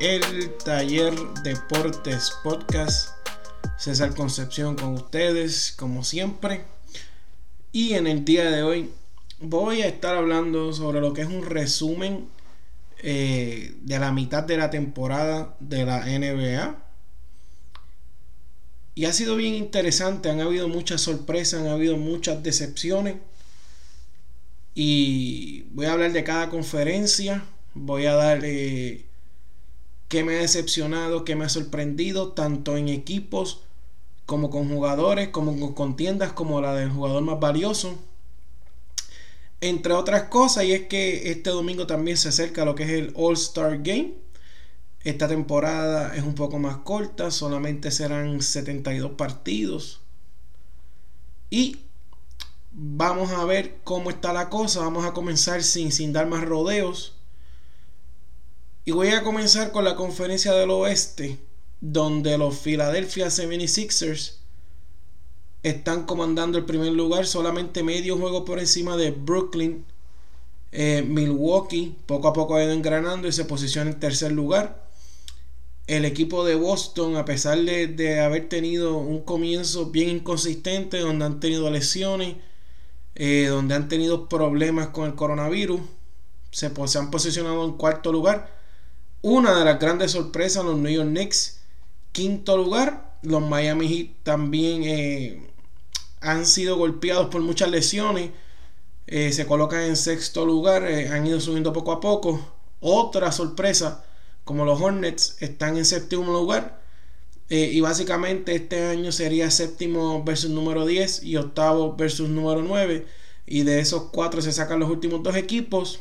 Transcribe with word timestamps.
El 0.00 0.56
Taller 0.64 1.14
Deportes 1.42 2.32
Podcast. 2.42 3.10
César 3.78 4.14
Concepción 4.14 4.76
con 4.76 4.94
ustedes, 4.94 5.74
como 5.76 6.04
siempre. 6.04 6.64
Y 7.72 7.94
en 7.94 8.06
el 8.06 8.24
día 8.24 8.50
de 8.50 8.62
hoy 8.62 8.90
voy 9.40 9.82
a 9.82 9.88
estar 9.88 10.16
hablando 10.16 10.72
sobre 10.72 11.00
lo 11.00 11.12
que 11.12 11.22
es 11.22 11.28
un 11.28 11.44
resumen 11.44 12.28
eh, 13.02 13.74
de 13.82 13.98
la 13.98 14.12
mitad 14.12 14.42
de 14.42 14.56
la 14.56 14.70
temporada 14.70 15.56
de 15.60 15.84
la 15.84 16.06
NBA. 16.06 16.76
Y 18.94 19.04
ha 19.06 19.12
sido 19.12 19.36
bien 19.36 19.54
interesante, 19.54 20.30
han 20.30 20.40
habido 20.40 20.68
muchas 20.68 21.00
sorpresas, 21.00 21.62
han 21.62 21.68
habido 21.68 21.96
muchas 21.96 22.42
decepciones. 22.42 23.16
Y 24.74 25.62
voy 25.72 25.86
a 25.86 25.92
hablar 25.92 26.12
de 26.12 26.24
cada 26.24 26.48
conferencia, 26.48 27.44
voy 27.74 28.06
a 28.06 28.14
dar 28.14 28.40
eh, 28.44 29.04
qué 30.14 30.22
me 30.22 30.36
ha 30.36 30.42
decepcionado, 30.42 31.24
qué 31.24 31.34
me 31.34 31.44
ha 31.44 31.48
sorprendido, 31.48 32.34
tanto 32.34 32.76
en 32.76 32.88
equipos 32.88 33.62
como 34.26 34.48
con 34.48 34.68
jugadores, 34.68 35.30
como 35.30 35.58
con 35.58 35.74
contiendas 35.74 36.32
como 36.32 36.60
la 36.60 36.72
del 36.72 36.90
jugador 36.90 37.24
más 37.24 37.40
valioso. 37.40 37.98
Entre 39.60 39.92
otras 39.92 40.28
cosas, 40.28 40.66
y 40.66 40.72
es 40.72 40.82
que 40.82 41.32
este 41.32 41.50
domingo 41.50 41.88
también 41.88 42.16
se 42.16 42.28
acerca 42.28 42.64
lo 42.64 42.76
que 42.76 42.84
es 42.84 42.90
el 42.90 43.12
All 43.16 43.34
Star 43.34 43.82
Game. 43.82 44.14
Esta 45.02 45.26
temporada 45.26 46.14
es 46.14 46.22
un 46.22 46.36
poco 46.36 46.60
más 46.60 46.76
corta, 46.76 47.32
solamente 47.32 47.90
serán 47.90 48.40
72 48.40 49.14
partidos. 49.18 50.00
Y 51.50 51.78
vamos 52.70 53.32
a 53.32 53.44
ver 53.46 53.78
cómo 53.82 54.10
está 54.10 54.32
la 54.32 54.48
cosa. 54.48 54.78
Vamos 54.78 55.04
a 55.06 55.12
comenzar 55.12 55.64
sin, 55.64 55.90
sin 55.90 56.12
dar 56.12 56.28
más 56.28 56.44
rodeos. 56.44 57.13
Y 58.84 58.92
voy 58.92 59.08
a 59.08 59.22
comenzar 59.22 59.72
con 59.72 59.84
la 59.84 59.96
conferencia 59.96 60.52
del 60.52 60.70
oeste, 60.70 61.38
donde 61.80 62.36
los 62.36 62.58
Philadelphia 62.58 63.28
76ers 63.28 64.34
están 65.62 66.04
comandando 66.04 66.58
el 66.58 66.66
primer 66.66 66.92
lugar, 66.92 67.26
solamente 67.26 67.82
medio 67.82 68.18
juego 68.18 68.44
por 68.44 68.58
encima 68.58 68.96
de 68.98 69.10
Brooklyn. 69.10 69.86
Eh, 70.72 71.02
Milwaukee 71.06 71.96
poco 72.04 72.28
a 72.28 72.32
poco 72.34 72.56
ha 72.56 72.64
ido 72.64 72.72
engranando 72.72 73.26
y 73.26 73.32
se 73.32 73.46
posiciona 73.46 73.90
en 73.90 73.98
tercer 73.98 74.32
lugar. 74.32 74.84
El 75.86 76.04
equipo 76.04 76.44
de 76.44 76.54
Boston, 76.54 77.16
a 77.16 77.24
pesar 77.24 77.58
de, 77.62 77.86
de 77.86 78.20
haber 78.20 78.50
tenido 78.50 78.98
un 78.98 79.22
comienzo 79.22 79.86
bien 79.86 80.10
inconsistente, 80.10 80.98
donde 80.98 81.24
han 81.24 81.40
tenido 81.40 81.70
lesiones, 81.70 82.36
eh, 83.14 83.46
donde 83.48 83.74
han 83.74 83.88
tenido 83.88 84.28
problemas 84.28 84.88
con 84.88 85.06
el 85.06 85.14
coronavirus. 85.14 85.80
Se, 86.50 86.70
se, 86.86 86.98
han 86.98 87.10
posicionado 87.10 87.64
en 87.64 87.72
cuarto 87.72 88.12
lugar. 88.12 88.53
Una 89.26 89.58
de 89.58 89.64
las 89.64 89.80
grandes 89.80 90.10
sorpresas, 90.10 90.66
los 90.66 90.76
New 90.76 90.92
York 90.92 91.08
Knicks, 91.08 91.60
quinto 92.12 92.58
lugar. 92.58 93.16
Los 93.22 93.40
Miami 93.40 93.88
Heat 93.88 94.22
también 94.22 94.82
eh, 94.84 95.50
han 96.20 96.44
sido 96.44 96.76
golpeados 96.76 97.28
por 97.28 97.40
muchas 97.40 97.70
lesiones. 97.70 98.32
Eh, 99.06 99.32
se 99.32 99.46
colocan 99.46 99.80
en 99.80 99.96
sexto 99.96 100.44
lugar. 100.44 100.84
han 100.84 101.26
ido 101.26 101.40
subiendo 101.40 101.72
poco 101.72 101.92
a 101.92 102.00
poco. 102.00 102.38
Otra 102.80 103.32
sorpresa, 103.32 104.04
como 104.44 104.66
los 104.66 104.78
Hornets, 104.78 105.38
están 105.40 105.78
en 105.78 105.86
séptimo 105.86 106.30
lugar. 106.30 106.82
Eh, 107.48 107.70
y 107.72 107.80
básicamente 107.80 108.54
este 108.54 108.88
año 108.88 109.10
sería 109.10 109.50
séptimo 109.50 110.22
versus 110.22 110.50
número 110.50 110.84
10 110.84 111.22
y 111.22 111.36
octavo 111.38 111.96
versus 111.96 112.28
número 112.28 112.60
9. 112.60 113.06
Y 113.46 113.62
de 113.62 113.80
esos 113.80 114.10
cuatro 114.12 114.42
se 114.42 114.52
sacan 114.52 114.80
los 114.80 114.90
últimos 114.90 115.22
dos 115.22 115.34
equipos. 115.34 116.00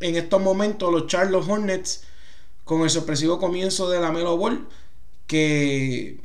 En 0.00 0.16
estos 0.16 0.42
momentos 0.42 0.90
los 0.90 1.06
Charlotte 1.06 1.48
Hornets 1.48 2.02
con 2.64 2.82
el 2.82 2.90
sorpresivo 2.90 3.38
comienzo 3.38 3.88
de 3.90 4.00
la 4.00 4.12
Melo 4.12 4.36
Ball 4.36 4.66
que 5.26 6.20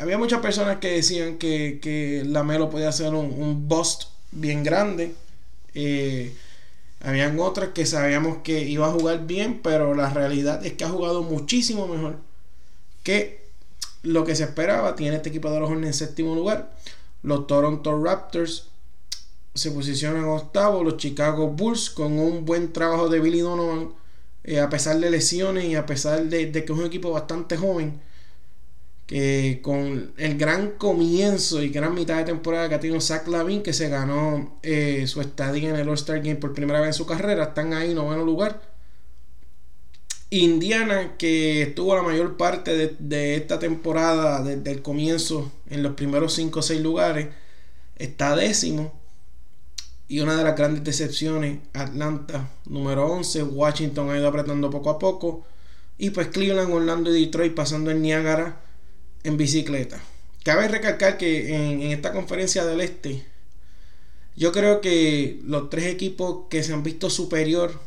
había 0.00 0.18
muchas 0.18 0.40
personas 0.40 0.78
que 0.78 0.92
decían 0.92 1.38
que, 1.38 2.22
la 2.26 2.42
Melo 2.42 2.70
podía 2.70 2.92
ser 2.92 3.14
un, 3.14 3.26
un 3.26 3.68
bust 3.68 4.04
bien 4.32 4.62
grande. 4.62 5.14
Eh, 5.74 6.34
habían 7.00 7.38
otras 7.40 7.70
que 7.70 7.86
sabíamos 7.86 8.38
que 8.42 8.62
iba 8.62 8.86
a 8.86 8.92
jugar 8.92 9.26
bien, 9.26 9.60
pero 9.62 9.94
la 9.94 10.10
realidad 10.10 10.64
es 10.64 10.74
que 10.74 10.84
ha 10.84 10.88
jugado 10.88 11.22
muchísimo 11.22 11.86
mejor 11.88 12.16
que 13.02 13.48
lo 14.02 14.24
que 14.24 14.36
se 14.36 14.44
esperaba. 14.44 14.96
Tiene 14.96 15.16
este 15.16 15.30
equipo 15.30 15.50
de 15.50 15.60
los 15.60 15.70
Hornets 15.70 16.00
en 16.00 16.08
séptimo 16.08 16.34
lugar. 16.34 16.72
Los 17.22 17.46
Toronto 17.46 18.02
Raptors 18.02 18.68
se 19.54 19.70
posicionan 19.70 20.24
octavo. 20.24 20.84
Los 20.84 20.98
Chicago 20.98 21.48
Bulls 21.48 21.90
con 21.90 22.18
un 22.18 22.44
buen 22.44 22.72
trabajo 22.72 23.08
de 23.08 23.20
Billy 23.20 23.40
Donovan. 23.40 23.90
Eh, 24.44 24.60
a 24.60 24.68
pesar 24.70 24.98
de 24.98 25.10
lesiones 25.10 25.64
y 25.64 25.74
a 25.76 25.86
pesar 25.86 26.24
de, 26.24 26.50
que 26.52 26.58
es 26.60 26.70
un 26.70 26.84
equipo 26.84 27.10
bastante 27.12 27.56
joven. 27.56 28.00
Que 29.06 29.60
con 29.62 30.12
el 30.16 30.38
gran 30.38 30.72
comienzo 30.72 31.62
y 31.62 31.70
gran 31.70 31.94
mitad 31.94 32.18
de 32.18 32.24
temporada 32.24 32.68
que 32.68 32.76
ha 32.76 32.80
tenido 32.80 33.00
Zach 33.00 33.26
Lavin, 33.28 33.62
que 33.62 33.72
se 33.72 33.88
ganó 33.88 34.58
eh, 34.62 35.06
su 35.08 35.20
estadía 35.20 35.70
en 35.70 35.76
el 35.76 35.88
All-Star 35.88 36.18
Game 36.18 36.36
por 36.36 36.54
primera 36.54 36.80
vez 36.80 36.88
en 36.88 36.94
su 36.94 37.06
carrera, 37.06 37.44
están 37.44 37.72
ahí 37.74 37.90
en 37.90 37.96
noveno 37.96 38.24
lugar. 38.24 38.60
Indiana, 40.30 41.16
que 41.18 41.62
estuvo 41.62 41.94
la 41.96 42.02
mayor 42.02 42.36
parte 42.36 42.94
de, 42.98 43.36
esta 43.36 43.58
temporada, 43.58 44.42
desde 44.44 44.70
el 44.70 44.80
comienzo, 44.80 45.50
en 45.68 45.82
los 45.82 45.94
primeros 45.94 46.34
5 46.34 46.60
o 46.60 46.62
6 46.62 46.80
lugares, 46.80 47.28
está 47.96 48.36
décimo. 48.36 48.99
Y 50.10 50.18
una 50.18 50.36
de 50.36 50.42
las 50.42 50.56
grandes 50.56 50.82
decepciones, 50.82 51.60
Atlanta, 51.72 52.50
número 52.66 53.06
11. 53.06 53.44
Washington 53.44 54.10
ha 54.10 54.18
ido 54.18 54.26
apretando 54.26 54.68
poco 54.68 54.90
a 54.90 54.98
poco. 54.98 55.46
Y 55.98 56.10
pues 56.10 56.26
Cleveland, 56.26 56.74
Orlando 56.74 57.14
y 57.14 57.26
Detroit 57.26 57.54
pasando 57.54 57.92
en 57.92 58.02
Niagara 58.02 58.60
en 59.22 59.36
bicicleta. 59.36 60.02
Cabe 60.42 60.66
recalcar 60.66 61.16
que 61.16 61.54
en, 61.54 61.82
esta 61.82 62.10
conferencia 62.10 62.64
del 62.64 62.80
Este, 62.80 63.22
yo 64.34 64.50
creo 64.50 64.80
que 64.80 65.38
los 65.44 65.70
tres 65.70 65.86
equipos 65.86 66.48
que 66.50 66.64
se 66.64 66.72
han 66.72 66.82
visto 66.82 67.08
superior 67.08 67.78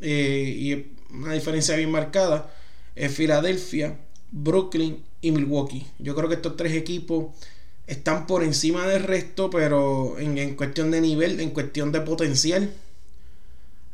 eh, 0.00 0.54
y 0.56 0.96
una 1.14 1.34
diferencia 1.34 1.76
bien 1.76 1.90
marcada, 1.90 2.54
es 2.94 3.12
Filadelfia, 3.12 3.98
Brooklyn 4.30 5.04
y 5.20 5.30
Milwaukee. 5.30 5.86
Yo 5.98 6.14
creo 6.14 6.30
que 6.30 6.36
estos 6.36 6.56
tres 6.56 6.72
equipos 6.72 7.34
están 7.86 8.26
por 8.26 8.42
encima 8.42 8.86
del 8.86 9.04
resto, 9.04 9.50
pero 9.50 10.18
en, 10.18 10.56
cuestión 10.56 10.90
de 10.90 11.00
nivel, 11.00 11.40
en 11.40 11.50
cuestión 11.50 11.92
de 11.92 12.00
potencial. 12.00 12.72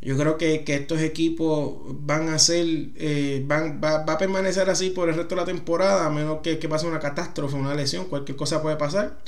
Yo 0.00 0.16
creo 0.16 0.36
que, 0.36 0.64
estos 0.66 1.00
equipos 1.00 1.74
van 1.84 2.28
a 2.28 2.38
ser, 2.38 2.66
eh, 2.96 3.44
van, 3.46 3.80
va, 3.82 3.98
a 3.98 4.18
permanecer 4.18 4.68
así 4.68 4.90
por 4.90 5.08
el 5.08 5.14
resto 5.14 5.34
de 5.34 5.40
la 5.42 5.46
temporada, 5.46 6.06
a 6.06 6.10
menos 6.10 6.40
que, 6.42 6.58
que 6.58 6.68
pase 6.68 6.86
una 6.86 6.98
catástrofe, 6.98 7.54
una 7.54 7.74
lesión, 7.74 8.06
cualquier 8.06 8.36
cosa 8.36 8.62
puede 8.62 8.76
pasar. 8.76 9.18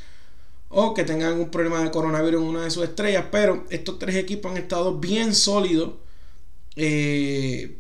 O 0.70 0.94
que 0.94 1.04
tengan 1.04 1.38
un 1.38 1.50
problema 1.50 1.82
de 1.82 1.90
coronavirus 1.90 2.42
en 2.42 2.48
una 2.48 2.64
de 2.64 2.70
sus 2.70 2.84
estrellas. 2.84 3.26
Pero 3.30 3.64
estos 3.70 3.98
tres 3.98 4.16
equipos 4.16 4.50
han 4.50 4.58
estado 4.58 4.98
bien 4.98 5.34
sólidos 5.34 5.92
eh, 6.74 7.78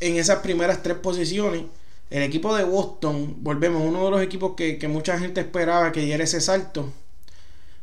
en 0.00 0.16
esas 0.16 0.38
primeras 0.38 0.82
tres 0.82 0.98
posiciones. 0.98 1.64
El 2.10 2.22
equipo 2.22 2.54
de 2.54 2.64
Boston, 2.64 3.36
volvemos, 3.40 3.82
uno 3.82 4.04
de 4.04 4.10
los 4.10 4.22
equipos 4.22 4.52
que, 4.56 4.78
mucha 4.88 5.18
gente 5.18 5.40
esperaba 5.40 5.92
que 5.92 6.00
diera 6.00 6.24
ese 6.24 6.40
salto. 6.40 6.92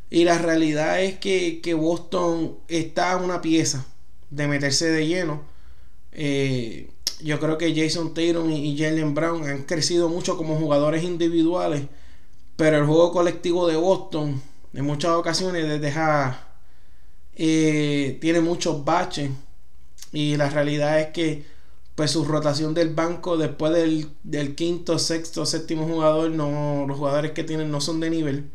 Y 0.10 0.26
la 0.26 0.38
realidad 0.38 1.02
es 1.02 1.18
que, 1.20 1.74
Boston 1.74 2.58
está 2.68 3.14
a 3.14 3.18
una 3.18 3.42
pieza 3.42 3.86
de 4.30 4.48
meterse 4.48 4.90
de 4.90 5.08
lleno. 5.08 5.42
Eh, 6.12 6.90
yo 7.22 7.40
creo 7.40 7.58
que 7.58 7.76
Jason 7.76 8.14
Tatum 8.14 8.52
y, 8.52 8.78
Jalen 8.78 9.14
Brown 9.14 9.48
han 9.48 9.64
crecido 9.64 10.10
mucho 10.10 10.38
como 10.38 10.58
jugadores 10.58 11.04
individuales. 11.04 11.84
Pero 12.56 12.78
el 12.78 12.86
juego 12.86 13.12
colectivo 13.12 13.68
de 13.68 13.76
Boston 13.76 14.42
en 14.74 14.86
muchas 14.86 15.12
ocasiones 15.12 15.82
deja, 15.82 16.48
eh, 17.36 18.18
tiene 18.22 18.42
muchos 18.42 18.86
baches 18.86 19.32
y 20.12 20.38
la 20.38 20.50
realidad 20.50 21.00
es 21.00 21.08
que 21.08 21.46
pues 22.02 22.10
su 22.10 22.26
rotación 22.26 22.74
del 22.74 22.96
banco 22.96 23.38
después 23.38 23.72
del, 23.74 24.56
quinto, 24.56 24.98
sexto, 24.98 25.46
séptimo 25.46 25.86
jugador, 25.86 26.32
no, 26.32 26.86
los 26.88 26.98
jugadores 26.98 27.34
que 27.34 27.44
tienen 27.44 27.70
no 27.70 27.80
son 27.80 28.00
de 28.00 28.10
nivel. 28.10 28.50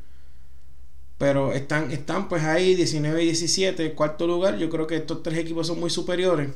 Pero 1.16 1.52
están, 1.52 1.92
están 1.92 2.28
pues 2.28 2.42
ahí 2.42 2.74
19 2.74 3.22
y 3.22 3.26
17, 3.26 3.92
cuarto 3.92 4.26
lugar. 4.26 4.58
Yo 4.58 4.68
creo 4.68 4.88
que 4.88 4.96
estos 4.96 5.22
tres 5.22 5.38
equipos 5.38 5.68
son 5.68 5.78
muy 5.78 5.90
superiores. 5.90 6.50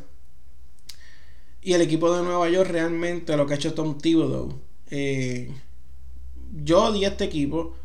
Y 1.62 1.74
el 1.74 1.80
equipo 1.82 2.12
de 2.12 2.24
Nueva 2.24 2.50
York 2.50 2.68
realmente 2.68 3.36
lo 3.36 3.46
que 3.46 3.54
ha 3.54 3.56
hecho 3.56 3.72
Tom 3.72 3.96
Thibodeau. 3.96 4.58
Eh, 4.90 5.54
yo 6.64 6.90
di 6.90 7.04
a 7.04 7.10
este 7.10 7.22
equipo 7.22 7.76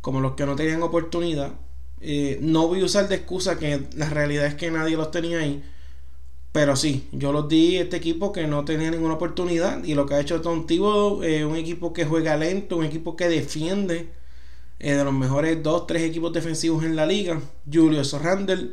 como 0.00 0.22
los 0.22 0.32
que 0.32 0.46
no 0.46 0.56
tenían 0.56 0.82
oportunidad. 0.82 1.52
Eh, 2.00 2.38
no 2.40 2.68
voy 2.68 2.80
a 2.80 2.86
usar 2.86 3.06
de 3.06 3.16
excusa 3.16 3.58
que 3.58 3.82
la 3.96 4.08
realidad 4.08 4.46
es 4.46 4.54
que 4.54 4.70
nadie 4.70 4.96
los 4.96 5.10
tenía 5.10 5.40
ahí. 5.40 5.62
Pero 6.56 6.74
sí, 6.74 7.06
yo 7.12 7.32
los 7.32 7.48
di 7.48 7.76
este 7.76 7.98
equipo 7.98 8.32
que 8.32 8.46
no 8.46 8.64
tenía 8.64 8.90
ninguna 8.90 9.12
oportunidad. 9.12 9.84
Y 9.84 9.94
lo 9.94 10.06
que 10.06 10.14
ha 10.14 10.20
hecho 10.20 10.40
Tom 10.40 10.66
Thibodeau 10.66 11.22
es 11.22 11.44
un 11.44 11.54
equipo 11.54 11.92
que 11.92 12.06
juega 12.06 12.34
lento, 12.38 12.78
un 12.78 12.86
equipo 12.86 13.14
que 13.14 13.28
defiende. 13.28 14.08
Eh, 14.78 14.94
de 14.94 15.04
los 15.04 15.12
mejores 15.12 15.62
dos, 15.62 15.86
tres 15.86 16.00
equipos 16.00 16.32
defensivos 16.32 16.82
en 16.82 16.96
la 16.96 17.04
liga. 17.04 17.42
Julius 17.70 18.14
Randle 18.14 18.70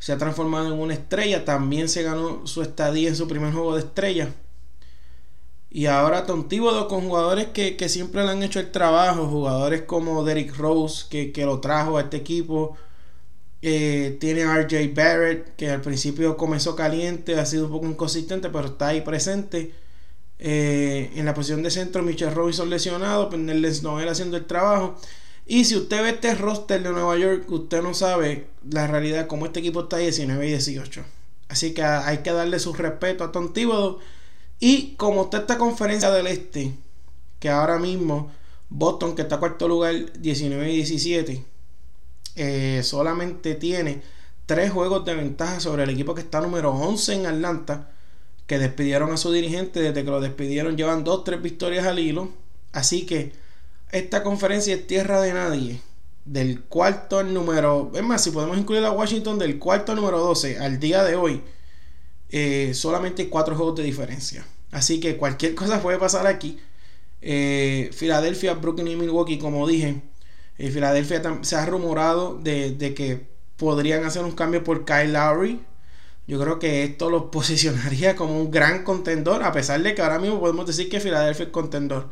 se 0.00 0.12
ha 0.12 0.18
transformado 0.18 0.74
en 0.74 0.80
una 0.80 0.94
estrella, 0.94 1.44
también 1.44 1.88
se 1.88 2.02
ganó 2.02 2.44
su 2.44 2.60
estadía 2.60 3.08
en 3.08 3.14
su 3.14 3.28
primer 3.28 3.52
juego 3.52 3.76
de 3.76 3.82
estrella. 3.82 4.34
Y 5.70 5.86
ahora 5.86 6.26
Tom 6.26 6.48
con 6.88 7.02
jugadores 7.02 7.46
que, 7.54 7.88
siempre 7.88 8.24
le 8.24 8.30
han 8.32 8.42
hecho 8.42 8.58
el 8.58 8.72
trabajo, 8.72 9.28
jugadores 9.28 9.82
como 9.82 10.24
Derrick 10.24 10.56
Rose, 10.56 11.06
que, 11.08 11.46
lo 11.46 11.60
trajo 11.60 11.98
a 11.98 12.00
este 12.00 12.16
equipo. 12.16 12.76
Eh, 13.62 14.16
tiene 14.20 14.44
RJ 14.44 14.92
Barrett, 14.94 15.56
que 15.56 15.70
al 15.70 15.80
principio 15.80 16.36
comenzó 16.36 16.74
caliente, 16.74 17.38
ha 17.38 17.46
sido 17.46 17.66
un 17.66 17.72
poco 17.72 17.86
inconsistente, 17.86 18.50
pero 18.50 18.66
está 18.68 18.88
ahí 18.88 19.00
presente. 19.02 19.72
Eh, 20.38 21.12
en 21.14 21.24
la 21.24 21.34
posición 21.34 21.62
de 21.62 21.70
centro, 21.70 22.02
Michelle 22.02 22.32
Robinson 22.34 22.68
lesionado, 22.68 23.30
Penderless 23.30 23.82
Noel 23.84 24.08
haciendo 24.08 24.36
el 24.36 24.46
trabajo. 24.46 24.96
Y 25.46 25.64
si 25.64 25.76
usted 25.76 26.02
ve 26.02 26.10
este 26.10 26.34
roster 26.34 26.82
de 26.82 26.90
Nueva 26.90 27.16
York, 27.16 27.50
usted 27.50 27.82
no 27.82 27.94
sabe 27.94 28.48
la 28.68 28.86
realidad 28.86 29.26
como 29.28 29.46
este 29.46 29.60
equipo 29.60 29.82
está 29.82 29.98
19 29.98 30.46
y 30.46 30.48
18. 30.50 31.04
Así 31.48 31.74
que 31.74 31.82
hay 31.82 32.18
que 32.18 32.32
darle 32.32 32.58
su 32.58 32.72
respeto 32.72 33.24
a 33.24 33.32
Tom 33.32 33.52
y 34.58 34.94
como 34.96 35.24
está 35.24 35.38
esta 35.38 35.58
conferencia 35.58 36.10
del 36.10 36.28
este, 36.28 36.72
que 37.40 37.50
ahora 37.50 37.78
mismo 37.78 38.30
Boston, 38.70 39.14
que 39.14 39.22
está 39.22 39.38
cuarto 39.38 39.68
lugar, 39.68 40.12
19 40.18 40.72
y 40.72 40.76
17, 40.76 41.44
eh, 42.36 42.80
solamente 42.82 43.54
tiene 43.54 44.02
tres 44.46 44.70
juegos 44.72 45.04
de 45.04 45.14
ventaja 45.14 45.60
sobre 45.60 45.84
el 45.84 45.90
equipo 45.90 46.14
que 46.14 46.22
está 46.22 46.40
número 46.40 46.70
11 46.72 47.14
en 47.14 47.26
Atlanta, 47.26 47.90
que 48.46 48.58
despidieron 48.58 49.12
a 49.12 49.16
su 49.16 49.32
dirigente, 49.32 49.80
desde 49.80 50.04
que 50.04 50.10
lo 50.10 50.20
despidieron 50.20 50.76
llevan 50.76 51.04
dos, 51.04 51.24
tres 51.24 51.40
victorias 51.42 51.86
al 51.86 51.98
hilo. 51.98 52.30
Así 52.72 53.06
que 53.06 53.32
esta 53.90 54.22
conferencia 54.22 54.74
es 54.74 54.86
tierra 54.86 55.20
de 55.20 55.32
nadie. 55.32 55.80
Del 56.24 56.62
cuarto 56.62 57.18
al 57.18 57.34
número, 57.34 57.90
es 57.94 58.02
más, 58.02 58.22
si 58.22 58.30
podemos 58.30 58.56
incluir 58.56 58.84
a 58.84 58.92
Washington 58.92 59.38
del 59.38 59.58
cuarto 59.58 59.92
al 59.92 59.96
número 59.96 60.18
12 60.18 60.58
al 60.58 60.78
día 60.78 61.02
de 61.02 61.16
hoy, 61.16 61.42
eh, 62.30 62.72
solamente 62.74 63.28
cuatro 63.28 63.56
juegos 63.56 63.76
de 63.76 63.82
diferencia. 63.82 64.46
Así 64.70 65.00
que 65.00 65.16
cualquier 65.16 65.54
cosa 65.56 65.82
puede 65.82 65.98
pasar 65.98 66.26
aquí. 66.26 66.58
Eh, 67.20 67.90
Filadelfia, 67.92 68.54
Brooklyn 68.54 68.88
y 68.88 68.96
Milwaukee, 68.96 69.38
como 69.38 69.66
dije, 69.66 70.02
eh, 70.58 70.70
Filadelfia 70.70 71.22
se 71.42 71.56
ha 71.56 71.66
rumorado 71.66 72.38
de, 72.38 72.94
que 72.96 73.26
podrían 73.56 74.04
hacer 74.04 74.24
un 74.24 74.32
cambio 74.32 74.64
por 74.64 74.84
Kyle 74.84 75.12
Lowry. 75.12 75.60
Yo 76.26 76.40
creo 76.40 76.58
que 76.58 76.84
esto 76.84 77.10
los 77.10 77.24
posicionaría 77.32 78.16
como 78.16 78.38
un 78.40 78.50
gran 78.50 78.84
contendor, 78.84 79.42
a 79.42 79.52
pesar 79.52 79.82
de 79.82 79.94
que 79.94 80.02
ahora 80.02 80.18
mismo 80.18 80.40
podemos 80.40 80.66
decir 80.66 80.88
que 80.88 81.00
Filadelfia 81.00 81.46
es 81.46 81.50
contendor. 81.50 82.08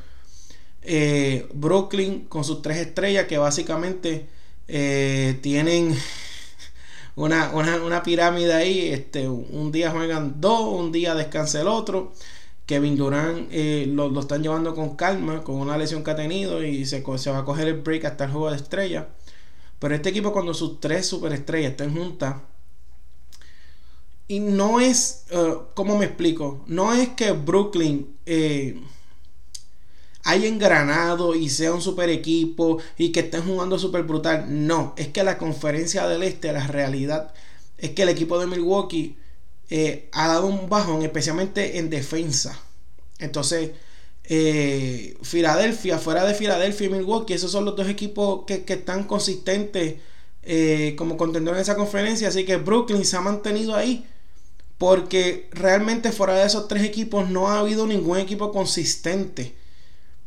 Brooklyn 1.52 2.24
con 2.26 2.42
sus 2.44 2.62
tres 2.62 2.78
estrellas 2.78 3.26
que 3.26 3.38
básicamente 3.38 4.26
tienen 4.66 5.96
una, 7.16 8.02
pirámide 8.02 8.54
ahí. 8.54 8.88
Este, 8.88 9.28
un 9.28 9.70
día 9.72 9.90
juegan 9.90 10.40
dos, 10.40 10.62
un 10.72 10.92
día 10.92 11.14
descansa 11.14 11.60
el 11.60 11.68
otro. 11.68 12.12
Kevin 12.70 12.96
Durant 12.96 13.48
eh, 13.50 13.84
lo, 13.92 14.20
están 14.20 14.44
llevando 14.44 14.76
con 14.76 14.94
calma, 14.94 15.42
con 15.42 15.56
una 15.56 15.76
lesión 15.76 16.04
que 16.04 16.12
ha 16.12 16.14
tenido 16.14 16.62
y 16.62 16.86
se, 16.86 17.02
va 17.02 17.38
a 17.38 17.44
coger 17.44 17.66
el 17.66 17.80
break 17.80 18.04
hasta 18.04 18.26
el 18.26 18.30
juego 18.30 18.48
de 18.48 18.54
estrella. 18.54 19.08
Pero 19.80 19.92
este 19.92 20.10
equipo, 20.10 20.32
cuando 20.32 20.54
sus 20.54 20.78
tres 20.78 21.04
superestrellas 21.04 21.72
estén 21.72 21.92
juntas, 21.92 22.36
y 24.28 24.38
no 24.38 24.78
es, 24.78 25.24
uh, 25.32 25.74
¿cómo 25.74 25.98
me 25.98 26.04
explico? 26.04 26.62
No 26.68 26.94
es 26.94 27.08
que 27.08 27.32
Brooklyn 27.32 28.14
eh, 28.24 28.80
haya 30.22 30.46
engranado 30.46 31.34
y 31.34 31.48
sea 31.48 31.74
un 31.74 31.82
super 31.82 32.08
equipo 32.08 32.78
y 32.96 33.10
que 33.10 33.18
estén 33.18 33.42
jugando 33.42 33.80
super 33.80 34.04
brutal. 34.04 34.44
No, 34.48 34.94
es 34.96 35.08
que 35.08 35.24
la 35.24 35.38
conferencia 35.38 36.06
del 36.06 36.22
este, 36.22 36.52
la 36.52 36.68
realidad 36.68 37.34
es 37.78 37.90
que 37.90 38.02
el 38.02 38.10
equipo 38.10 38.38
de 38.38 38.46
Milwaukee 38.46 39.16
eh, 39.70 40.08
ha 40.12 40.26
dado 40.26 40.46
un 40.46 40.68
bajón, 40.68 41.02
especialmente 41.02 41.78
en 41.78 41.90
defensa. 41.90 42.60
Entonces, 43.20 43.70
eh, 44.24 45.16
Filadelfia, 45.22 45.98
fuera 45.98 46.24
de 46.24 46.34
Filadelfia 46.34 46.86
y 46.88 46.90
Milwaukee, 46.90 47.34
esos 47.34 47.52
son 47.52 47.64
los 47.64 47.76
dos 47.76 47.88
equipos 47.88 48.44
que, 48.46 48.64
están 48.66 49.04
consistentes 49.04 49.96
eh, 50.42 50.94
como 50.98 51.16
contendores 51.16 51.58
en 51.58 51.62
esa 51.62 51.76
conferencia. 51.76 52.28
Así 52.28 52.44
que 52.44 52.56
Brooklyn 52.56 53.04
se 53.04 53.16
ha 53.16 53.20
mantenido 53.20 53.76
ahí. 53.76 54.06
Porque 54.78 55.48
realmente 55.52 56.10
fuera 56.10 56.34
de 56.34 56.46
esos 56.46 56.66
tres 56.66 56.82
equipos 56.84 57.28
no 57.28 57.48
ha 57.48 57.60
habido 57.60 57.86
ningún 57.86 58.18
equipo 58.18 58.50
consistente. 58.50 59.54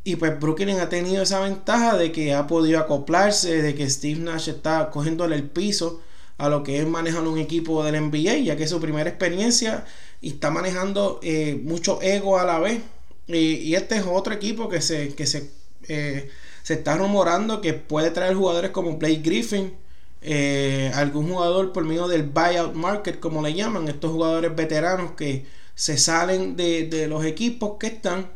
Y 0.04 0.16
pues 0.18 0.40
Brooklyn 0.40 0.80
ha 0.80 0.90
tenido 0.90 1.24
esa 1.24 1.40
ventaja 1.40 1.98
de 1.98 2.12
que 2.12 2.34
ha 2.34 2.46
podido 2.46 2.80
acoplarse, 2.80 3.62
de 3.62 3.74
que 3.74 3.90
Steve 3.90 4.20
Nash 4.20 4.50
está 4.50 4.92
cogiéndole 4.92 5.36
el 5.36 5.50
piso 5.50 6.02
a 6.38 6.50
lo 6.50 6.64
que 6.64 6.80
es 6.80 6.88
manejar 6.88 7.24
un 7.28 7.40
equipo 7.40 7.84
del 7.84 8.02
NBA, 8.10 8.38
ya 8.38 8.56
que 8.56 8.64
es 8.64 8.70
su 8.70 8.80
primera 8.80 9.10
experiencia 9.10 9.86
y 10.22 10.30
está 10.30 10.50
manejando 10.52 11.20
eh, 11.22 11.60
mucho 11.64 12.02
ego 12.02 12.40
a 12.40 12.46
la 12.46 12.60
vez. 12.60 12.82
Y, 13.28 13.76
este 13.76 13.98
es 13.98 14.06
otro 14.06 14.34
equipo 14.34 14.70
que 14.70 14.82
se, 14.82 15.16
que 15.16 15.26
se, 15.26 15.50
eh, 15.88 16.30
se 16.64 16.74
está 16.76 16.98
rumorando 16.98 17.62
que 17.62 17.74
puede 17.74 18.12
traer 18.12 18.36
jugadores 18.36 18.72
como 18.72 18.98
Blake 18.98 19.22
Griffin, 19.24 19.74
eh, 20.22 20.92
algún 20.96 21.30
jugador 21.30 21.74
por 21.74 21.84
medio 21.86 22.08
del 22.08 22.24
buyout 22.24 22.74
market, 22.74 23.20
como 23.20 23.42
le 23.42 23.54
llaman, 23.54 23.88
estos 23.88 24.12
jugadores 24.12 24.56
veteranos 24.56 25.12
que 25.12 25.46
se 25.76 25.98
salen 25.98 26.56
de, 26.56 26.88
de 26.88 27.08
los 27.08 27.26
equipos 27.26 27.78
que 27.80 27.88
están 27.88 28.30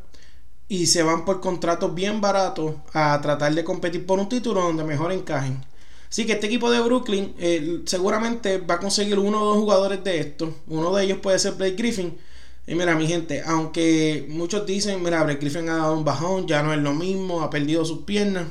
y 0.67 0.87
se 0.87 1.03
van 1.03 1.25
por 1.25 1.39
contratos 1.39 1.93
bien 1.95 2.19
baratos 2.21 2.75
a 2.93 3.19
tratar 3.21 3.53
de 3.53 3.63
competir 3.63 4.05
por 4.05 4.19
un 4.19 4.29
título 4.29 4.61
donde 4.61 4.83
mejor 4.83 5.11
encajen. 5.11 5.63
Así 6.09 6.25
que 6.25 6.33
este 6.33 6.47
equipo 6.47 6.71
de 6.71 6.79
Brooklyn 6.79 7.33
eh, 7.37 7.81
seguramente 7.85 8.59
va 8.59 8.75
a 8.75 8.79
conseguir 8.79 9.19
uno 9.19 9.41
o 9.41 9.45
dos 9.45 9.57
jugadores 9.57 10.03
de 10.03 10.19
estos. 10.19 10.49
Uno 10.67 10.95
de 10.95 11.03
ellos 11.03 11.19
puede 11.19 11.37
ser 11.37 11.53
Blake 11.53 11.75
Griffin. 11.75 12.17
Y 12.65 12.75
mira, 12.75 12.95
mi 12.95 13.07
gente, 13.07 13.41
aunque 13.45 14.25
muchos 14.29 14.65
dicen, 14.65 15.03
mira, 15.03 15.23
Blake 15.23 15.39
Griffin 15.39 15.69
ha 15.69 15.77
dado 15.77 15.97
un 15.97 16.05
bajón, 16.05 16.47
ya 16.47 16.63
no 16.63 16.73
es 16.73 16.79
lo 16.79 16.93
mismo, 16.93 17.41
ha 17.41 17.49
perdido 17.49 17.83
sus 17.85 18.03
piernas. 18.03 18.47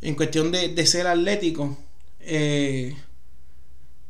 En 0.00 0.14
cuestión 0.14 0.52
de, 0.52 0.86
ser 0.86 1.06
atlético, 1.06 1.76
eh, 2.20 2.96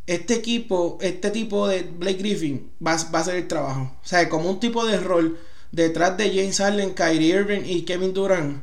este 0.06 0.34
equipo, 0.34 0.98
este 1.00 1.30
tipo 1.30 1.66
de 1.68 1.82
Blake 1.82 2.18
Griffin 2.18 2.70
va, 2.84 2.92
a 2.92 3.18
hacer 3.18 3.36
el 3.36 3.48
trabajo. 3.48 3.96
O 4.02 4.06
sea, 4.06 4.28
como 4.28 4.50
un 4.50 4.60
tipo 4.60 4.86
de 4.86 4.98
rol 4.98 5.38
detrás 5.72 6.16
de 6.16 6.30
James 6.30 6.58
Harden, 6.58 6.94
Kyrie 6.94 7.34
Irving 7.34 7.62
y 7.64 7.82
Kevin 7.82 8.12
Durant, 8.14 8.62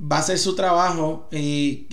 va 0.00 0.16
a 0.16 0.20
hacer 0.20 0.38
su 0.38 0.54
trabajo 0.54 1.28
y 1.30 1.86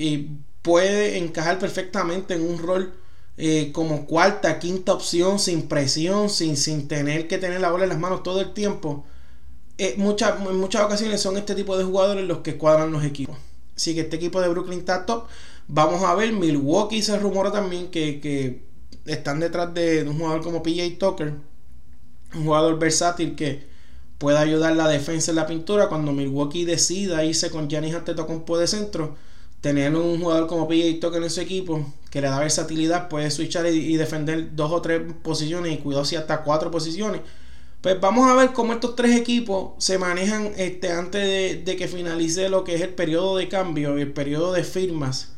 puede 0.62 1.18
encajar 1.18 1.60
perfectamente 1.60 2.34
en 2.36 2.41
un 2.41 2.60
rol 2.60 2.94
eh, 3.38 3.72
como 3.72 4.06
cuarta, 4.06 4.60
quinta 4.60 4.94
opción, 4.94 5.39
sin 5.39 5.68
presión, 5.68 6.30
sin, 6.30 6.58
sin 6.58 6.88
tener 6.88 7.27
que 7.27 7.38
tener 7.38 7.62
la 7.62 7.72
bola 7.72 7.86
en 7.86 7.89
las 7.89 8.00
manos 8.00 8.24
todo 8.24 8.41
el 8.41 8.53
tiempo. 8.53 9.06
Eh, 9.77 9.96
en 9.98 10.03
muchas 10.03 10.82
ocasiones 10.84 11.22
son 11.22 11.38
este 11.38 11.56
tipo 11.56 11.77
de 11.77 11.84
jugadores 11.84 12.27
los 12.27 12.39
que 12.39 12.58
cuadran 12.58 12.91
los 12.91 13.03
equipos. 13.03 13.38
Así 13.75 13.96
que 13.96 14.01
este 14.01 14.18
equipo 14.18 14.41
de 14.41 14.50
Brooklyn 14.50 14.80
está 14.80 15.06
top. 15.06 15.25
Vamos 15.68 16.03
a 16.03 16.13
ver, 16.15 16.34
Milwaukee 16.34 17.01
se 17.01 17.18
rumora 17.18 17.51
también 17.51 17.89
que, 17.89 18.20
que 18.20 18.63
están 19.06 19.39
detrás 19.39 19.74
de 19.74 20.03
un 20.03 20.18
jugador 20.18 20.44
como 20.44 20.62
PJ 20.62 20.98
Tucker, 21.00 21.34
un 22.36 22.46
jugador 22.46 22.77
versátil 22.77 23.36
que 23.36 23.65
pueda 24.18 24.41
ayudar 24.41 24.75
la 24.75 24.88
defensa 24.88 25.32
en 25.32 25.38
la 25.38 25.48
pintura 25.48 25.89
cuando 25.89 26.12
Milwaukee 26.12 26.65
decida 26.65 27.24
irse 27.25 27.50
con 27.50 27.70
Giannis 27.70 27.96
Antetokounmpo 27.96 28.60
de 28.60 28.68
centro 28.68 29.15
tener 29.62 29.96
un 29.96 30.20
jugador 30.20 30.48
como 30.48 30.68
PJ 30.68 31.00
Tucker 31.00 31.22
en 31.22 31.30
su 31.30 31.39
equipo 31.39 31.86
que 32.10 32.20
le 32.20 32.27
da 32.27 32.39
versatilidad, 32.39 33.08
puede 33.08 33.32
switchar 33.32 33.68
y, 33.68 33.96
defender 33.96 34.53
dos 34.53 34.72
o 34.72 34.82
tres 34.82 35.01
posiciones 35.24 35.74
y 35.74 35.77
cuidado 35.77 36.03
si 36.03 36.18
hasta 36.18 36.44
cuatro 36.44 36.70
posiciones. 36.70 37.22
Pues 37.80 38.00
vamos 38.01 38.30
a 38.30 38.36
ver 38.36 38.51
cómo 38.51 38.74
estos 38.74 38.96
tres 38.96 39.15
equipos 39.15 39.74
se 39.77 39.98
manejan 39.98 40.51
este, 40.58 40.91
antes 40.91 41.65
de, 41.65 41.75
que 41.77 41.88
finalice 41.88 42.50
lo 42.50 42.63
que 42.63 42.75
es 42.75 42.82
el 42.82 42.94
periodo 42.94 43.38
de 43.38 43.48
cambio 43.48 43.98
y 43.98 44.01
el 44.01 44.12
periodo 44.12 44.51
de 44.51 44.63
firmas. 44.63 45.30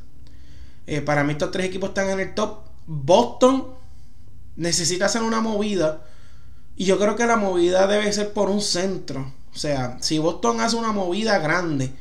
Eh, 0.87 1.01
para 1.01 1.23
mí 1.23 1.33
estos 1.33 1.51
tres 1.51 1.67
equipos 1.67 1.89
están 1.89 2.09
en 2.09 2.19
el 2.19 2.33
top. 2.33 2.63
Boston 2.87 3.67
necesita 4.55 5.05
hacer 5.05 5.21
una 5.21 5.41
movida 5.41 6.05
y 6.75 6.85
yo 6.85 6.97
creo 6.97 7.15
que 7.15 7.25
la 7.27 7.37
movida 7.37 7.87
debe 7.87 8.11
ser 8.11 8.33
por 8.33 8.49
un 8.49 8.61
centro. 8.61 9.31
O 9.53 9.57
sea, 9.57 9.97
si 10.01 10.17
Boston 10.17 10.59
hace 10.59 10.75
una 10.75 10.91
movida 10.91 11.37
grande, 11.37 11.93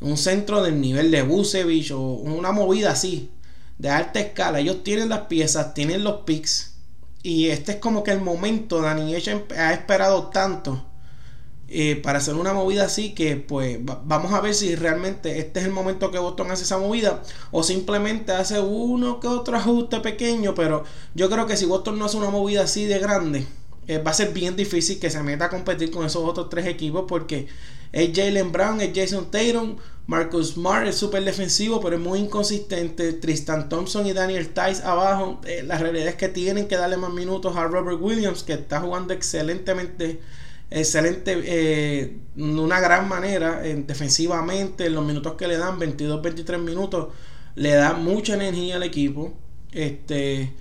un 0.00 0.16
centro 0.16 0.62
del 0.62 0.80
nivel 0.80 1.10
de 1.10 1.22
Busevich 1.22 1.92
o 1.92 2.00
una 2.00 2.52
movida 2.52 2.92
así, 2.92 3.30
de 3.78 3.90
alta 3.90 4.20
escala. 4.20 4.60
Ellos 4.60 4.82
tienen 4.82 5.08
las 5.08 5.20
piezas, 5.20 5.74
tienen 5.74 6.04
los 6.04 6.22
picks. 6.22 6.74
Y 7.22 7.48
este 7.48 7.72
es 7.72 7.78
como 7.78 8.02
que 8.02 8.12
el 8.12 8.20
momento. 8.20 8.80
Dani 8.80 9.14
ha 9.14 9.72
esperado 9.72 10.28
tanto 10.28 10.84
eh, 11.68 11.96
para 11.96 12.18
hacer 12.18 12.34
una 12.34 12.52
movida 12.52 12.84
así 12.84 13.14
que 13.14 13.36
pues 13.36 13.78
vamos 13.84 14.32
a 14.32 14.40
ver 14.40 14.54
si 14.54 14.74
realmente 14.74 15.38
este 15.38 15.60
es 15.60 15.66
el 15.66 15.72
momento 15.72 16.10
que 16.10 16.18
Boston 16.18 16.50
hace 16.50 16.64
esa 16.64 16.78
movida 16.78 17.22
o 17.52 17.62
simplemente 17.62 18.32
hace 18.32 18.58
uno 18.58 19.20
que 19.20 19.28
otro 19.28 19.56
ajuste 19.56 20.00
pequeño. 20.00 20.54
Pero 20.54 20.84
yo 21.14 21.28
creo 21.30 21.46
que 21.46 21.56
si 21.56 21.66
Boston 21.66 21.98
no 21.98 22.06
hace 22.06 22.16
una 22.16 22.30
movida 22.30 22.62
así 22.62 22.86
de 22.86 22.98
grande, 22.98 23.46
eh, 23.86 23.98
va 23.98 24.10
a 24.12 24.14
ser 24.14 24.32
bien 24.32 24.56
difícil 24.56 24.98
que 24.98 25.10
se 25.10 25.22
meta 25.22 25.46
a 25.46 25.50
competir 25.50 25.90
con 25.90 26.04
esos 26.06 26.24
otros 26.24 26.48
tres 26.48 26.66
equipos 26.66 27.04
porque 27.08 27.48
es 27.92 28.10
Jalen 28.14 28.52
Brown, 28.52 28.80
es 28.80 28.90
Jason 28.94 29.30
Tatum, 29.30 29.76
Marcus 30.10 30.54
Smart 30.54 30.88
es 30.88 30.96
súper 30.96 31.22
defensivo, 31.22 31.80
pero 31.80 31.94
es 31.94 32.02
muy 32.02 32.18
inconsistente. 32.18 33.12
Tristan 33.12 33.68
Thompson 33.68 34.08
y 34.08 34.12
Daniel 34.12 34.48
Tice 34.48 34.82
abajo. 34.82 35.40
Eh, 35.44 35.62
la 35.64 35.78
realidad 35.78 36.08
es 36.08 36.16
que 36.16 36.28
tienen 36.28 36.66
que 36.66 36.76
darle 36.76 36.96
más 36.96 37.12
minutos 37.12 37.56
a 37.56 37.68
Robert 37.68 37.98
Williams, 38.00 38.42
que 38.42 38.54
está 38.54 38.80
jugando 38.80 39.14
excelentemente, 39.14 40.20
excelente, 40.68 41.40
eh, 41.44 42.16
una 42.36 42.80
gran 42.80 43.08
manera 43.08 43.60
defensivamente. 43.60 44.86
En 44.86 44.94
los 44.94 45.04
minutos 45.04 45.34
que 45.34 45.46
le 45.46 45.56
dan, 45.56 45.78
22-23 45.78 46.58
minutos, 46.58 47.14
le 47.54 47.70
da 47.74 47.92
mucha 47.92 48.34
energía 48.34 48.76
al 48.76 48.82
equipo. 48.82 49.32
Este 49.70 50.52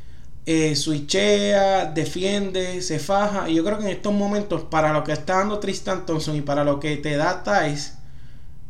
eh, 0.46 0.76
switchea, 0.76 1.86
defiende, 1.86 2.82
se 2.82 3.00
faja. 3.00 3.50
Y 3.50 3.56
yo 3.56 3.64
creo 3.64 3.78
que 3.78 3.86
en 3.86 3.92
estos 3.92 4.14
momentos, 4.14 4.64
para 4.64 4.94
lo 4.94 5.04
que 5.04 5.12
está 5.12 5.38
dando 5.38 5.60
Tristan 5.60 6.06
Thompson 6.06 6.36
y 6.36 6.42
para 6.42 6.64
lo 6.64 6.80
que 6.80 6.98
te 6.98 7.16
da 7.16 7.44
Tice, 7.44 7.94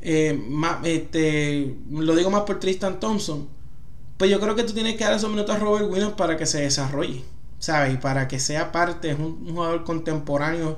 eh, 0.01 0.39
este, 0.83 1.75
lo 1.89 2.15
digo 2.15 2.29
más 2.29 2.43
por 2.43 2.59
Tristan 2.59 2.99
Thompson, 2.99 3.47
pues 4.17 4.29
yo 4.29 4.39
creo 4.39 4.55
que 4.55 4.63
tú 4.63 4.73
tienes 4.73 4.95
que 4.97 5.03
dar 5.03 5.13
esos 5.13 5.29
minutos 5.29 5.55
a 5.55 5.59
Robert 5.59 5.89
Williams 5.89 6.13
para 6.13 6.37
que 6.37 6.45
se 6.45 6.61
desarrolle, 6.61 7.23
¿sabes? 7.59 7.93
Y 7.93 7.97
para 7.97 8.27
que 8.27 8.39
sea 8.39 8.71
parte, 8.71 9.11
es 9.11 9.19
un, 9.19 9.49
jugador 9.49 9.83
contemporáneo 9.83 10.77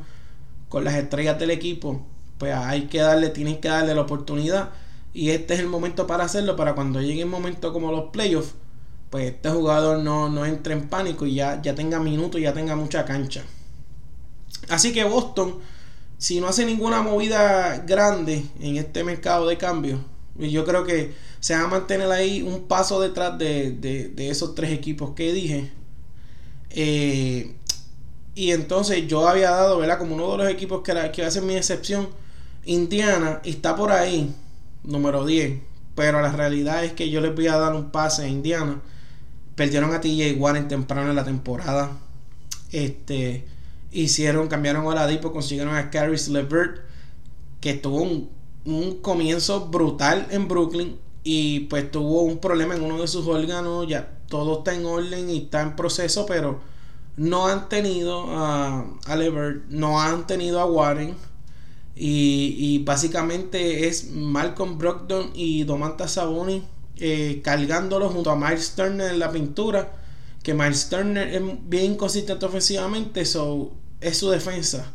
con 0.69 0.83
las 0.83 0.95
estrellas 0.95 1.39
del 1.39 1.51
equipo, 1.51 2.05
pues 2.37 2.53
hay 2.55 2.83
que 2.87 2.99
darle, 2.99 3.29
tienes 3.29 3.57
que 3.57 3.67
darle 3.67 3.95
la 3.95 4.01
oportunidad. 4.01 4.69
Y 5.13 5.31
este 5.31 5.55
es 5.55 5.59
el 5.59 5.67
momento 5.67 6.07
para 6.07 6.23
hacerlo, 6.23 6.55
para 6.55 6.75
cuando 6.75 7.01
llegue 7.01 7.21
el 7.21 7.27
momento 7.27 7.73
como 7.73 7.91
los 7.91 8.11
playoffs, 8.11 8.53
pues 9.11 9.25
este 9.25 9.49
jugador 9.49 9.99
no, 9.99 10.29
no 10.29 10.45
entre 10.45 10.73
en 10.73 10.87
pánico 10.87 11.25
y 11.25 11.35
ya, 11.35 11.61
ya 11.61 11.75
tenga 11.75 11.99
minutos 11.99 12.41
ya 12.41 12.53
tenga 12.53 12.75
mucha 12.77 13.03
cancha. 13.03 13.43
Así 14.69 14.93
que 14.93 15.03
Boston, 15.03 15.59
si 16.17 16.39
no 16.39 16.47
hace 16.47 16.65
ninguna 16.65 17.01
movida 17.01 17.83
grande 17.85 18.45
en 18.61 18.77
este 18.77 19.03
mercado 19.03 19.47
de 19.47 19.57
cambio, 19.57 19.99
yo 20.37 20.63
creo 20.63 20.85
que 20.85 21.13
se 21.41 21.53
va 21.53 21.63
a 21.63 21.67
mantener 21.67 22.09
ahí 22.09 22.41
un 22.41 22.67
paso 22.69 23.01
detrás 23.01 23.37
de, 23.37 24.13
esos 24.17 24.55
tres 24.55 24.71
equipos 24.71 25.11
que 25.13 25.33
dije. 25.33 25.71
Eh, 26.69 27.53
y 28.33 28.51
entonces 28.51 29.07
yo 29.07 29.27
había 29.27 29.51
dado, 29.51 29.77
¿verdad? 29.79 29.99
Como 29.99 30.15
uno 30.15 30.31
de 30.31 30.37
los 30.37 30.49
equipos 30.49 30.83
que, 30.83 30.93
que 31.11 31.21
va 31.21 31.27
a 31.27 31.31
ser 31.31 31.43
mi 31.43 31.55
excepción, 31.55 32.07
Indiana 32.63 33.41
está 33.43 33.75
por 33.75 33.91
ahí, 33.91 34.33
número 34.83 35.25
10. 35.25 35.59
Pero 35.95 36.21
la 36.21 36.31
realidad 36.31 36.85
es 36.85 36.93
que 36.93 37.09
yo 37.09 37.19
les 37.19 37.35
voy 37.35 37.47
a 37.47 37.57
dar 37.57 37.75
un 37.75 37.91
pase 37.91 38.23
a 38.23 38.27
Indiana 38.29 38.81
Perdieron 39.55 39.93
a 39.93 40.01
TJ 40.01 40.37
Warren 40.37 40.67
temprano 40.67 41.09
en 41.09 41.15
la 41.15 41.25
temporada. 41.25 41.91
Este, 42.71 43.45
hicieron, 43.91 44.47
cambiaron 44.47 44.97
a 44.97 45.07
Dipo 45.07 45.31
consiguieron 45.31 45.75
a 45.75 45.89
Caris 45.89 46.29
LeVert, 46.29 46.81
que 47.59 47.73
tuvo 47.73 48.01
un, 48.01 48.29
un 48.65 48.97
comienzo 48.97 49.67
brutal 49.67 50.27
en 50.31 50.47
Brooklyn 50.47 50.97
y 51.23 51.61
pues 51.61 51.91
tuvo 51.91 52.23
un 52.23 52.39
problema 52.39 52.75
en 52.75 52.83
uno 52.83 53.01
de 53.01 53.07
sus 53.07 53.27
órganos. 53.27 53.87
Ya 53.87 54.17
todo 54.27 54.59
está 54.59 54.73
en 54.73 54.85
orden 54.85 55.29
y 55.29 55.37
está 55.39 55.61
en 55.61 55.75
proceso, 55.75 56.25
pero 56.25 56.59
no 57.17 57.47
han 57.47 57.69
tenido 57.69 58.25
a, 58.29 58.85
a 59.05 59.15
Levert, 59.15 59.65
no 59.69 60.01
han 60.01 60.25
tenido 60.27 60.59
a 60.59 60.65
Warren. 60.65 61.15
Y, 61.93 62.55
y 62.57 62.83
básicamente 62.83 63.87
es 63.87 64.09
Malcolm 64.11 64.77
Brogdon 64.77 65.31
y 65.35 65.63
Domantas 65.65 66.13
Sabonis 66.13 66.63
eh, 67.03 67.41
cargándolo 67.43 68.09
junto 68.09 68.29
a 68.29 68.35
Miles 68.35 68.73
Turner 68.75 69.11
en 69.11 69.19
la 69.19 69.31
pintura. 69.31 69.91
Que 70.43 70.53
Miles 70.53 70.87
Turner 70.87 71.27
es 71.27 71.41
bien 71.67 71.93
inconsistente 71.93 72.45
ofensivamente, 72.45 73.21
eso 73.21 73.73
es 73.99 74.17
su 74.17 74.29
defensa. 74.29 74.91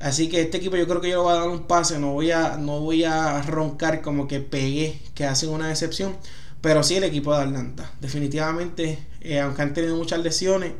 Así 0.00 0.28
que 0.28 0.40
este 0.40 0.58
equipo 0.58 0.76
yo 0.76 0.86
creo 0.86 1.00
que 1.00 1.10
yo 1.10 1.16
le 1.16 1.22
voy 1.22 1.32
a 1.32 1.40
dar 1.40 1.48
un 1.48 1.66
pase, 1.66 1.98
no 1.98 2.12
voy 2.12 2.30
a, 2.30 2.56
no 2.56 2.80
voy 2.80 3.04
a 3.04 3.42
roncar 3.42 4.02
como 4.02 4.28
que 4.28 4.40
pegué, 4.40 5.00
que 5.14 5.24
hacen 5.24 5.50
una 5.50 5.70
excepción. 5.70 6.16
Pero 6.60 6.82
sí 6.82 6.96
el 6.96 7.04
equipo 7.04 7.34
de 7.34 7.42
Atlanta. 7.42 7.90
Definitivamente, 8.00 8.98
eh, 9.20 9.40
aunque 9.40 9.62
han 9.62 9.74
tenido 9.74 9.96
muchas 9.96 10.20
lesiones, 10.20 10.72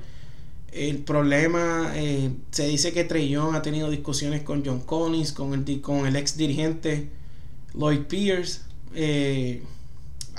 el 0.73 0.99
problema, 0.99 1.93
eh, 1.97 2.31
se 2.53 2.69
dice 2.69 2.93
que 2.93 3.29
Young 3.29 3.57
ha 3.57 3.63
tenido 3.63 3.91
discusiones 3.91 4.43
con 4.43 4.65
John 4.65 4.81
Collins, 4.81 5.33
con 5.33 5.55
el, 5.55 5.81
con 5.81 6.07
el 6.07 6.15
ex 6.15 6.37
dirigente 6.37 7.09
Lloyd 7.75 8.03
Pierce. 8.03 8.61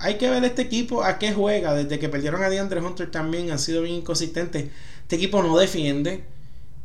Hay 0.02 0.18
que 0.18 0.30
ver 0.30 0.44
este 0.44 0.64
equipo 0.64 1.04
a 1.04 1.20
qué 1.20 1.34
juega. 1.34 1.74
Desde 1.74 2.00
que 2.00 2.10
perdieron 2.10 2.44
a 2.44 2.50
DeAndre 2.50 2.82
Hunter 2.82 3.10
también 3.10 3.52
han 3.52 3.60
sido 3.60 3.82
bien 3.82 3.96
inconsistentes. 3.96 4.70
Este 5.02 5.16
equipo 5.16 5.42
no 5.44 5.58
defiende. 5.58 6.26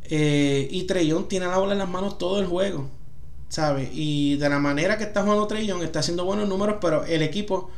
Eh, 0.05 0.67
y 0.71 0.83
Trellón 0.83 1.27
tiene 1.27 1.47
la 1.47 1.57
bola 1.57 1.73
en 1.73 1.79
las 1.79 1.89
manos 1.89 2.17
todo 2.17 2.39
el 2.39 2.47
juego. 2.47 2.89
¿Sabe? 3.49 3.89
Y 3.93 4.37
de 4.37 4.49
la 4.49 4.59
manera 4.59 4.97
que 4.97 5.05
está 5.05 5.23
jugando 5.23 5.47
Trellón, 5.47 5.81
está 5.81 5.99
haciendo 5.99 6.25
buenos 6.25 6.47
números, 6.47 6.77
pero 6.81 7.05
el 7.05 7.21
equipo 7.21 7.69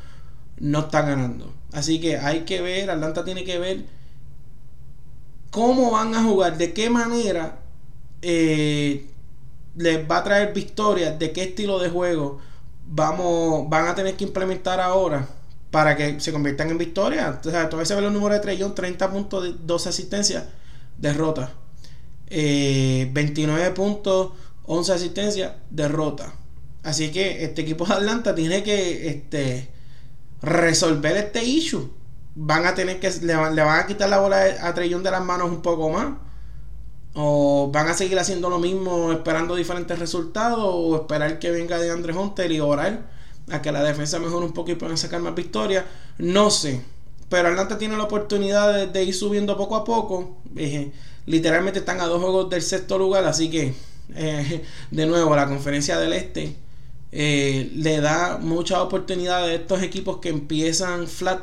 no 0.60 0.80
está 0.80 1.02
ganando. 1.02 1.54
Así 1.72 2.02
que 2.02 2.18
hay 2.18 2.42
que 2.42 2.62
ver, 2.62 2.90
Atlanta 2.90 3.24
tiene 3.24 3.44
que 3.44 3.60
ver 3.60 3.86
cómo 5.52 5.92
van 5.92 6.14
a 6.16 6.24
jugar, 6.24 6.58
de 6.58 6.74
qué 6.74 6.90
manera 6.90 7.60
eh, 8.22 9.08
les 9.76 10.10
va 10.10 10.18
a 10.18 10.24
traer 10.24 10.54
victorias, 10.54 11.18
de 11.20 11.32
qué 11.32 11.44
estilo 11.44 11.80
de 11.80 11.90
juego 11.90 12.40
vamos, 12.90 13.70
van 13.70 13.88
a 13.88 13.96
tener 13.96 14.16
que 14.16 14.26
implementar 14.26 14.80
ahora 14.80 15.28
para 15.72 15.96
que 15.96 16.20
se 16.20 16.32
conviertan 16.32 16.70
en 16.70 16.78
victoria. 16.78 17.40
Sea, 17.44 17.70
todavía 17.70 17.86
se 17.86 17.96
ve 17.96 18.02
los 18.02 18.12
números 18.12 18.38
de 18.38 18.42
Trellón, 18.42 18.76
30 18.76 19.12
puntos, 19.12 19.44
de 19.44 19.54
12 19.64 19.90
asistencias, 19.90 20.46
derrota. 20.98 21.52
29 22.30 23.66
eh, 23.66 23.72
puntos, 23.72 24.32
11 24.66 24.94
asistencias, 24.94 25.54
derrota. 25.70 26.34
Así 26.84 27.12
que 27.12 27.44
este 27.44 27.62
equipo 27.62 27.86
de 27.86 27.94
Atlanta 27.94 28.34
tiene 28.36 28.64
que 28.64 29.10
este, 29.10 29.70
resolver 30.42 31.18
este 31.18 31.44
issue. 31.44 31.92
Van 32.36 32.66
a 32.66 32.74
tener 32.74 33.00
que, 33.00 33.12
le, 33.22 33.36
van 33.36 33.80
a 33.80 33.86
quitar 33.86 34.10
la 34.10 34.20
bola 34.20 34.44
a 34.62 34.74
Trellón 34.74 35.04
de 35.04 35.12
las 35.12 35.24
manos 35.24 35.50
un 35.50 35.62
poco 35.62 35.90
más 35.90 36.14
o 37.22 37.70
van 37.70 37.90
a 37.90 37.94
seguir 37.94 38.18
haciendo 38.18 38.50
lo 38.50 38.60
mismo 38.60 39.12
esperando 39.12 39.54
diferentes 39.56 40.00
resultados 40.00 40.62
o 40.64 40.96
esperar 40.96 41.38
que 41.38 41.52
venga 41.52 41.78
de 41.78 41.92
Andre 41.92 42.14
Hunter 42.14 42.50
y 42.50 42.62
orar 42.62 43.10
a 43.52 43.62
que 43.62 43.74
la 43.74 43.84
defensa 43.84 44.20
mejore 44.20 44.46
un 44.46 44.54
poco 44.54 44.72
y 44.72 44.76
puedan 44.76 44.98
sacar 44.98 45.20
más 45.20 45.36
victorias. 45.36 45.84
No 46.18 46.50
sé. 46.50 46.82
Pero 47.28 47.50
Atlanta 47.50 47.78
tiene 47.78 47.98
la 47.98 48.04
oportunidad 48.04 48.88
de, 48.88 49.04
ir 49.04 49.14
subiendo 49.14 49.58
poco 49.58 49.76
a 49.76 49.84
poco. 49.84 50.38
Eh, 50.56 50.94
literalmente 51.26 51.80
están 51.80 52.00
a 52.00 52.06
dos 52.06 52.22
juegos 52.22 52.50
del 52.50 52.62
sexto 52.62 52.98
lugar. 52.98 53.26
Así 53.26 53.50
que, 53.50 53.74
eh, 54.16 54.64
de 54.92 55.06
nuevo, 55.06 55.36
la 55.36 55.48
conferencia 55.48 56.00
del 56.00 56.14
Este 56.14 56.56
eh, 57.12 57.70
le 57.76 58.00
da 58.00 58.38
muchas 58.42 58.80
oportunidades 58.80 59.50
a 59.50 59.62
estos 59.62 59.84
equipos 59.84 60.20
que 60.20 60.30
empiezan 60.30 61.08
flat 61.08 61.42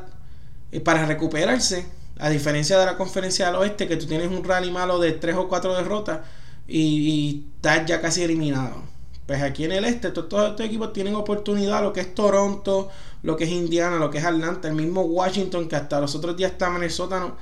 para 0.84 1.04
recuperarse 1.04 1.84
a 2.18 2.30
diferencia 2.30 2.78
de 2.78 2.86
la 2.86 2.96
conferencia 2.96 3.46
del 3.46 3.56
oeste, 3.56 3.86
que 3.86 3.96
tú 3.96 4.06
tienes 4.06 4.28
un 4.28 4.44
rally 4.44 4.70
malo 4.70 4.98
de 4.98 5.12
3 5.12 5.36
o 5.36 5.48
4 5.48 5.76
derrotas 5.76 6.20
y, 6.66 7.44
estás 7.56 7.86
ya 7.86 8.00
casi 8.00 8.22
eliminado. 8.22 8.82
Pues 9.26 9.42
aquí 9.42 9.64
en 9.64 9.72
el 9.72 9.84
este, 9.84 10.10
todos 10.10 10.50
estos 10.50 10.64
equipos 10.64 10.92
tienen 10.92 11.14
oportunidad, 11.16 11.82
lo 11.82 11.92
que 11.92 12.00
es 12.00 12.14
Toronto, 12.14 12.88
lo 13.22 13.36
que 13.36 13.44
es 13.44 13.50
Indiana, 13.50 13.96
lo 13.96 14.10
que 14.10 14.18
es 14.18 14.24
Atlanta, 14.24 14.68
el 14.68 14.74
mismo 14.74 15.02
Washington, 15.02 15.68
que 15.68 15.76
hasta 15.76 16.00
los 16.00 16.14
otros 16.14 16.36
días 16.36 16.52
está 16.52 16.70
Minnesota, 16.70 17.34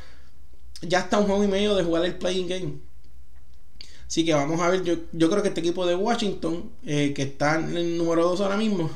ya 0.81 1.01
está 1.01 1.19
un 1.19 1.27
juego 1.27 1.45
y 1.45 1.49
medio 1.49 1.75
de 1.75 1.85
jugar 1.85 2.05
el 2.05 2.17
playing 2.17 2.49
game. 2.49 2.79
Así 4.07 4.25
que 4.25 4.33
vamos 4.35 4.61
a 4.61 4.69
ver, 4.71 4.83
yo, 4.83 4.95
yo 5.13 5.31
creo 5.31 5.43
que 5.43 5.49
este 5.49 5.61
equipo 5.61 5.87
de 5.87 5.95
Washington, 5.95 6.71
eh, 6.85 7.13
que 7.15 7.23
está 7.23 7.57
en 7.57 7.77
el 7.77 7.99
número 7.99 8.25
2 8.25 8.41
ahora 8.41 8.57
mismo, 8.57 8.91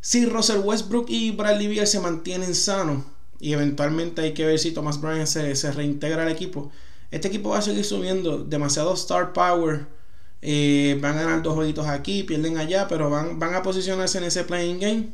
si 0.00 0.26
Russell 0.26 0.60
Westbrook 0.64 1.06
y 1.08 1.30
Bradley 1.30 1.68
Beal 1.68 1.86
se 1.86 2.00
mantienen 2.00 2.54
sanos, 2.56 3.04
y 3.42 3.54
eventualmente 3.54 4.22
hay 4.22 4.34
que 4.34 4.46
ver 4.46 4.58
si 4.60 4.70
Thomas 4.70 5.00
Bryant 5.00 5.26
se, 5.26 5.72
reintegra 5.72 6.22
al 6.22 6.30
equipo. 6.30 6.70
Este 7.10 7.26
equipo 7.26 7.50
va 7.50 7.58
a 7.58 7.62
seguir 7.62 7.84
subiendo 7.84 8.38
demasiado 8.38 8.94
star 8.94 9.32
power. 9.32 9.88
Eh, 10.42 10.96
van 11.02 11.18
a 11.18 11.22
ganar 11.22 11.42
dos 11.42 11.54
jueguitos 11.54 11.86
aquí, 11.88 12.22
pierden 12.22 12.56
allá, 12.56 12.86
pero 12.88 13.10
van, 13.10 13.40
van 13.40 13.54
a 13.54 13.62
posicionarse 13.62 14.18
en 14.18 14.24
ese 14.24 14.44
playing 14.44 14.78
game. 14.78 15.08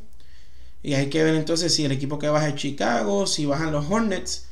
Y 0.82 0.92
hay 0.94 1.08
que 1.08 1.24
ver 1.24 1.36
entonces 1.36 1.74
si 1.74 1.86
el 1.86 1.92
equipo 1.92 2.18
que 2.18 2.28
baja 2.28 2.48
es 2.48 2.56
Chicago, 2.56 3.26
si 3.26 3.46
bajan 3.46 3.72
los 3.72 3.90
Hornets, 3.90 4.48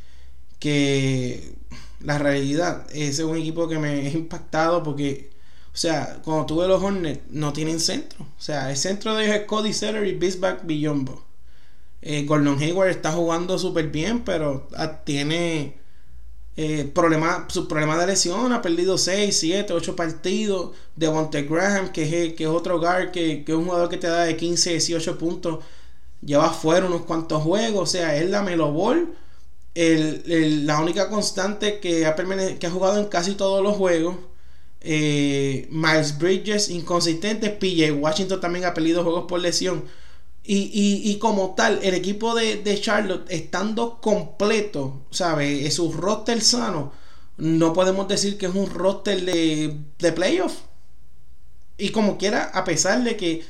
que 0.59 1.54
la 2.00 2.16
realidad, 2.18 2.87
ese 2.92 3.23
es 3.23 3.28
un 3.28 3.37
equipo 3.37 3.68
que 3.68 3.78
me 3.78 3.88
ha 4.06 4.11
impactado 4.11 4.83
porque, 4.83 5.30
o 5.75 5.76
sea, 5.76 6.21
cuando 6.25 6.47
tuve 6.47 6.66
los 6.66 6.83
Hornets, 6.83 7.21
no 7.28 7.52
tienen 7.52 7.78
centro. 7.80 8.25
O 8.25 8.40
sea, 8.40 8.71
el 8.71 8.76
centro 8.78 9.14
de 9.14 9.25
ellos 9.26 9.37
es 9.37 9.42
Cody 9.45 9.75
Seller 9.75 10.06
y 10.06 10.14
Bisback 10.14 10.64
Billombo. 10.64 11.25
Eh, 12.08 12.25
Gordon 12.25 12.56
Hayward 12.60 12.90
está 12.90 13.10
jugando 13.10 13.58
súper 13.58 13.88
bien, 13.88 14.25
pero 14.25 14.68
ah, 14.76 15.02
tiene 15.04 15.75
eh, 16.56 16.88
problemas, 16.94 17.52
sus 17.52 17.66
problemas 17.66 17.98
de 17.98 18.06
lesión. 18.06 18.52
Ha 18.52 18.62
perdido 18.62 18.96
6, 18.96 19.36
7, 19.36 19.72
8 19.72 19.96
partidos. 19.96 20.70
De 20.94 21.08
Graham, 21.42 21.90
que 21.92 22.02
es, 22.04 22.34
que 22.34 22.44
es 22.44 22.48
otro 22.48 22.78
guard, 22.78 23.10
que, 23.10 23.44
que, 23.44 23.52
es 23.52 23.58
un 23.58 23.64
jugador 23.64 23.88
que 23.88 23.96
te 23.96 24.06
da 24.06 24.25
de 24.25 24.36
15, 24.36 24.70
18 24.70 25.18
puntos. 25.18 25.64
Lleva 26.25 26.50
fuera 26.52 26.86
unos 26.86 27.02
cuantos 27.02 27.42
juegos. 27.42 27.82
O 27.82 27.86
sea, 27.86 28.16
es 28.16 28.30
la 28.30 28.42
Melo 28.42 28.70
Ball. 28.72 29.12
El, 29.75 30.66
la 30.66 30.80
única 30.80 31.10
constante 31.10 31.80
que 31.80 32.06
ha, 32.06 32.14
que 32.14 32.66
ha 32.66 32.70
jugado 32.70 33.00
en 33.00 33.06
casi 33.06 33.34
todos 33.34 33.64
los 33.64 33.76
juegos. 33.76 34.16
Eh, 34.80 35.66
Miles 35.72 36.18
Bridges 36.18 36.70
inconsistente. 36.70 37.50
PJ 37.50 37.92
Washington 37.92 38.40
también 38.40 38.64
ha 38.64 38.75
perdido 38.75 39.02
juegos 39.02 39.25
por 39.28 39.40
lesión. 39.40 39.84
Y, 40.48 41.18
como 41.18 41.54
tal, 41.56 41.80
el 41.82 41.94
equipo 41.94 42.34
de, 42.34 42.78
Charlotte 42.80 43.26
estando 43.30 44.00
completo, 44.00 45.06
¿sabes? 45.10 45.64
Es 45.64 45.78
un 45.78 45.92
roster 45.96 46.40
sano. 46.40 46.92
No 47.36 47.72
podemos 47.72 48.06
decir 48.08 48.38
que 48.38 48.46
es 48.46 48.54
un 48.54 48.70
roster 48.70 49.24
de, 49.24 49.76
de 49.98 50.12
playoff. 50.12 50.54
Y 51.78 51.90
como 51.90 52.16
quiera, 52.16 52.44
a 52.54 52.64
pesar 52.64 53.02
de 53.02 53.16
que 53.16 53.44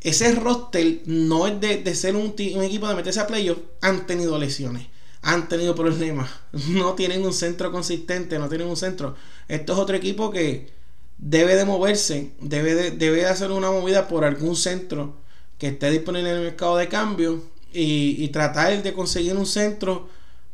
ese 0.00 0.34
roster 0.36 1.02
no 1.06 1.48
es 1.48 1.60
de, 1.60 1.94
ser 1.94 2.14
un, 2.14 2.26
un, 2.26 2.62
equipo 2.62 2.86
de 2.88 2.94
meterse 2.94 3.20
a 3.20 3.26
playoff, 3.26 3.58
han 3.80 4.06
tenido 4.06 4.38
lesiones, 4.38 4.86
han 5.22 5.48
tenido 5.48 5.74
problemas, 5.74 6.30
no 6.68 6.94
tienen 6.94 7.24
un 7.24 7.32
centro 7.32 7.72
consistente, 7.72 8.38
no 8.38 8.48
tienen 8.48 8.68
un 8.68 8.76
centro. 8.76 9.16
Esto 9.48 9.72
es 9.72 9.78
otro 9.80 9.96
equipo 9.96 10.30
que 10.30 10.70
debe 11.18 11.56
de 11.56 11.64
moverse, 11.64 12.30
debe 12.40 12.74
de, 12.74 12.90
debe 12.92 13.18
de 13.18 13.26
hacer 13.26 13.50
una 13.50 13.70
movida 13.70 14.06
por 14.06 14.24
algún 14.24 14.54
centro 14.54 15.25
que 15.58 15.68
esté 15.68 15.90
disponible 15.90 16.30
en 16.30 16.36
el 16.36 16.42
mercado 16.44 16.76
de 16.76 16.88
cambio 16.88 17.42
y, 17.72 18.28
tratar 18.28 18.82
de 18.82 18.92
conseguir 18.92 19.36
un 19.36 19.46
centro 19.46 20.08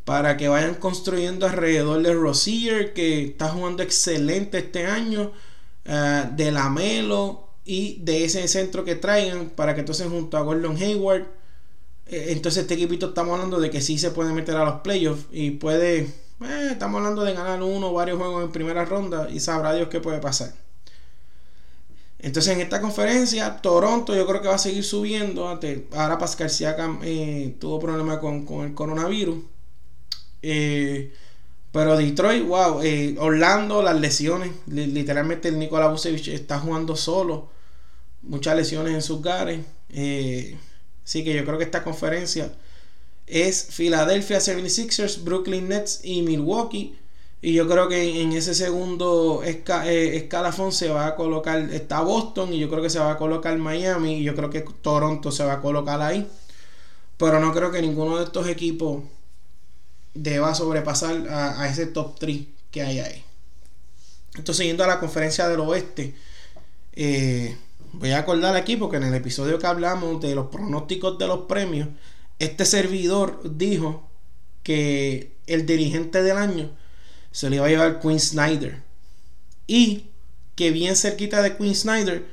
para 0.05 0.37
que 0.37 0.49
vayan 0.49 0.75
construyendo 0.75 1.47
alrededor 1.47 2.03
de 2.03 2.15
Rosier 2.15 2.93
que 2.93 3.25
está 3.25 3.49
jugando 3.49 3.83
excelente 3.83 4.59
este 4.59 4.87
año 4.87 5.33
uh, 5.87 6.35
de 6.35 6.51
Lamelo 6.51 7.49
y 7.65 8.01
de 8.03 8.25
ese 8.25 8.47
centro 8.49 8.85
que 8.85 8.97
traigan 8.97 9.51
para 9.51 9.75
que 9.75 9.81
entonces 9.81 10.09
junto 10.09 10.37
a 10.37 10.43
Gordon 10.43 10.77
Hayward 10.77 11.27
eh, 12.07 12.27
entonces 12.31 12.63
este 12.63 12.75
equipito 12.75 13.09
estamos 13.09 13.35
hablando 13.35 13.61
de 13.61 13.71
que 13.71 13.81
sí 13.81 13.99
se 13.99 14.11
puede 14.11 14.33
meter 14.33 14.57
a 14.57 14.65
los 14.65 14.81
playoffs 14.81 15.27
y 15.31 15.53
puede 15.53 16.01
eh, 16.01 16.69
estamos 16.73 16.99
hablando 16.99 17.23
de 17.23 17.35
ganar 17.35 17.63
uno 17.63 17.91
o 17.91 17.93
varios 17.93 18.19
juegos 18.19 18.45
en 18.45 18.51
primera 18.51 18.85
ronda 18.85 19.31
y 19.31 19.39
sabrá 19.39 19.75
Dios 19.75 19.89
qué 19.89 20.01
puede 20.01 20.19
pasar 20.19 20.53
entonces 22.23 22.55
en 22.55 22.61
esta 22.61 22.81
conferencia, 22.81 23.57
Toronto 23.57 24.15
yo 24.15 24.25
creo 24.29 24.41
que 24.41 24.47
va 24.47 24.55
a 24.55 24.59
seguir 24.59 24.85
subiendo. 24.85 25.49
Ahora 25.49 26.19
Pascal 26.19 26.51
Siakam 26.51 27.01
eh, 27.03 27.57
tuvo 27.59 27.81
problemas 27.81 28.19
con, 28.19 28.47
el 28.65 28.75
coronavirus. 28.75 29.45
Eh, 30.41 31.13
pero 31.73 31.97
Detroit, 31.97 32.47
wow. 32.47 32.81
Eh, 32.81 33.17
Orlando, 33.19 33.83
las 33.83 34.01
lesiones. 34.01 34.53
Literalmente 34.69 35.49
el 35.49 35.59
Nikola 35.59 35.89
Vucevic 35.89 36.29
está 36.29 36.61
jugando 36.61 36.95
solo. 36.95 37.49
Muchas 38.23 38.57
lesiones 38.57 38.95
en 38.95 39.03
sus 39.03 39.21
gares. 39.21 39.61
así 39.91 41.25
que 41.25 41.35
yo 41.35 41.45
creo 41.45 41.59
que 41.59 41.65
esta 41.65 41.83
conferencia 41.83 42.53
es 43.27 43.69
Philadelphia 43.77 44.39
76ers, 44.39 45.25
Brooklyn 45.25 45.69
Nets 45.69 46.01
y 46.05 46.23
Milwaukee. 46.23 46.97
Y 47.45 47.55
yo 47.55 47.69
creo 47.69 47.89
que 47.89 48.23
en 48.23 48.33
ese 48.33 48.55
segundo 48.55 49.43
eh, 49.45 50.17
escalafón 50.17 50.71
se 50.71 50.89
va 50.91 51.09
a 51.09 51.17
colocar, 51.17 51.59
está 51.73 52.01
Boston 52.01 52.55
y 52.55 52.61
yo 52.61 52.71
creo 52.71 52.81
que 52.81 52.89
se 52.89 53.01
va 53.01 53.11
a 53.11 53.19
colocar 53.19 53.59
Miami 53.59 54.19
y 54.19 54.23
yo 54.23 54.37
creo 54.37 54.49
que 54.49 54.61
Toronto 54.61 55.33
se 55.33 55.45
va 55.45 55.55
a 55.55 55.61
colocar 55.61 56.01
ahí. 56.01 56.31
Pero 57.17 57.41
no 57.41 57.53
creo 57.53 57.73
que 57.73 57.83
ninguno 57.83 58.19
de 58.19 58.25
estos 58.25 58.47
equipos 58.47 59.03
deba 60.15 60.55
sobrepasar 60.55 61.29
a, 61.29 61.69
ese 61.69 61.87
top 61.87 62.17
3 62.21 62.43
que 62.71 62.83
hay 62.83 63.01
ahí. 63.01 63.25
Entonces, 64.37 64.59
siguiendo 64.59 64.85
a 64.85 64.87
la 64.87 65.01
conferencia 65.01 65.49
del 65.49 65.61
oeste, 65.61 66.15
eh, 66.93 67.57
voy 67.93 68.13
a 68.13 68.19
acordar 68.19 68.55
aquí 68.55 68.77
porque 68.77 68.99
en 68.99 69.05
el 69.05 69.15
episodio 69.15 69.59
que 69.59 69.67
hablamos 69.67 70.21
de 70.21 70.37
los 70.37 70.47
pronósticos 70.47 71.19
de 71.19 71.27
los 71.27 71.41
premios, 71.41 71.89
este 72.39 72.65
servidor 72.67 73.41
dijo 73.45 74.09
que 74.63 75.33
el 75.49 75.67
dirigente 75.67 76.23
del 76.23 76.37
año 76.37 76.71
se 77.33 77.51
le 77.51 77.57
iba 77.57 77.67
a 77.67 77.69
llevar 77.69 78.01
Queen 78.01 78.21
Snyder. 78.21 78.83
Y 79.67 80.07
que 80.55 80.71
bien 80.71 80.97
cerquita 80.97 81.43
de 81.43 81.57
Queen 81.57 81.75
Snyder 81.75 82.27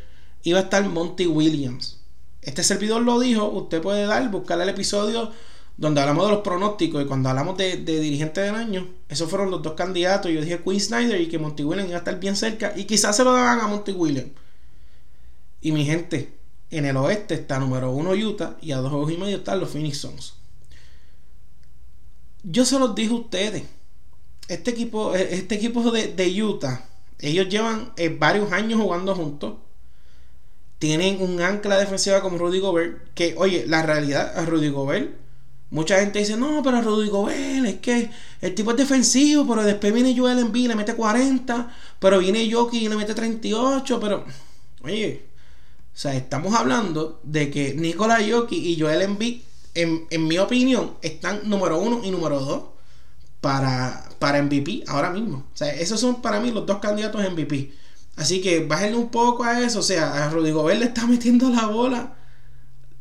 iba 0.44 0.60
a 0.60 0.64
estar 0.64 0.88
Monty 0.88 1.26
Williams. 1.28 2.02
Este 2.42 2.64
servidor 2.64 3.02
lo 3.02 3.20
dijo, 3.20 3.50
usted 3.50 3.82
puede 3.82 4.06
dar, 4.06 4.30
buscar 4.30 4.60
el 4.62 4.70
episodio 4.70 5.32
donde 5.78 6.02
hablamos 6.02 6.26
de 6.26 6.34
los 6.34 6.42
pronósticos 6.42 7.04
y 7.04 7.08
cuando 7.08 7.30
hablamos 7.30 7.58
de, 7.58 7.78
dirigente 7.78 8.42
del 8.42 8.56
año, 8.56 8.90
esos 9.08 9.30
fueron 9.30 9.50
los 9.50 9.62
dos 9.62 9.74
candidatos. 9.74 10.30
Yo 10.32 10.42
dije 10.42 10.62
Queen 10.62 10.80
Snyder 10.80 11.22
y 11.22 11.28
que 11.28 11.40
Monty 11.40 11.64
Williams 11.64 11.90
iba 11.90 11.98
a 11.98 12.00
estar 12.00 12.20
bien 12.20 12.36
cerca 12.36 12.74
y 12.76 12.84
quizás 12.84 13.16
se 13.16 13.24
lo 13.24 13.32
daban 13.32 13.62
a 13.62 13.68
Monty 13.68 13.94
Williams. 13.94 14.32
Y 15.62 15.72
mi 15.72 15.86
gente, 15.86 16.34
en 16.70 16.86
el 16.86 16.98
oeste 16.98 17.36
está 17.36 17.60
número 17.60 17.92
uno 17.92 18.12
Utah 18.12 18.58
y 18.62 18.74
a 18.74 18.78
dos 18.78 18.92
ojos 18.92 19.12
y 19.12 19.18
medio 19.18 19.38
están 19.38 19.60
los 19.60 19.70
Phoenix 19.70 20.00
Suns. 20.00 20.34
Yo 22.44 22.66
se 22.66 22.80
los 22.80 22.96
dije 22.96 23.12
a 23.12 23.18
ustedes 23.18 23.64
este 24.50 24.72
equipo, 24.72 25.16
eh, 25.16 25.30
este 25.32 25.56
equipo 25.56 25.92
de, 25.92 26.44
Utah, 26.44 26.86
ellos 27.20 27.48
llevan 27.48 27.94
eh, 27.96 28.10
varios 28.10 28.52
años 28.52 28.82
jugando 28.82 29.16
juntos. 29.16 29.56
Tienen 30.80 31.22
un 31.22 31.42
ancla 31.42 31.78
defensiva 31.78 32.22
como 32.22 32.38
Rudy 32.38 32.60
Gobert. 32.60 33.14
Que, 33.14 33.36
oye, 33.38 33.66
la 33.68 33.84
realidad, 33.84 34.38
a 34.38 34.46
Rudy 34.46 34.70
Gobert, 34.70 35.12
mucha 35.70 36.00
gente 36.00 36.20
dice, 36.20 36.36
no, 36.36 36.64
pero 36.64 36.82
Rudy 36.82 37.10
Gobert 37.10 37.66
es 37.66 37.80
que 37.80 38.10
el 38.42 38.56
tipo 38.56 38.72
es 38.72 38.78
defensivo, 38.78 39.48
pero 39.48 39.64
después 39.64 39.94
viene 39.94 40.18
Joel 40.18 40.40
Embiid 40.40 40.66
y 40.66 40.68
le 40.70 40.76
mete 40.76 40.96
40, 40.96 41.76
pero 42.00 42.20
viene 42.20 42.50
Jokic 42.52 42.82
y 42.82 42.90
le 42.90 42.96
mete 42.96 43.14
38, 43.14 44.00
pero, 44.00 44.26
oye, 44.84 45.26
o 45.94 45.98
sea, 45.98 46.16
estamos 46.16 46.56
hablando 46.56 47.20
de 47.24 47.52
que 47.52 47.74
Nikola 47.76 48.20
Jokic 48.28 48.64
y 48.64 48.80
Joel 48.80 49.02
Embiid, 49.04 49.42
en, 49.76 50.08
en 50.10 50.28
mi 50.28 50.40
opinión, 50.40 50.96
están 51.02 51.42
número 51.44 51.80
uno 51.80 52.02
y 52.04 52.10
número 52.10 52.40
dos 52.40 52.64
para, 53.42 54.10
para 54.20 54.42
MVP 54.42 54.84
ahora 54.88 55.12
mismo. 55.12 55.46
O 55.54 55.58
sea, 55.58 55.72
esos 55.74 56.00
son 56.00 56.22
para 56.22 56.40
mí 56.40 56.52
los 56.52 56.66
dos 56.66 56.80
candidatos 56.80 57.22
MVP. 57.30 57.74
Así 58.16 58.42
que 58.42 58.66
bájenle 58.66 58.98
un 58.98 59.10
poco 59.10 59.44
a 59.44 59.62
eso. 59.62 59.80
O 59.80 59.84
sea, 59.84 60.26
a 60.26 60.30
Rodrigo 60.30 60.68
le 60.70 60.86
está 60.86 61.08
metiendo 61.08 61.50
la 61.50 61.68
bola 61.68 62.16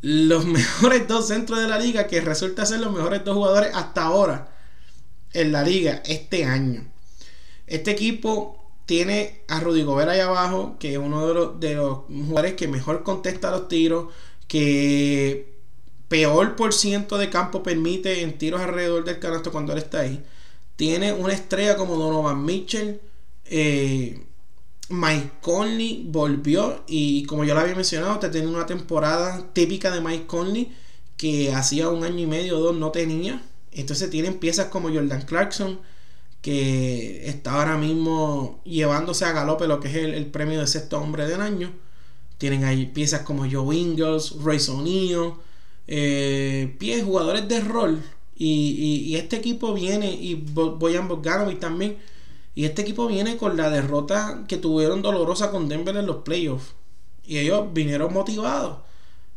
los 0.00 0.46
mejores 0.46 1.08
dos 1.08 1.28
centros 1.28 1.60
de 1.60 1.68
la 1.68 1.78
liga, 1.78 2.06
que 2.06 2.20
resulta 2.20 2.66
ser 2.66 2.80
los 2.80 2.92
mejores 2.92 3.24
dos 3.24 3.36
jugadores 3.36 3.70
hasta 3.74 4.04
ahora 4.04 4.48
en 5.32 5.52
la 5.52 5.62
liga 5.62 6.02
este 6.06 6.44
año. 6.44 6.86
Este 7.66 7.90
equipo 7.90 8.72
tiene 8.86 9.42
a 9.48 9.60
Rudy 9.60 9.82
Gobert 9.82 10.10
ahí 10.10 10.20
abajo, 10.20 10.76
que 10.78 10.92
es 10.92 10.98
uno 10.98 11.26
de 11.26 11.34
los, 11.34 11.60
de 11.60 11.74
los 11.74 11.98
jugadores 12.08 12.54
que 12.54 12.68
mejor 12.68 13.02
contesta 13.02 13.50
los 13.50 13.68
tiros, 13.68 14.12
que 14.46 15.57
peor 16.08 16.56
por 16.56 16.72
ciento 16.72 17.18
de 17.18 17.30
campo 17.30 17.62
permite 17.62 18.22
en 18.22 18.38
tiros 18.38 18.60
alrededor 18.60 19.04
del 19.04 19.18
canasto 19.18 19.52
cuando 19.52 19.72
él 19.72 19.78
está 19.78 20.00
ahí. 20.00 20.24
Tiene 20.76 21.12
una 21.12 21.32
estrella 21.32 21.76
como 21.76 21.96
Donovan 21.96 22.44
Mitchell. 22.44 23.00
Eh, 23.44 24.24
Mike 24.90 25.32
Conley 25.42 26.04
volvió 26.08 26.84
y 26.86 27.24
como 27.24 27.44
yo 27.44 27.54
lo 27.54 27.60
había 27.60 27.74
mencionado, 27.74 28.18
te 28.18 28.30
tiene 28.30 28.46
una 28.46 28.66
temporada 28.66 29.52
típica 29.52 29.90
de 29.90 30.00
Mike 30.00 30.26
Conley 30.26 30.74
que 31.16 31.52
hacía 31.52 31.88
un 31.90 32.04
año 32.04 32.20
y 32.20 32.26
medio 32.26 32.58
o 32.58 32.60
dos 32.60 32.76
no 32.76 32.90
tenía. 32.90 33.42
Entonces 33.72 34.08
tienen 34.10 34.38
piezas 34.38 34.68
como 34.68 34.88
Jordan 34.88 35.22
Clarkson 35.22 35.80
que 36.40 37.28
está 37.28 37.58
ahora 37.58 37.76
mismo 37.76 38.60
llevándose 38.64 39.24
a 39.24 39.32
galope 39.32 39.66
lo 39.66 39.80
que 39.80 39.88
es 39.88 39.96
el, 39.96 40.26
premio 40.26 40.60
de 40.60 40.66
sexto 40.66 40.98
hombre 40.98 41.26
del 41.26 41.40
año. 41.40 41.72
Tienen 42.38 42.64
ahí 42.64 42.86
piezas 42.86 43.22
como 43.22 43.50
Joe 43.50 43.76
Ingles, 43.76 44.34
Ray 44.42 44.58
O'Neal, 44.68 45.34
eh, 45.88 46.76
pies, 46.78 47.02
jugadores 47.04 47.48
de 47.48 47.60
rol. 47.60 48.02
Y, 48.36 49.16
este 49.16 49.36
equipo 49.36 49.74
viene, 49.74 50.12
y 50.12 50.34
Boyan 50.34 51.08
Bogdanovic 51.08 51.58
también. 51.58 51.96
Y 52.54 52.64
este 52.64 52.82
equipo 52.82 53.08
viene 53.08 53.36
con 53.36 53.56
la 53.56 53.70
derrota 53.70 54.44
que 54.46 54.58
tuvieron 54.58 55.02
dolorosa 55.02 55.50
con 55.50 55.68
Denver 55.68 55.96
en 55.96 56.06
los 56.06 56.18
playoffs. 56.18 56.74
Y 57.24 57.38
ellos 57.38 57.66
vinieron 57.72 58.12
motivados. 58.12 58.78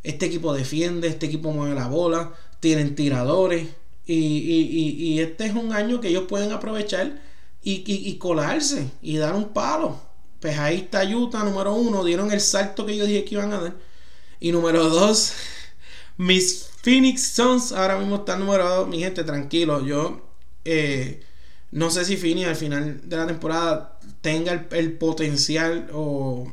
Este 0.03 0.27
equipo 0.27 0.53
defiende, 0.53 1.07
este 1.07 1.25
equipo 1.25 1.51
mueve 1.51 1.73
la 1.75 1.87
bola, 1.87 2.33
tienen 2.59 2.95
tiradores. 2.95 3.67
Y, 4.05 4.15
y 4.15 5.19
este 5.19 5.45
es 5.45 5.55
un 5.55 5.73
año 5.73 6.01
que 6.01 6.09
ellos 6.09 6.25
pueden 6.27 6.51
aprovechar 6.51 7.21
y, 7.63 8.15
colarse 8.15 8.91
y 9.01 9.17
dar 9.17 9.35
un 9.35 9.49
palo. 9.49 9.99
Pues 10.39 10.57
ahí 10.57 10.77
está 10.77 11.03
Utah, 11.03 11.43
número 11.43 11.73
uno. 11.73 12.03
Dieron 12.03 12.31
el 12.31 12.41
salto 12.41 12.85
que 12.85 12.97
yo 12.97 13.05
dije 13.05 13.23
que 13.25 13.35
iban 13.35 13.53
a 13.53 13.61
dar. 13.61 13.75
Y 14.39 14.51
número 14.51 14.89
dos, 14.89 15.33
mis 16.17 16.69
Phoenix 16.81 17.23
Suns 17.23 17.71
ahora 17.71 17.97
mismo 17.97 18.17
están 18.17 18.39
numerados. 18.39 18.87
Mi 18.87 18.99
gente, 18.99 19.23
tranquilo. 19.23 19.85
Yo 19.85 20.21
eh, 20.65 21.23
no 21.71 21.89
sé 21.89 22.05
si 22.05 22.17
Phoenix 22.17 22.47
al 22.47 22.55
final 22.55 23.01
de 23.07 23.17
la 23.17 23.27
temporada 23.27 23.99
tenga 24.21 24.67
el, 24.71 24.93
potencial 24.93 25.89
o, 25.93 26.51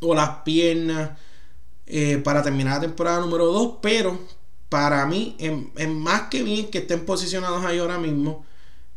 o, 0.00 0.14
las 0.14 0.42
piernas 0.44 1.10
eh, 1.86 2.18
para 2.18 2.42
terminar 2.42 2.74
la 2.74 2.80
temporada 2.80 3.20
número 3.20 3.46
2. 3.46 3.76
Pero 3.80 4.18
para 4.68 5.04
mí 5.06 5.36
es, 5.38 5.88
más 5.88 6.22
que 6.22 6.42
bien 6.42 6.70
que 6.70 6.78
estén 6.78 7.04
posicionados 7.04 7.64
ahí 7.64 7.78
ahora 7.78 7.98
mismo. 7.98 8.44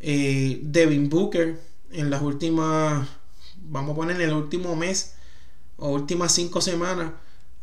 Eh, 0.00 0.60
Devin 0.62 1.08
Booker 1.08 1.60
en 1.90 2.10
las 2.10 2.22
últimas, 2.22 3.08
vamos 3.62 3.92
a 3.92 3.96
poner 3.96 4.16
en 4.16 4.28
el 4.28 4.34
último 4.34 4.76
mes 4.76 5.14
o 5.76 5.90
últimas 5.90 6.32
cinco 6.32 6.60
semanas 6.60 7.12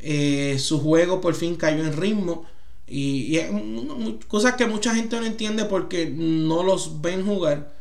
eh, 0.01 0.57
su 0.59 0.81
juego 0.81 1.21
por 1.21 1.35
fin 1.35 1.55
cayó 1.55 1.83
en 1.83 1.95
ritmo. 1.95 2.45
Y, 2.87 3.37
es 3.37 3.49
cosas 4.27 4.55
que 4.55 4.65
mucha 4.65 4.93
gente 4.93 5.17
no 5.19 5.25
entiende 5.25 5.65
porque 5.65 6.07
no 6.07 6.63
los 6.63 7.01
ven 7.01 7.25
jugar. 7.25 7.73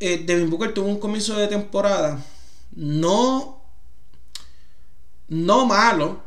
Eh, 0.00 0.24
Devin 0.26 0.50
Booker 0.50 0.74
tuvo 0.74 0.88
un 0.88 0.98
comienzo 0.98 1.36
de 1.36 1.46
temporada 1.46 2.24
No, 2.74 3.62
no 5.28 5.66
malo, 5.66 6.20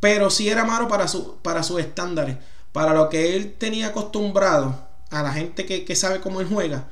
pero 0.00 0.30
sí 0.30 0.48
era 0.48 0.64
malo 0.64 0.88
para, 0.88 1.08
su, 1.08 1.36
para 1.42 1.62
sus 1.62 1.80
estándares, 1.80 2.38
para 2.72 2.94
lo 2.94 3.08
que 3.10 3.36
él 3.36 3.54
tenía 3.58 3.88
acostumbrado 3.88 4.86
a 5.10 5.22
la 5.22 5.32
gente 5.32 5.66
que, 5.66 5.84
que 5.84 5.96
sabe 5.96 6.20
cómo 6.20 6.40
él 6.40 6.48
juega, 6.48 6.88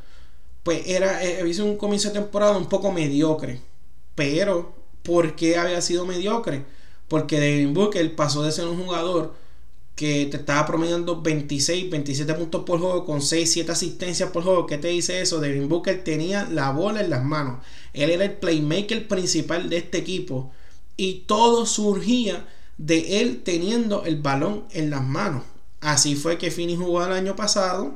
pues 0.63 0.83
era, 0.87 1.23
eh, 1.25 1.47
hizo 1.49 1.65
un 1.65 1.77
comienzo 1.77 2.09
de 2.09 2.21
temporada 2.21 2.57
un 2.57 2.69
poco 2.69 2.93
mediocre. 2.93 3.61
Pero, 4.15 4.74
¿por 5.05 5.37
qué 5.37 5.57
había 5.57 5.81
sido 5.81 6.07
mediocre? 6.07 6.65
Porque 7.07 7.39
Devin 7.39 7.75
Booker 7.75 8.17
pasó 8.17 8.43
de 8.43 8.51
ser 8.51 8.67
un 8.67 8.83
jugador 8.83 9.35
que 9.95 10.27
te 10.27 10.39
estaba 10.39 10.67
promediando 10.67 11.23
26, 11.23 11.91
27 11.91 12.35
puntos 12.35 12.65
por 12.65 12.81
juego 12.81 13.05
con 13.05 13.23
6, 13.23 13.53
7 13.53 13.71
asistencias 13.71 14.31
por 14.31 14.43
juego. 14.43 14.67
¿Qué 14.67 14.79
te 14.79 14.89
dice 14.89 15.21
eso? 15.21 15.41
Devin 15.41 15.69
Booker 15.69 16.03
tenía 16.03 16.49
la 16.51 16.73
bola 16.73 17.01
en 17.01 17.11
las 17.11 17.23
manos. 17.23 17.65
Él 17.93 18.11
era 18.11 18.25
el 18.25 18.33
playmaker 18.33 19.07
principal 19.07 19.69
de 19.69 19.77
este 19.77 19.99
equipo. 19.99 20.51
Y 20.97 21.25
todo 21.27 21.67
surgía 21.67 22.49
de 22.79 23.21
él 23.21 23.43
teniendo 23.45 24.05
el 24.05 24.21
balón 24.21 24.65
en 24.73 24.91
las 24.91 25.05
manos. 25.05 25.45
Así 25.81 26.17
fue 26.17 26.39
que 26.39 26.51
Finney 26.51 26.77
jugó 26.77 27.05
el 27.05 27.13
año 27.13 27.37
pasado 27.37 27.95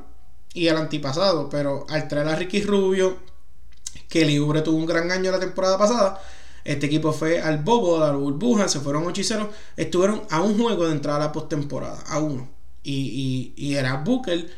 y 0.54 0.68
el 0.68 0.76
antipasado. 0.76 1.48
Pero 1.48 1.84
al 1.88 2.06
traer 2.06 2.28
a 2.28 2.36
Ricky 2.36 2.62
Rubio, 2.62 3.16
que 4.08 4.24
Libre 4.24 4.62
tuvo 4.62 4.76
un 4.76 4.86
gran 4.86 5.10
año 5.10 5.32
la 5.32 5.40
temporada 5.40 5.78
pasada 5.78 6.20
este 6.68 6.84
equipo 6.84 7.14
fue 7.14 7.40
al 7.40 7.62
bobo, 7.62 7.96
a 7.96 8.10
la 8.10 8.16
burbuja, 8.16 8.68
se 8.68 8.80
fueron 8.80 9.06
8 9.06 9.22
y 9.22 9.24
0. 9.24 9.50
Estuvieron 9.74 10.24
a 10.28 10.42
un 10.42 10.58
juego 10.58 10.86
de 10.86 10.92
entrada 10.92 11.16
a 11.16 11.26
la 11.28 11.32
postemporada, 11.32 12.02
a 12.06 12.18
uno. 12.18 12.46
Y, 12.82 13.74
era 13.74 13.96
Booker 13.96 14.50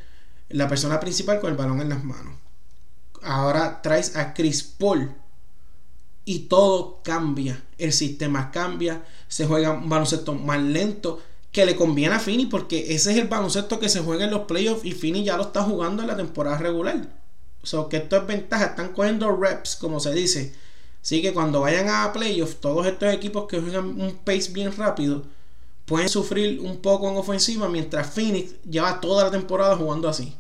la 0.48 0.66
persona 0.66 0.98
principal 0.98 1.38
con 1.38 1.52
el 1.52 1.56
balón 1.56 1.80
en 1.80 1.88
las 1.88 2.02
manos. 2.02 2.34
Ahora 3.22 3.80
traes 3.80 4.16
a 4.16 4.34
Chris 4.34 4.64
Paul 4.64 5.14
y 6.24 6.40
todo 6.40 7.00
cambia. 7.04 7.62
El 7.78 7.92
sistema 7.92 8.50
cambia. 8.50 9.04
Se 9.28 9.46
juega 9.46 9.70
un 9.70 9.88
baloncesto 9.88 10.34
más 10.34 10.60
lento 10.60 11.22
que 11.52 11.64
le 11.64 11.76
conviene 11.76 12.16
a 12.16 12.18
Fini 12.18 12.46
porque 12.46 12.92
ese 12.92 13.12
es 13.12 13.18
el 13.18 13.28
baloncesto 13.28 13.78
que 13.78 13.88
se 13.88 14.00
juega 14.00 14.24
en 14.24 14.32
los 14.32 14.46
playoffs 14.46 14.84
y 14.84 14.92
Fini 14.92 15.22
ya 15.22 15.36
lo 15.36 15.44
está 15.44 15.62
jugando 15.62 16.02
en 16.02 16.08
la 16.08 16.16
temporada 16.16 16.58
regular. 16.58 17.08
O 17.62 17.66
sea, 17.66 17.86
que 17.88 17.98
esto 17.98 18.16
es 18.16 18.26
ventaja. 18.26 18.64
Están 18.64 18.92
cogiendo 18.94 19.30
reps, 19.30 19.76
como 19.76 20.00
se 20.00 20.12
dice 20.12 20.69
Así 21.02 21.22
que 21.22 21.32
cuando 21.32 21.60
vayan 21.60 21.88
a 21.88 22.12
playoffs, 22.12 22.56
todos 22.60 22.86
estos 22.86 23.12
equipos 23.12 23.46
que 23.46 23.60
juegan 23.60 24.00
un 24.00 24.16
pace 24.24 24.50
bien 24.52 24.74
rápido 24.76 25.22
pueden 25.86 26.08
sufrir 26.08 26.60
un 26.60 26.78
poco 26.78 27.10
en 27.10 27.16
ofensiva 27.16 27.68
mientras 27.68 28.10
Phoenix 28.10 28.54
lleva 28.68 29.00
toda 29.00 29.24
la 29.24 29.30
temporada 29.30 29.76
jugando 29.76 30.08
así. 30.08 30.34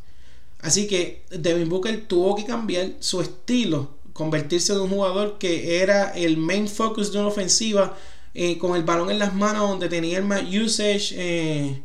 Así 0.60 0.86
que 0.86 1.24
Devin 1.30 1.68
Booker 1.68 2.06
tuvo 2.06 2.36
que 2.36 2.44
cambiar 2.44 2.92
su 3.00 3.20
estilo, 3.20 3.88
convertirse 4.12 4.72
en 4.72 4.80
un 4.80 4.90
jugador 4.90 5.38
que 5.38 5.80
era 5.82 6.10
el 6.10 6.36
main 6.36 6.68
focus 6.68 7.12
de 7.12 7.18
una 7.18 7.28
ofensiva 7.28 7.96
eh, 8.34 8.58
con 8.58 8.76
el 8.76 8.84
balón 8.84 9.10
en 9.10 9.18
las 9.18 9.34
manos 9.34 9.68
donde 9.68 9.88
tenía 9.88 10.18
el 10.18 10.24
más 10.24 10.42
usage 10.42 11.14
eh, 11.16 11.82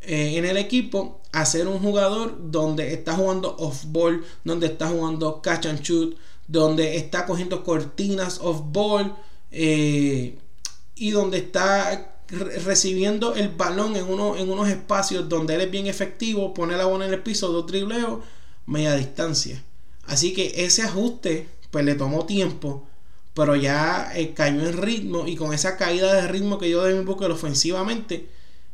eh, 0.00 0.38
en 0.38 0.44
el 0.44 0.56
equipo 0.56 1.20
a 1.32 1.44
ser 1.44 1.68
un 1.68 1.80
jugador 1.80 2.50
donde 2.50 2.94
está 2.94 3.14
jugando 3.14 3.56
off 3.58 3.84
ball, 3.86 4.24
donde 4.44 4.66
está 4.66 4.88
jugando 4.88 5.42
catch 5.42 5.66
and 5.66 5.80
shoot, 5.80 6.16
donde 6.52 6.96
está 6.96 7.24
cogiendo 7.24 7.64
cortinas 7.64 8.38
off 8.42 8.60
ball 8.66 9.16
eh, 9.50 10.36
y 10.94 11.10
donde 11.10 11.38
está 11.38 12.20
recibiendo 12.28 13.34
el 13.34 13.48
balón 13.48 13.96
en, 13.96 14.04
uno, 14.04 14.36
en 14.36 14.50
unos 14.50 14.68
espacios 14.68 15.28
donde 15.28 15.54
él 15.54 15.62
es 15.62 15.70
bien 15.70 15.86
efectivo, 15.86 16.52
pone 16.52 16.76
la 16.76 16.84
bola 16.84 17.06
en 17.06 17.14
el 17.14 17.22
piso, 17.22 17.48
dos 17.48 17.66
dribleos, 17.66 18.20
media 18.66 18.94
distancia. 18.94 19.62
Así 20.04 20.34
que 20.34 20.64
ese 20.64 20.82
ajuste 20.82 21.48
pues 21.70 21.86
le 21.86 21.94
tomó 21.94 22.26
tiempo, 22.26 22.86
pero 23.32 23.56
ya 23.56 24.12
eh, 24.14 24.34
cayó 24.34 24.68
en 24.68 24.76
ritmo 24.76 25.26
y 25.26 25.36
con 25.36 25.54
esa 25.54 25.78
caída 25.78 26.12
de 26.12 26.28
ritmo 26.28 26.58
que 26.58 26.68
yo 26.68 26.84
de 26.84 26.94
mi 26.94 27.04
Booker 27.04 27.30
ofensivamente, 27.30 28.28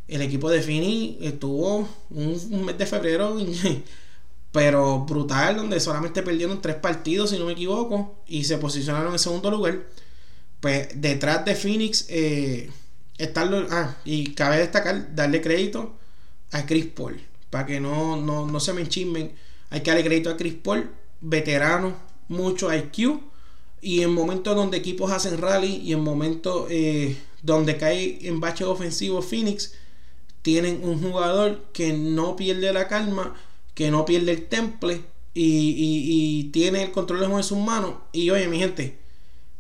el 0.08 0.22
equipo 0.22 0.50
de 0.50 0.62
Fini 0.62 1.18
estuvo 1.20 1.88
un 2.10 2.64
mes 2.64 2.76
de 2.76 2.86
febrero 2.86 3.36
pero 4.52 5.00
brutal, 5.00 5.56
donde 5.56 5.80
solamente 5.80 6.22
perdieron 6.22 6.62
tres 6.62 6.76
partidos, 6.76 7.30
si 7.30 7.38
no 7.38 7.46
me 7.46 7.52
equivoco, 7.52 8.16
y 8.26 8.44
se 8.44 8.58
posicionaron 8.58 9.12
en 9.12 9.18
segundo 9.18 9.50
lugar. 9.50 9.84
Pues 10.61 10.88
detrás 10.94 11.44
de 11.44 11.54
Phoenix 11.54 12.06
eh, 12.08 12.70
Ah, 13.70 13.96
y 14.04 14.32
cabe 14.34 14.58
destacar, 14.58 15.14
darle 15.14 15.40
crédito 15.40 15.96
a 16.52 16.66
Chris 16.66 16.87
Paul, 16.87 17.20
para 17.50 17.66
que 17.66 17.80
no, 17.80 18.16
no, 18.16 18.61
se 18.61 18.72
me 18.72 18.82
enchismen. 18.82 19.32
Hay 19.70 19.80
que 19.80 19.90
darle 19.90 20.04
crédito 20.04 20.30
a 20.30 20.37
Chris 20.37 20.54
Paul, 20.54 20.90
veterano, 21.20 21.96
mucho 22.28 22.72
IQ, 22.72 23.20
y 23.80 24.02
en 24.02 24.12
momentos 24.12 24.54
donde 24.54 24.78
equipos 24.78 25.11
hacen 25.11 25.38
rally 25.38 25.80
y 25.84 25.92
en 25.92 26.00
momentos 26.00 26.66
eh, 26.70 27.16
donde 27.42 27.76
cae 27.76 28.18
en 28.22 28.40
bache 28.40 28.64
ofensivo 28.64 29.20
Phoenix, 29.20 29.74
tienen 30.42 30.80
un 30.84 31.02
jugador 31.02 31.64
que 31.72 31.92
no 31.92 32.37
pierde 32.37 32.72
la 32.72 32.87
calma 32.87 33.34
que 33.78 33.92
no 33.92 34.04
pierde 34.04 34.32
el 34.32 34.48
temple 34.48 35.02
y, 35.34 36.50
tiene 36.52 36.82
el 36.82 36.90
control 36.90 37.22
en 37.22 37.44
sus 37.44 37.58
manos. 37.58 37.94
Y 38.10 38.28
oye, 38.30 38.48
mi 38.48 38.58
gente, 38.58 38.98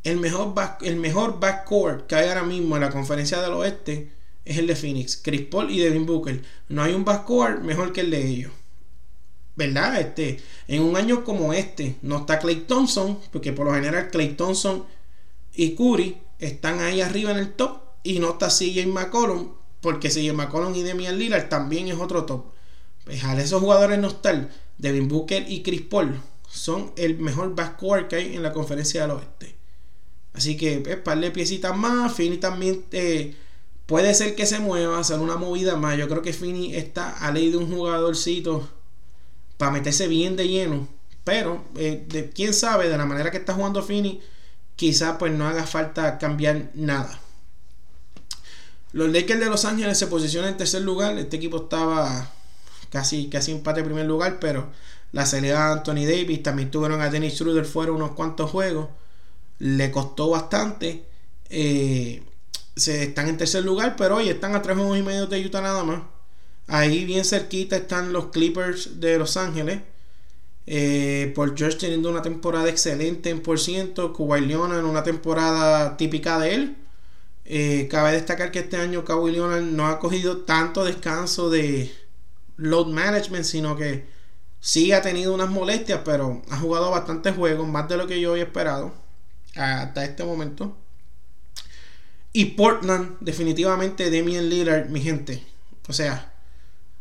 el 0.02 0.16
mejor, 0.16 0.54
back, 0.54 0.82
el 0.82 0.96
mejor 0.96 1.38
backcourt 1.38 2.08
que 2.08 2.16
hay 2.16 2.28
ahora 2.28 2.42
mismo 2.42 2.74
en 2.74 2.82
la 2.82 2.90
conferencia 2.90 3.40
del 3.40 3.52
oeste 3.52 4.10
es 4.44 4.58
el 4.58 4.66
de 4.66 4.74
Phoenix, 4.74 5.16
Chris 5.22 5.42
Paul 5.42 5.70
y 5.70 5.78
Devin 5.78 6.04
Booker. 6.04 6.42
No 6.68 6.82
hay 6.82 6.94
un 6.94 7.04
backcourt 7.04 7.62
mejor 7.62 7.92
que 7.92 8.00
el 8.00 8.10
de 8.10 8.26
ellos. 8.26 8.50
¿Verdad? 9.54 10.00
Este, 10.00 10.40
en 10.66 10.82
un 10.82 10.96
año 10.96 11.22
como 11.22 11.52
este, 11.52 11.94
no 12.02 12.16
está 12.16 12.40
Clay 12.40 12.64
Thompson, 12.66 13.20
porque 13.30 13.52
por 13.52 13.66
lo 13.66 13.74
general 13.74 14.08
Clay 14.10 14.30
Thompson 14.30 14.84
y 15.54 15.76
Curry 15.76 16.18
están 16.40 16.80
ahí 16.80 17.02
arriba 17.02 17.30
en 17.30 17.38
el 17.38 17.52
top, 17.52 17.82
y 18.02 18.18
no 18.18 18.30
está 18.30 18.48
CJ 18.48 18.88
McCollum, 18.88 19.52
porque 19.80 20.08
CJ 20.08 20.32
McCollum 20.32 20.74
y 20.74 20.82
Demian 20.82 21.16
Lillard 21.20 21.48
también 21.48 21.86
es 21.86 21.94
otro 22.00 22.24
top. 22.24 22.57
Pues 23.08 23.24
esos 23.38 23.62
jugadores 23.62 23.98
no 23.98 24.14
Devin 24.76 25.08
Booker 25.08 25.50
y 25.50 25.62
Chris 25.62 25.80
Paul 25.80 26.20
son 26.46 26.92
el 26.96 27.18
mejor 27.18 27.54
backcourt 27.54 28.08
que 28.08 28.16
hay 28.16 28.36
en 28.36 28.42
la 28.42 28.52
conferencia 28.52 29.00
del 29.00 29.12
oeste. 29.12 29.56
Así 30.34 30.58
que, 30.58 30.80
pues, 30.80 30.96
par 30.96 31.18
de 31.18 31.30
piecitas 31.30 31.74
más. 31.74 32.12
Fini 32.12 32.36
también 32.36 32.84
eh, 32.92 33.34
puede 33.86 34.12
ser 34.12 34.34
que 34.34 34.44
se 34.44 34.58
mueva, 34.58 34.98
hacer 34.98 35.20
una 35.20 35.36
movida 35.36 35.76
más. 35.76 35.96
Yo 35.96 36.06
creo 36.06 36.20
que 36.20 36.34
Fini 36.34 36.76
está 36.76 37.08
a 37.26 37.32
ley 37.32 37.50
de 37.50 37.56
un 37.56 37.74
jugadorcito 37.74 38.68
para 39.56 39.72
meterse 39.72 40.06
bien 40.06 40.36
de 40.36 40.46
lleno. 40.46 40.86
Pero, 41.24 41.64
eh, 41.76 42.04
de, 42.06 42.28
quién 42.28 42.52
sabe, 42.52 42.90
de 42.90 42.98
la 42.98 43.06
manera 43.06 43.30
que 43.30 43.38
está 43.38 43.54
jugando 43.54 43.82
Fini, 43.82 44.20
quizás 44.76 45.16
pues 45.18 45.32
no 45.32 45.48
haga 45.48 45.66
falta 45.66 46.18
cambiar 46.18 46.72
nada. 46.74 47.18
Los 48.92 49.10
Lakers 49.10 49.40
de 49.40 49.46
Los 49.46 49.64
Ángeles 49.64 49.96
se 49.96 50.08
posicionan 50.08 50.50
en 50.50 50.56
tercer 50.58 50.82
lugar. 50.82 51.16
Este 51.16 51.36
equipo 51.36 51.56
estaba 51.56 52.34
casi, 52.90 53.28
casi 53.28 53.52
empate 53.52 53.80
en 53.80 53.86
primer 53.86 54.06
lugar, 54.06 54.38
pero 54.40 54.68
la 55.12 55.26
salida 55.26 55.66
de 55.66 55.72
Anthony 55.72 56.06
Davis, 56.06 56.42
también 56.42 56.70
tuvieron 56.70 57.00
a 57.00 57.10
Dennis 57.10 57.34
Schroeder 57.34 57.64
fuera 57.64 57.92
unos 57.92 58.12
cuantos 58.12 58.50
juegos, 58.50 58.88
le 59.58 59.90
costó 59.90 60.30
bastante. 60.30 61.04
Eh, 61.50 62.22
se 62.76 63.04
están 63.04 63.28
en 63.28 63.38
tercer 63.38 63.64
lugar, 63.64 63.96
pero 63.96 64.16
hoy 64.16 64.28
están 64.28 64.54
a 64.54 64.62
tres 64.62 64.76
juegos 64.76 64.98
y 64.98 65.02
medio 65.02 65.26
de 65.26 65.44
Utah 65.44 65.62
nada 65.62 65.82
más. 65.84 66.02
Ahí 66.66 67.04
bien 67.04 67.24
cerquita 67.24 67.76
están 67.76 68.12
los 68.12 68.26
Clippers 68.26 69.00
de 69.00 69.18
Los 69.18 69.36
Ángeles. 69.36 69.80
Eh, 70.66 71.32
por 71.34 71.56
George 71.56 71.78
teniendo 71.78 72.10
una 72.10 72.20
temporada 72.22 72.68
excelente 72.68 73.30
en 73.30 73.40
por 73.42 73.58
ciento. 73.58 74.12
Kawhi 74.12 74.42
Leonard 74.42 74.80
en 74.80 74.84
una 74.84 75.02
temporada 75.02 75.96
típica 75.96 76.38
de 76.38 76.54
él. 76.54 76.76
Eh, 77.46 77.88
cabe 77.90 78.12
destacar 78.12 78.50
que 78.52 78.58
este 78.60 78.76
año 78.76 79.04
Kawhi 79.04 79.32
Leonard 79.32 79.62
no 79.62 79.86
ha 79.88 79.98
cogido 79.98 80.38
tanto 80.42 80.84
descanso 80.84 81.48
de, 81.48 81.90
load 82.58 82.88
management, 82.88 83.44
sino 83.44 83.76
que 83.76 84.06
sí 84.60 84.92
ha 84.92 85.00
tenido 85.00 85.32
unas 85.34 85.48
molestias, 85.48 86.00
pero 86.04 86.42
ha 86.50 86.58
jugado 86.58 86.90
bastantes 86.90 87.34
juegos, 87.34 87.66
más 87.66 87.88
de 87.88 87.96
lo 87.96 88.06
que 88.06 88.20
yo 88.20 88.32
había 88.32 88.44
esperado 88.44 88.92
hasta 89.56 90.04
este 90.04 90.24
momento. 90.24 90.76
Y 92.32 92.44
Portland, 92.46 93.16
definitivamente 93.20 94.10
Damian 94.10 94.48
Lillard, 94.48 94.90
mi 94.90 95.00
gente. 95.00 95.42
O 95.88 95.92
sea, 95.92 96.34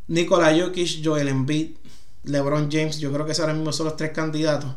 Nikola 0.07 0.55
Jokic, 0.57 1.03
Joel 1.03 1.27
Embiid, 1.27 1.75
LeBron 2.23 2.71
James, 2.71 2.99
yo 2.99 3.11
creo 3.11 3.25
que 3.25 3.33
ahora 3.39 3.53
mismo 3.53 3.73
son 3.73 3.87
los 3.87 3.97
tres 3.97 4.11
candidatos. 4.11 4.75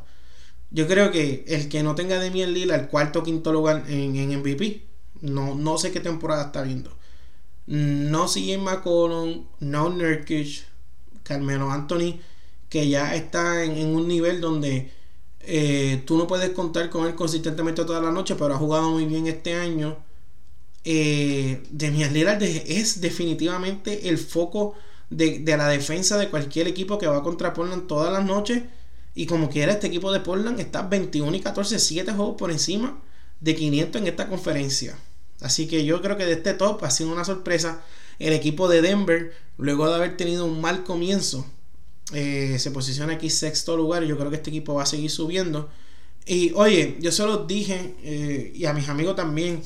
Yo 0.70 0.86
creo 0.86 1.10
que 1.10 1.44
el 1.48 1.68
que 1.68 1.82
no 1.82 1.94
tenga 1.94 2.22
Damian 2.22 2.52
Lillard, 2.52 2.88
quarto 2.88 3.20
o 3.20 3.22
quinto 3.22 3.52
lugar 3.52 3.84
en, 3.88 4.16
en 4.16 4.38
MVP, 4.40 4.86
no, 5.22 5.54
no 5.54 5.78
sé 5.78 5.92
qué 5.92 6.00
temporada 6.00 6.46
está 6.46 6.62
viendo. 6.62 6.96
No 7.66 8.28
sigue 8.28 8.58
McCollum, 8.58 9.46
no 9.60 9.90
Nurkic, 9.90 10.64
Carmelo 11.30 11.70
Anthony, 11.70 12.18
que 12.68 12.88
ya 12.88 13.14
está 13.14 13.62
en, 13.62 13.94
un 13.94 14.08
nivel 14.08 14.40
donde 14.40 14.90
eh, 15.40 16.02
tú 16.04 16.18
no 16.18 16.26
puedes 16.26 16.50
contar 16.50 16.90
con 16.90 17.06
él 17.06 17.14
consistentemente 17.14 17.84
toda 17.84 18.00
la 18.00 18.10
noche, 18.10 18.34
pero 18.34 18.54
ha 18.54 18.58
jugado 18.58 18.90
muy 18.90 19.04
bien 19.04 19.28
este 19.28 19.54
año. 19.54 19.96
Eh, 20.84 21.62
Demian 21.70 22.12
Lillard 22.12 22.42
es 22.42 23.00
definitivamente 23.00 24.08
el 24.08 24.18
foco 24.18 24.74
de, 25.08 25.40
la 25.46 25.68
defensa 25.68 26.18
de 26.18 26.30
cualquier 26.30 26.66
equipo 26.66 26.98
que 26.98 27.06
va 27.06 27.22
contra 27.22 27.52
Portland 27.52 27.86
todas 27.86 28.12
las 28.12 28.24
noches. 28.24 28.64
Y 29.14 29.26
como 29.26 29.50
quiera, 29.50 29.72
este 29.72 29.86
equipo 29.86 30.10
de 30.10 30.20
Portland 30.20 30.58
está 30.58 30.82
21 30.82 31.36
y 31.36 31.40
14, 31.40 31.78
7 31.78 32.12
juegos 32.12 32.36
por 32.36 32.50
encima 32.50 33.00
de 33.40 33.54
500 33.54 34.02
en 34.02 34.08
esta 34.08 34.28
conferencia. 34.28 34.98
Así 35.40 35.68
que 35.68 35.84
yo 35.84 36.02
creo 36.02 36.16
que 36.16 36.26
de 36.26 36.32
este 36.32 36.54
top 36.54 36.82
ha 36.84 36.90
sido 36.90 37.12
una 37.12 37.24
sorpresa. 37.24 37.82
El 38.20 38.34
equipo 38.34 38.68
de 38.68 38.82
Denver, 38.82 39.32
luego 39.56 39.88
de 39.88 39.96
haber 39.96 40.16
tenido 40.16 40.44
un 40.44 40.60
mal 40.60 40.84
comienzo, 40.84 41.46
eh, 42.12 42.56
se 42.58 42.70
posiciona 42.70 43.14
aquí 43.14 43.30
sexto 43.30 43.76
lugar. 43.76 44.04
Yo 44.04 44.16
creo 44.16 44.30
que 44.30 44.36
este 44.36 44.50
equipo 44.50 44.74
va 44.74 44.84
a 44.84 44.86
seguir 44.86 45.10
subiendo. 45.10 45.68
Y 46.26 46.52
oye, 46.54 46.98
yo 47.00 47.10
se 47.10 47.24
los 47.24 47.46
dije, 47.48 47.96
eh, 48.04 48.52
y 48.54 48.66
a 48.66 48.72
mis 48.74 48.88
amigos 48.88 49.16
también. 49.16 49.62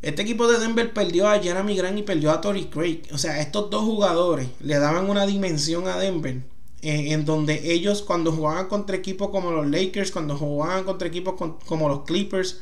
Este 0.00 0.22
equipo 0.22 0.48
de 0.48 0.58
Denver 0.58 0.92
perdió 0.92 1.28
a 1.28 1.38
Jeremy 1.40 1.76
Grant 1.76 1.98
y 1.98 2.02
perdió 2.02 2.30
a 2.30 2.40
Tori 2.40 2.66
Craig. 2.66 3.02
O 3.12 3.18
sea, 3.18 3.40
estos 3.40 3.68
dos 3.70 3.82
jugadores 3.82 4.48
le 4.60 4.78
daban 4.78 5.10
una 5.10 5.26
dimensión 5.26 5.88
a 5.88 5.98
Denver. 5.98 6.42
Eh, 6.80 7.12
en 7.12 7.24
donde 7.24 7.72
ellos 7.72 8.02
cuando 8.02 8.30
jugaban 8.30 8.68
contra 8.68 8.96
equipos 8.96 9.30
como 9.30 9.50
los 9.50 9.66
Lakers, 9.68 10.12
cuando 10.12 10.36
jugaban 10.36 10.84
contra 10.84 11.08
equipos 11.08 11.34
como 11.66 11.88
los 11.88 12.04
Clippers, 12.04 12.60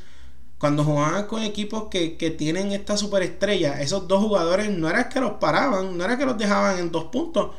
cuando 0.59 0.85
jugaban 0.85 1.27
con 1.27 1.43
equipos 1.43 1.89
que, 1.91 2.09
tienen 2.39 2.73
esta 2.73 2.97
superestrella, 2.97 3.81
esos 3.81 4.09
dos 4.09 4.21
jugadores 4.21 4.71
no 4.71 4.89
era 4.89 5.09
que 5.09 5.21
los 5.21 5.33
paraban, 5.33 5.99
no 5.99 6.05
era 6.05 6.17
que 6.17 6.25
los 6.25 6.39
dejaban 6.39 6.79
en 6.79 6.91
dos 6.91 7.05
puntos, 7.05 7.51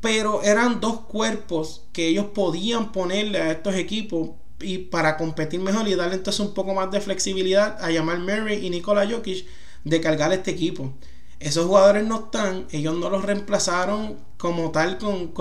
pero 0.00 0.42
eran 0.42 0.80
dos 0.80 1.00
cuerpos 1.00 1.84
que 1.92 2.08
ellos 2.08 2.26
podían 2.34 2.92
ponerle 2.92 3.40
a 3.40 3.50
estos 3.52 3.74
equipos 3.76 4.30
y 4.60 4.78
para 4.78 5.16
competir 5.16 5.60
mejor 5.60 5.88
y 5.88 5.94
darle 5.94 6.16
entonces 6.16 6.40
un 6.40 6.54
poco 6.54 6.74
más 6.74 6.90
de 6.90 7.00
flexibilidad 7.00 7.82
a 7.82 7.90
llamar 7.90 8.18
Murray 8.18 8.66
y 8.66 8.70
Nikola 8.70 9.08
Jokic 9.08 9.46
de 9.84 10.00
cargar 10.00 10.32
este 10.32 10.50
equipo. 10.50 10.92
Esos 11.40 11.66
jugadores 11.66 12.04
no 12.04 12.26
están, 12.26 12.66
ellos 12.72 12.96
no 12.96 13.10
los 13.10 13.24
reemplazaron 13.24 14.18
como 14.38 14.70
tal 14.70 14.98
con, 14.98 15.32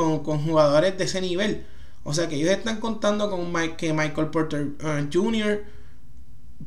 jugadores 0.43 0.97
de 0.97 1.03
ese 1.03 1.21
nivel. 1.21 1.65
O 2.03 2.13
sea 2.13 2.27
que 2.27 2.35
ellos 2.35 2.49
están 2.49 2.79
contando 2.79 3.29
con 3.29 3.53
que 3.77 3.93
Michael 3.93 4.27
Porter 4.27 4.67
uh, 4.81 5.07
Jr 5.11 5.72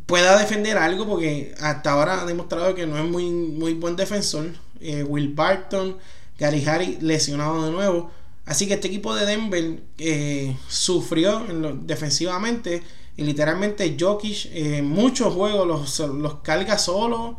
pueda 0.05 0.39
defender 0.39 0.77
algo 0.77 1.07
porque 1.07 1.55
hasta 1.61 1.93
ahora 1.93 2.23
ha 2.23 2.27
demostrado 2.27 2.75
que 2.75 2.87
no 2.87 2.99
es 2.99 3.05
muy, 3.05 3.31
muy 3.31 3.75
buen 3.75 3.97
defensor. 3.97 4.53
Eh, 4.81 5.03
Will 5.03 5.33
Barton, 5.35 5.97
Gary 6.39 6.65
Harry 6.67 6.99
lesionado 7.01 7.65
de 7.65 7.71
nuevo. 7.71 8.11
Así 8.45 8.67
que 8.67 8.75
este 8.75 8.89
equipo 8.89 9.15
de 9.15 9.27
Denver 9.27 9.83
eh, 9.99 10.57
sufrió 10.69 11.45
defensivamente 11.83 12.83
y 13.17 13.25
literalmente 13.25 13.97
Jokic 13.99 14.51
eh, 14.53 14.83
muchos 14.83 15.35
juegos 15.35 15.67
los, 15.67 15.99
los 16.11 16.35
carga 16.41 16.79
solo. 16.79 17.39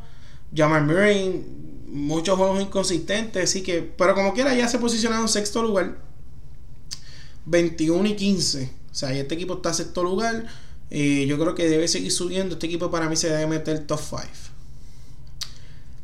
Jamal 0.56 0.86
Murray 0.86 1.46
muchos 1.88 2.38
juegos 2.38 2.62
inconsistentes. 2.62 3.44
Así 3.44 3.64
que, 3.64 3.82
pero 3.82 4.16
como 4.16 4.34
quiera 4.34 4.54
ya 4.56 4.68
se 4.68 4.80
posicionado 4.80 5.22
en 5.22 5.30
sexto 5.30 5.62
lugar. 5.62 5.98
21 7.46 8.10
y 8.10 8.16
15. 8.16 8.72
O 8.92 8.96
sea, 8.96 9.14
este 9.14 9.36
equipo 9.36 9.56
está 9.56 9.70
en 9.70 9.76
sexto 9.76 10.04
lugar 10.04 10.48
yo 10.90 11.38
creo 11.38 11.56
que 11.56 11.70
debe 11.70 11.88
seguir 11.88 12.12
subiendo. 12.12 12.56
Este 12.56 12.68
equipo 12.68 12.90
para 12.90 13.10
mí 13.10 13.16
se 13.16 13.30
debe 13.30 13.48
meter 13.48 13.86
top 13.86 14.00
5. 14.00 14.22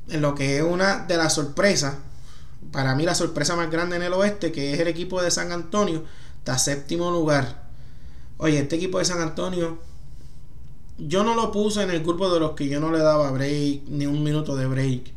En 0.09 0.21
lo 0.21 0.35
que 0.35 0.57
es 0.57 0.63
una 0.63 1.05
de 1.05 1.17
las 1.17 1.33
sorpresas. 1.33 1.95
Para 2.71 2.95
mí 2.95 3.03
la 3.03 3.15
sorpresa 3.15 3.55
más 3.55 3.69
grande 3.69 3.97
en 3.97 4.03
el 4.03 4.13
oeste, 4.13 4.51
que 4.51 4.73
es 4.73 4.79
el 4.79 4.87
equipo 4.87 5.21
de 5.21 5.31
San 5.31 5.51
Antonio, 5.51 6.03
está 6.39 6.57
séptimo 6.57 7.11
lugar. 7.11 7.63
Oye, 8.37 8.59
este 8.59 8.77
equipo 8.77 8.99
de 8.99 9.05
San 9.05 9.21
Antonio, 9.21 9.79
yo 10.97 11.23
no 11.23 11.35
lo 11.35 11.51
puse 11.51 11.83
en 11.83 11.91
el 11.91 12.03
grupo 12.03 12.33
de 12.33 12.39
los 12.39 12.51
que 12.51 12.67
yo 12.67 12.79
no 12.79 12.91
le 12.91 12.99
daba 12.99 13.31
break, 13.31 13.83
ni 13.87 14.05
un 14.05 14.23
minuto 14.23 14.55
de 14.55 14.65
break. 14.65 15.11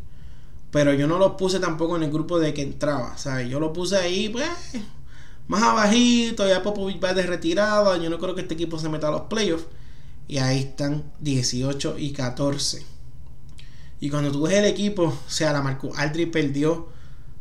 Pero 0.70 0.92
yo 0.92 1.06
no 1.06 1.18
lo 1.18 1.36
puse 1.36 1.60
tampoco 1.60 1.96
en 1.96 2.02
el 2.02 2.10
grupo 2.10 2.38
de 2.38 2.52
que 2.52 2.62
entraba. 2.62 3.16
¿sabes? 3.16 3.48
Yo 3.48 3.60
lo 3.60 3.72
puse 3.72 3.96
ahí, 3.96 4.28
pues, 4.28 4.48
más 5.48 5.62
abajito, 5.62 6.46
ya 6.46 6.62
Popovich 6.62 7.02
va 7.02 7.14
de 7.14 7.22
retirada, 7.22 7.96
yo 7.98 8.10
no 8.10 8.18
creo 8.18 8.34
que 8.34 8.40
este 8.42 8.54
equipo 8.54 8.78
se 8.78 8.88
meta 8.88 9.08
a 9.08 9.12
los 9.12 9.22
playoffs. 9.22 9.66
Y 10.28 10.38
ahí 10.38 10.60
están 10.60 11.04
18 11.20 11.96
y 11.98 12.12
14. 12.12 12.84
Y 14.00 14.10
cuando 14.10 14.32
tú 14.32 14.42
ves 14.42 14.54
el 14.54 14.64
equipo, 14.64 15.04
o 15.04 15.30
sea, 15.30 15.52
la 15.52 15.62
Marco 15.62 15.92
Aldridge 15.96 16.30
perdió 16.30 16.88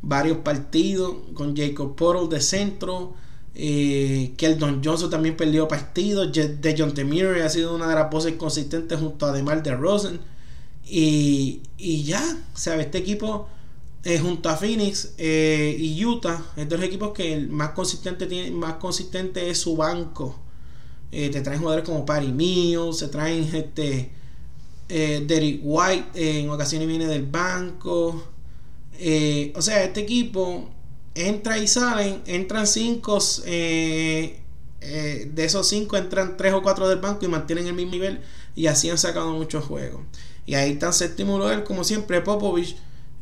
varios 0.02 0.38
partidos 0.40 1.16
con 1.34 1.56
Jacob 1.56 1.96
Portal 1.96 2.30
de 2.30 2.42
centro. 2.42 3.14
Eh, 3.56 4.34
Keldon 4.38 4.82
Johnson 4.84 5.10
también 5.10 5.36
perdió 5.36 5.68
partidos. 5.68 6.32
De 6.32 6.76
John 6.78 6.94
Temir 6.94 7.26
ha 7.44 7.50
sido 7.50 7.76
una 7.76 7.88
de 7.88 7.96
las 7.96 8.10
voces 8.12 8.34
consistentes 8.34 9.00
junto 9.00 9.26
a 9.26 9.32
Demar 9.32 9.64
de 9.64 9.76
Rosen. 9.76 10.20
Y, 10.86 11.62
y 11.78 12.04
ya, 12.04 12.22
o 12.54 12.58
sea, 12.58 12.80
este 12.80 13.00
equipo 13.00 13.50
eh, 14.08 14.20
junto 14.20 14.50
a 14.50 14.56
Phoenix 14.56 15.14
eh, 15.18 15.76
y 15.80 16.06
Utah, 16.06 16.40
es 16.56 16.70
de 16.70 16.78
los 16.78 16.86
equipos 16.86 17.12
que 17.12 17.34
el 17.34 17.50
más 17.50 17.72
consistente, 17.72 18.28
tiene, 18.28 18.52
más 18.52 18.76
consistente 18.76 19.50
es 19.50 19.58
su 19.58 19.76
banco. 19.76 20.40
Eh, 21.12 21.30
te 21.32 21.42
traen 21.42 21.60
jugadores 21.60 21.84
como 21.84 22.06
Patty 22.06 22.32
Mills, 22.32 23.00
se 23.00 23.08
traen 23.08 23.50
este, 23.56 24.12
Derek 24.88 25.60
White, 25.64 26.06
en 26.14 26.52
ocasiones 26.52 26.88
viene 26.88 27.08
del 27.08 27.26
banco. 27.26 28.10
o 29.56 29.62
sea, 29.62 29.84
este 29.84 30.02
equipo 30.02 30.70
entra 31.16 31.58
y 31.58 31.68
salen, 31.68 32.22
entran 32.28 32.68
cinco, 32.68 33.18
de 33.44 34.36
esos 35.36 35.68
cinco 35.68 35.98
entran 35.98 36.38
tres 36.38 36.54
o 36.54 36.62
cuatro 36.62 36.88
del 36.88 37.00
banco 37.00 37.26
y 37.26 37.28
mantienen 37.28 37.66
el 37.66 37.74
mismo 37.74 37.94
nivel 37.94 38.22
y 38.56 38.68
así 38.68 38.88
han 38.88 39.00
sacado 39.00 39.32
muchos 39.32 39.66
juegos. 39.66 40.02
Y 40.46 40.54
ahí 40.54 40.74
están 40.74 40.94
séptimo 40.94 41.40
lugar, 41.40 41.64
como 41.64 41.84
siempre, 41.84 42.22
Popovich 42.22 42.78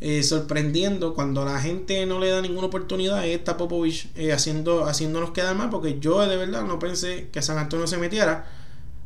eh, 0.05 0.21
sorprendiendo 0.21 1.13
cuando 1.13 1.45
la 1.45 1.61
gente 1.61 2.05
no 2.05 2.19
le 2.19 2.29
da 2.29 2.41
ninguna 2.41 2.67
oportunidad. 2.67 3.25
Está 3.25 3.55
Popovich 3.55 4.09
eh, 4.15 4.33
haciendo, 4.33 4.83
haciéndonos 4.85 5.31
quedar 5.31 5.55
mal 5.55 5.69
porque 5.69 5.97
yo 5.97 6.27
de 6.27 6.35
verdad 6.35 6.63
no 6.63 6.77
pensé 6.77 7.29
que 7.31 7.41
San 7.41 7.57
Antonio 7.57 7.87
se 7.87 7.97
metiera 7.97 8.45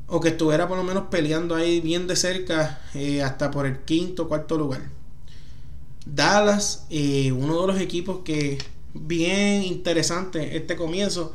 o 0.07 0.19
que 0.19 0.29
estuviera 0.29 0.67
por 0.67 0.75
lo 0.75 0.83
menos 0.83 1.03
peleando 1.11 1.53
ahí 1.53 1.81
bien 1.81 2.07
de 2.07 2.15
cerca 2.15 2.81
eh, 2.95 3.21
hasta 3.21 3.51
por 3.51 3.67
el 3.67 3.77
quinto 3.81 4.27
cuarto 4.27 4.57
lugar. 4.57 4.89
Dallas, 6.03 6.87
uno 6.89 7.61
de 7.61 7.67
los 7.67 7.79
equipos 7.79 8.21
que 8.25 8.57
bien 8.95 9.61
interesante 9.61 10.57
este 10.57 10.75
comienzo. 10.75 11.31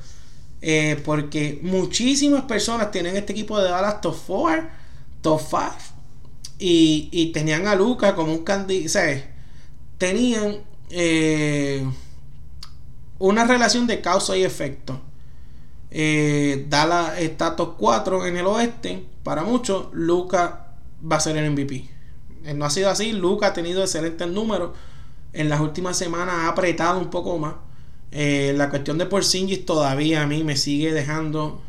porque 1.04 1.60
muchísimas 1.62 2.42
personas 2.46 2.90
tienen 2.90 3.16
este 3.16 3.32
equipo 3.32 3.60
de 3.60 3.70
Dallas 3.70 4.00
top 4.00 4.16
4, 4.26 4.68
top 5.20 5.40
5 5.40 5.62
y, 6.58 7.08
y 7.12 7.26
tenían 7.30 7.68
a 7.68 7.76
Luca 7.76 8.16
como 8.16 8.32
un 8.32 8.42
candidato, 8.42 9.31
tenían 10.02 10.56
eh, 10.90 11.88
una 13.20 13.44
relación 13.44 13.86
de 13.86 14.00
causa 14.00 14.36
y 14.36 14.42
efecto. 14.42 15.00
Eh, 15.92 16.66
Dallas 16.68 17.20
está 17.20 17.54
top 17.54 17.76
4 17.78 18.26
en 18.26 18.36
el 18.36 18.46
oeste. 18.46 19.06
Para 19.22 19.44
muchos, 19.44 19.86
Luca 19.92 20.74
va 21.08 21.18
a 21.18 21.20
ser 21.20 21.36
el 21.36 21.52
MVP. 21.52 21.88
Eh, 22.44 22.52
no 22.52 22.64
ha 22.64 22.70
sido 22.70 22.90
así. 22.90 23.12
Luca 23.12 23.46
ha 23.46 23.52
tenido 23.52 23.80
excelentes 23.80 24.26
números. 24.26 24.72
En 25.32 25.48
las 25.48 25.60
últimas 25.60 25.96
semanas 25.96 26.34
ha 26.34 26.48
apretado 26.48 26.98
un 26.98 27.08
poco 27.08 27.38
más. 27.38 27.54
Eh, 28.10 28.54
la 28.56 28.70
cuestión 28.70 28.98
de 28.98 29.06
Porzingis 29.06 29.64
todavía 29.64 30.22
a 30.22 30.26
mí 30.26 30.42
me 30.42 30.56
sigue 30.56 30.92
dejando. 30.92 31.62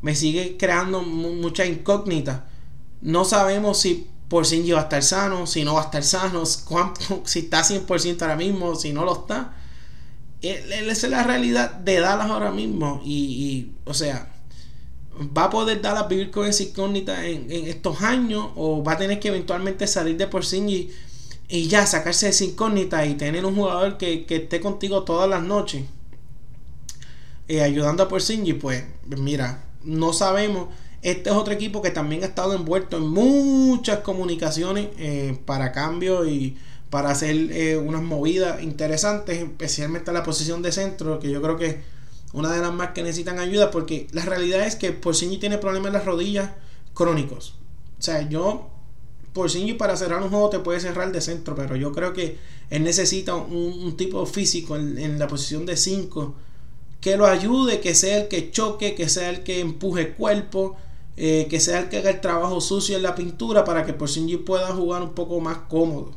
me 0.00 0.14
sigue 0.14 0.56
creando 0.56 1.02
mucha 1.02 1.66
incógnita. 1.66 2.44
No 3.00 3.24
sabemos 3.24 3.80
si 3.80 4.06
por 4.28 4.44
si 4.46 4.70
va 4.72 4.80
a 4.80 4.82
estar 4.84 5.02
sano, 5.02 5.46
si 5.46 5.64
no 5.64 5.74
va 5.74 5.82
a 5.82 5.84
estar 5.84 6.02
sano, 6.02 6.44
si 7.24 7.38
está 7.38 7.62
100% 7.62 8.22
ahora 8.22 8.36
mismo, 8.36 8.74
si 8.74 8.92
no 8.92 9.04
lo 9.04 9.20
está. 9.20 9.54
Esa 10.42 11.06
es 11.06 11.10
la 11.10 11.22
realidad 11.22 11.70
de 11.72 12.00
Dallas 12.00 12.30
ahora 12.30 12.50
mismo. 12.50 13.00
Y, 13.04 13.70
o 13.84 13.94
sea, 13.94 14.32
¿va 15.36 15.44
a 15.44 15.50
poder 15.50 15.80
Dallas 15.80 16.08
vivir 16.08 16.30
con 16.30 16.46
esa 16.46 16.62
incógnita 16.62 17.24
en, 17.26 17.50
estos 17.50 18.02
años? 18.02 18.48
¿O 18.56 18.82
va 18.82 18.92
a 18.92 18.98
tener 18.98 19.20
que 19.20 19.28
eventualmente 19.28 19.86
salir 19.86 20.16
de 20.16 20.26
Porzingis 20.26 20.92
y 21.48 21.68
ya 21.68 21.86
sacarse 21.86 22.26
de 22.26 22.30
esa 22.30 22.44
incógnita 22.44 23.06
y 23.06 23.14
tener 23.14 23.46
un 23.46 23.54
jugador 23.54 23.96
que, 23.96 24.26
esté 24.28 24.60
contigo 24.60 25.04
todas 25.04 25.28
las 25.30 25.42
noches? 25.42 25.84
Eh, 27.48 27.62
ayudando 27.62 28.02
a 28.02 28.08
Porzingis, 28.08 28.56
pues 28.60 28.84
mira, 29.06 29.64
no 29.84 30.12
sabemos 30.12 30.68
este 31.06 31.30
es 31.30 31.36
otro 31.36 31.54
equipo 31.54 31.82
que 31.82 31.90
también 31.90 32.24
ha 32.24 32.26
estado 32.26 32.52
envuelto 32.52 32.96
en 32.96 33.06
muchas 33.06 34.00
comunicaciones 34.00 34.88
eh, 34.98 35.38
para 35.44 35.70
cambio 35.70 36.26
y 36.26 36.56
para 36.90 37.10
hacer 37.10 37.36
eh, 37.52 37.76
unas 37.76 38.02
movidas 38.02 38.60
interesantes, 38.60 39.38
especialmente 39.38 40.10
en 40.10 40.14
la 40.14 40.24
posición 40.24 40.62
de 40.62 40.72
centro, 40.72 41.20
que 41.20 41.30
yo 41.30 41.40
creo 41.40 41.56
que 41.56 41.66
es 41.66 41.76
una 42.32 42.50
de 42.50 42.60
las 42.60 42.72
más 42.72 42.90
que 42.90 43.04
necesitan 43.04 43.38
ayuda, 43.38 43.70
porque 43.70 44.08
la 44.10 44.24
realidad 44.24 44.66
es 44.66 44.74
que 44.74 44.90
Porcini 44.90 45.38
tiene 45.38 45.58
problemas 45.58 45.88
en 45.88 45.92
las 45.92 46.04
rodillas 46.04 46.50
crónicos. 46.92 47.54
O 48.00 48.02
sea, 48.02 48.28
yo, 48.28 48.68
Porcini 49.32 49.74
para 49.74 49.96
cerrar 49.96 50.20
un 50.24 50.30
juego 50.30 50.50
te 50.50 50.58
puede 50.58 50.80
cerrar 50.80 51.12
de 51.12 51.20
centro, 51.20 51.54
pero 51.54 51.76
yo 51.76 51.92
creo 51.92 52.14
que 52.14 52.38
él 52.68 52.82
necesita 52.82 53.36
un, 53.36 53.96
tipo 53.96 54.26
físico 54.26 54.74
en, 54.74 54.98
en 54.98 55.20
la 55.20 55.28
posición 55.28 55.66
de 55.66 55.76
5 55.76 56.34
que 57.00 57.16
lo 57.16 57.26
ayude, 57.26 57.78
que 57.80 57.94
sea 57.94 58.22
el 58.22 58.26
que 58.26 58.50
choque, 58.50 58.96
que 58.96 59.08
sea 59.08 59.30
el 59.30 59.44
que 59.44 59.60
empuje 59.60 60.14
cuerpo, 60.14 60.76
eh, 61.16 61.46
que 61.48 61.60
sea 61.60 61.80
el 61.80 61.88
que 61.88 61.98
haga 61.98 62.10
el 62.10 62.20
trabajo 62.20 62.60
sucio 62.60 62.96
en 62.96 63.02
la 63.02 63.14
pintura 63.14 63.64
para 63.64 63.84
que 63.84 63.92
Porzingis 63.92 64.38
pueda 64.38 64.68
jugar 64.72 65.02
un 65.02 65.14
poco 65.14 65.40
más 65.40 65.58
cómodo. 65.68 66.12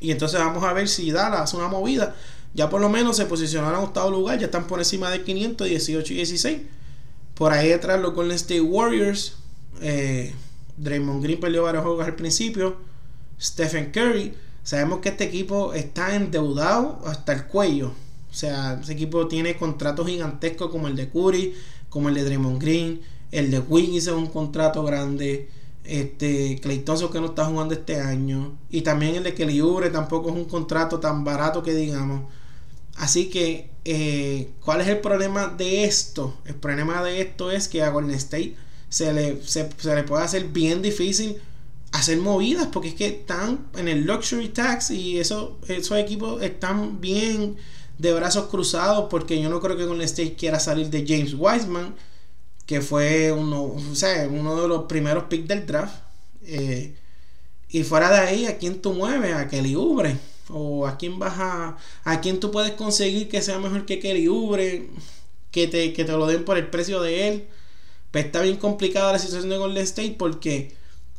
Y 0.00 0.10
entonces 0.10 0.40
vamos 0.40 0.64
a 0.64 0.72
ver 0.72 0.88
si 0.88 1.12
Dallas 1.12 1.40
hace 1.42 1.56
una 1.56 1.68
movida 1.68 2.14
ya 2.54 2.68
por 2.68 2.80
lo 2.80 2.88
menos 2.88 3.16
se 3.16 3.26
posicionaron 3.26 3.80
en 3.80 3.86
octavo 3.86 4.10
lugar, 4.10 4.38
ya 4.38 4.46
están 4.46 4.66
por 4.66 4.78
encima 4.78 5.10
de 5.10 5.22
500, 5.22 5.68
18 5.68 6.12
y 6.12 6.16
16. 6.16 6.60
Por 7.34 7.52
ahí 7.52 7.68
detrás 7.68 8.00
los 8.00 8.14
Golden 8.14 8.36
State 8.36 8.60
Warriors. 8.60 9.36
Eh, 9.80 10.34
Draymond 10.76 11.22
Green 11.22 11.40
perdió 11.40 11.62
varios 11.62 11.82
juegos 11.82 12.04
al 12.06 12.14
principio. 12.14 12.76
Stephen 13.40 13.90
Curry. 13.90 14.34
Sabemos 14.62 15.00
que 15.00 15.08
este 15.08 15.24
equipo 15.24 15.72
está 15.72 16.14
endeudado 16.14 17.00
hasta 17.06 17.32
el 17.32 17.46
cuello. 17.46 17.92
O 18.30 18.34
sea, 18.34 18.78
ese 18.82 18.92
equipo 18.92 19.26
tiene 19.28 19.56
contratos 19.56 20.06
gigantescos 20.06 20.70
como 20.70 20.88
el 20.88 20.96
de 20.96 21.08
Curry, 21.08 21.54
como 21.88 22.10
el 22.10 22.14
de 22.14 22.24
Draymond 22.24 22.60
Green, 22.60 23.00
el 23.32 23.50
de 23.50 23.58
Wiggins 23.58 24.06
es 24.06 24.12
un 24.12 24.28
contrato 24.28 24.84
grande. 24.84 25.48
Este, 25.84 26.60
Clay 26.60 26.84
que 26.84 27.20
no 27.20 27.26
está 27.26 27.46
jugando 27.46 27.74
este 27.74 27.98
año. 28.00 28.56
Y 28.70 28.82
también 28.82 29.16
el 29.16 29.24
de 29.24 29.34
Kelly 29.34 29.60
Oubre 29.60 29.90
tampoco 29.90 30.28
es 30.28 30.36
un 30.36 30.44
contrato 30.44 31.00
tan 31.00 31.24
barato 31.24 31.62
que 31.62 31.74
digamos. 31.74 32.30
Así 32.96 33.30
que, 33.30 33.70
eh, 33.84 34.50
¿cuál 34.64 34.82
es 34.82 34.88
el 34.88 35.00
problema 35.00 35.48
de 35.48 35.84
esto? 35.84 36.36
El 36.44 36.54
problema 36.54 37.02
de 37.02 37.22
esto 37.22 37.50
es 37.50 37.66
que 37.68 37.82
a 37.82 37.90
Golden 37.90 38.14
State 38.14 38.54
se 38.88 39.12
le, 39.12 39.42
se, 39.44 39.68
le 39.82 40.02
puede 40.04 40.22
hacer 40.22 40.44
bien 40.48 40.82
difícil 40.82 41.38
hacer 41.92 42.18
movidas 42.18 42.68
porque 42.72 42.88
es 42.88 42.94
que 42.94 43.06
están 43.06 43.66
en 43.76 43.88
el 43.88 44.04
luxury 44.04 44.48
tax 44.48 44.90
y 44.90 45.18
eso, 45.18 45.58
esos 45.68 45.98
equipos 45.98 46.42
están 46.42 47.00
bien 47.00 47.56
de 47.98 48.12
brazos 48.14 48.46
cruzados 48.46 49.06
porque 49.10 49.40
yo 49.40 49.50
no 49.50 49.60
creo 49.60 49.76
que 49.76 49.84
Golden 49.84 50.04
State 50.04 50.34
quiera 50.34 50.58
salir 50.58 50.90
de 50.90 51.04
James 51.06 51.34
Wiseman 51.34 51.94
que 52.72 52.80
fue 52.80 53.30
uno, 53.30 53.64
o 53.64 53.94
sea, 53.94 54.26
uno 54.28 54.58
de 54.62 54.66
los 54.66 54.84
primeros 54.84 55.24
picks 55.24 55.46
del 55.46 55.66
draft 55.66 55.94
eh, 56.42 56.94
y 57.68 57.82
fuera 57.82 58.10
de 58.10 58.16
ahí 58.16 58.46
a 58.46 58.56
quién 58.56 58.80
tú 58.80 58.94
mueves 58.94 59.34
a 59.34 59.46
Kelly 59.46 59.74
Oubre 59.74 60.16
o 60.48 60.86
a 60.86 60.96
quién 60.96 61.18
vas 61.18 61.34
a 61.36 61.76
a 62.02 62.20
quién 62.22 62.40
tú 62.40 62.50
puedes 62.50 62.72
conseguir 62.72 63.28
que 63.28 63.42
sea 63.42 63.58
mejor 63.58 63.84
que 63.84 64.00
Kelly 64.00 64.26
Oubre 64.26 64.88
que 65.50 65.66
te, 65.66 65.92
que 65.92 66.06
te 66.06 66.12
lo 66.12 66.26
den 66.26 66.46
por 66.46 66.56
el 66.56 66.70
precio 66.70 67.02
de 67.02 67.28
él 67.28 67.48
pues 68.10 68.24
está 68.24 68.40
bien 68.40 68.56
complicada 68.56 69.12
la 69.12 69.18
situación 69.18 69.50
de 69.50 69.58
Golden 69.58 69.84
State 69.84 70.16
porque 70.18 70.74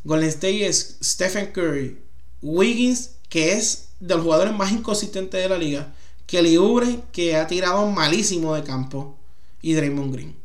Golden 0.06 0.30
State 0.30 0.66
es 0.66 0.98
Stephen 1.04 1.52
Curry 1.52 2.00
Wiggins 2.42 3.12
que 3.30 3.54
es 3.54 3.90
de 4.00 4.16
los 4.16 4.24
jugadores 4.24 4.56
más 4.56 4.72
inconsistentes 4.72 5.40
de 5.40 5.50
la 5.50 5.60
liga 5.60 5.94
Kelly 6.26 6.58
Oubre 6.58 7.02
que 7.12 7.36
ha 7.36 7.46
tirado 7.46 7.86
malísimo 7.92 8.56
de 8.56 8.64
campo 8.64 9.20
y 9.62 9.74
Draymond 9.74 10.16
Green 10.16 10.43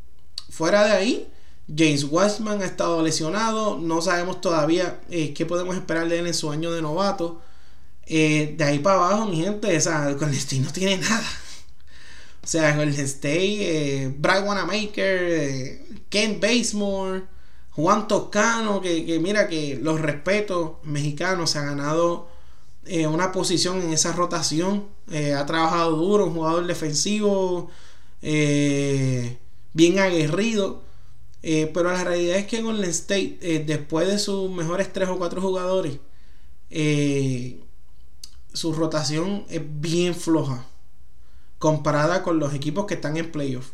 fuera 0.49 0.85
de 0.85 0.91
ahí 0.91 1.27
James 1.67 2.05
Wiseman 2.09 2.61
ha 2.61 2.65
estado 2.65 3.01
lesionado 3.03 3.77
no 3.77 4.01
sabemos 4.01 4.41
todavía 4.41 4.99
eh, 5.09 5.33
qué 5.33 5.45
podemos 5.45 5.75
esperar 5.75 6.09
de 6.09 6.19
él 6.19 6.27
en 6.27 6.33
su 6.33 6.51
año 6.51 6.71
de 6.71 6.81
novato 6.81 7.41
eh, 8.11 8.55
de 8.57 8.63
ahí 8.63 8.79
para 8.79 8.95
abajo, 8.97 9.27
mi 9.27 9.43
gente, 9.43 9.77
o 9.77 9.81
sea, 9.81 10.11
Golden 10.13 10.33
State 10.33 10.61
no 10.63 10.71
tiene 10.71 10.97
nada. 10.97 11.27
O 12.43 12.47
sea, 12.47 12.75
Golden 12.75 13.05
State, 13.05 14.03
eh, 14.05 14.13
Brad 14.17 14.45
Wanamaker, 14.47 15.19
eh, 15.21 15.85
Ken 16.09 16.39
Basemore, 16.39 17.23
Juan 17.71 18.07
Toscano, 18.07 18.81
que, 18.81 19.19
mira 19.21 19.47
que 19.47 19.77
los 19.81 20.01
respetos 20.01 20.73
mexicanos 20.83 21.51
se 21.51 21.59
ha 21.59 21.63
ganado 21.63 22.27
eh, 22.85 23.05
una 23.07 23.31
posición 23.31 23.81
en 23.81 23.93
esa 23.93 24.13
rotación. 24.13 24.87
ha 25.37 25.45
trabajado 25.45 25.95
duro, 25.97 26.25
un 26.25 26.33
jugador 26.33 26.65
defensivo, 26.67 27.69
bien 29.73 29.99
aguerrido. 29.99 30.83
pero 31.41 31.91
la 31.91 32.03
realidad 32.03 32.37
es 32.37 32.47
que 32.47 32.61
Golden 32.61 32.89
State, 32.89 33.63
después 33.65 34.07
de 34.07 34.19
sus 34.19 34.49
mejores 34.51 34.91
tres 34.93 35.09
o 35.09 35.17
cuatro 35.17 35.41
jugadores, 35.41 35.99
eh, 36.69 37.59
su 38.53 38.73
rotación 38.73 39.45
es 39.49 39.61
bien 39.65 40.15
floja 40.15 40.65
comparada 41.57 42.23
con 42.23 42.39
los 42.39 42.53
equipos 42.53 42.85
que 42.85 42.95
están 42.95 43.17
en 43.17 43.31
playoff. 43.31 43.71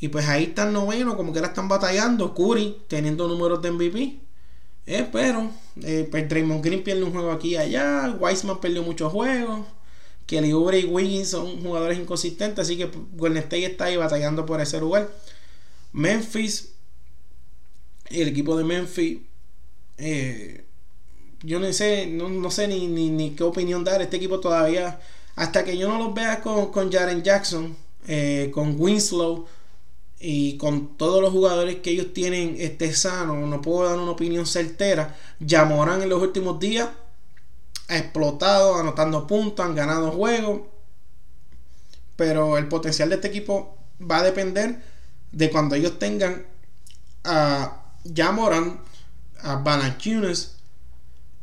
Y 0.00 0.08
pues 0.08 0.28
ahí 0.28 0.44
están 0.44 0.72
noveno, 0.72 1.16
como 1.16 1.32
que 1.32 1.38
ahora 1.38 1.50
están 1.50 1.68
batallando. 1.68 2.34
Curry 2.34 2.78
teniendo 2.88 3.28
números 3.28 3.62
de 3.62 3.70
MVP. 3.70 4.20
Eh, 4.86 5.08
pero 5.12 5.50
eh, 5.82 6.08
pues 6.10 6.28
Draymond 6.28 6.64
Green 6.64 6.82
pierde 6.82 7.04
un 7.04 7.12
juego 7.12 7.30
aquí 7.30 7.50
y 7.50 7.56
allá. 7.56 8.16
Wiseman 8.18 8.60
perdió 8.60 8.82
muchos 8.82 9.12
juegos. 9.12 9.66
Kelly 10.26 10.52
Oubre 10.52 10.80
y 10.80 10.84
Wiggins 10.84 11.28
son 11.28 11.62
jugadores 11.62 11.98
inconsistentes. 11.98 12.64
Así 12.64 12.76
que 12.76 12.90
Golden 13.12 13.42
State 13.42 13.66
está 13.66 13.86
ahí 13.86 13.96
batallando 13.96 14.46
por 14.46 14.60
ese 14.60 14.80
lugar. 14.80 15.10
Memphis. 15.92 16.72
El 18.06 18.28
equipo 18.28 18.56
de 18.56 18.64
Memphis. 18.64 19.18
Eh, 19.98 20.64
yo 21.42 21.58
no 21.58 21.72
sé, 21.72 22.06
no, 22.06 22.50
sé 22.50 22.68
ni, 22.68 22.86
ni, 22.86 23.30
qué 23.30 23.42
opinión 23.42 23.84
dar. 23.84 24.00
Este 24.02 24.16
equipo 24.16 24.40
todavía, 24.40 25.00
hasta 25.34 25.64
que 25.64 25.76
yo 25.76 25.88
no 25.88 25.98
los 25.98 26.14
vea 26.14 26.40
con, 26.40 26.70
con 26.70 26.90
Jaren 26.90 27.22
Jackson, 27.22 27.76
eh, 28.06 28.50
con 28.52 28.76
Winslow 28.78 29.46
y 30.20 30.56
con 30.56 30.96
todos 30.96 31.20
los 31.20 31.32
jugadores 31.32 31.76
que 31.76 31.90
ellos 31.90 32.12
tienen 32.14 32.56
este 32.58 32.92
sano, 32.92 33.34
no 33.46 33.60
puedo 33.60 33.88
dar 33.88 33.98
una 33.98 34.12
opinión 34.12 34.46
certera. 34.46 35.18
Yamoran 35.40 36.00
en 36.02 36.08
los 36.08 36.22
últimos 36.22 36.60
días 36.60 36.88
ha 37.88 37.98
explotado, 37.98 38.76
anotando 38.76 39.26
puntos, 39.26 39.64
han 39.64 39.74
ganado 39.74 40.10
juegos. 40.12 40.62
Pero 42.16 42.58
el 42.58 42.68
potencial 42.68 43.08
de 43.08 43.16
este 43.16 43.28
equipo 43.28 43.76
va 44.00 44.18
a 44.18 44.22
depender 44.22 44.82
de 45.32 45.50
cuando 45.50 45.74
ellos 45.74 45.98
tengan 45.98 46.46
a 47.24 47.82
Yamoran, 48.04 48.80
a 49.42 49.56
Valanciunas 49.56 50.56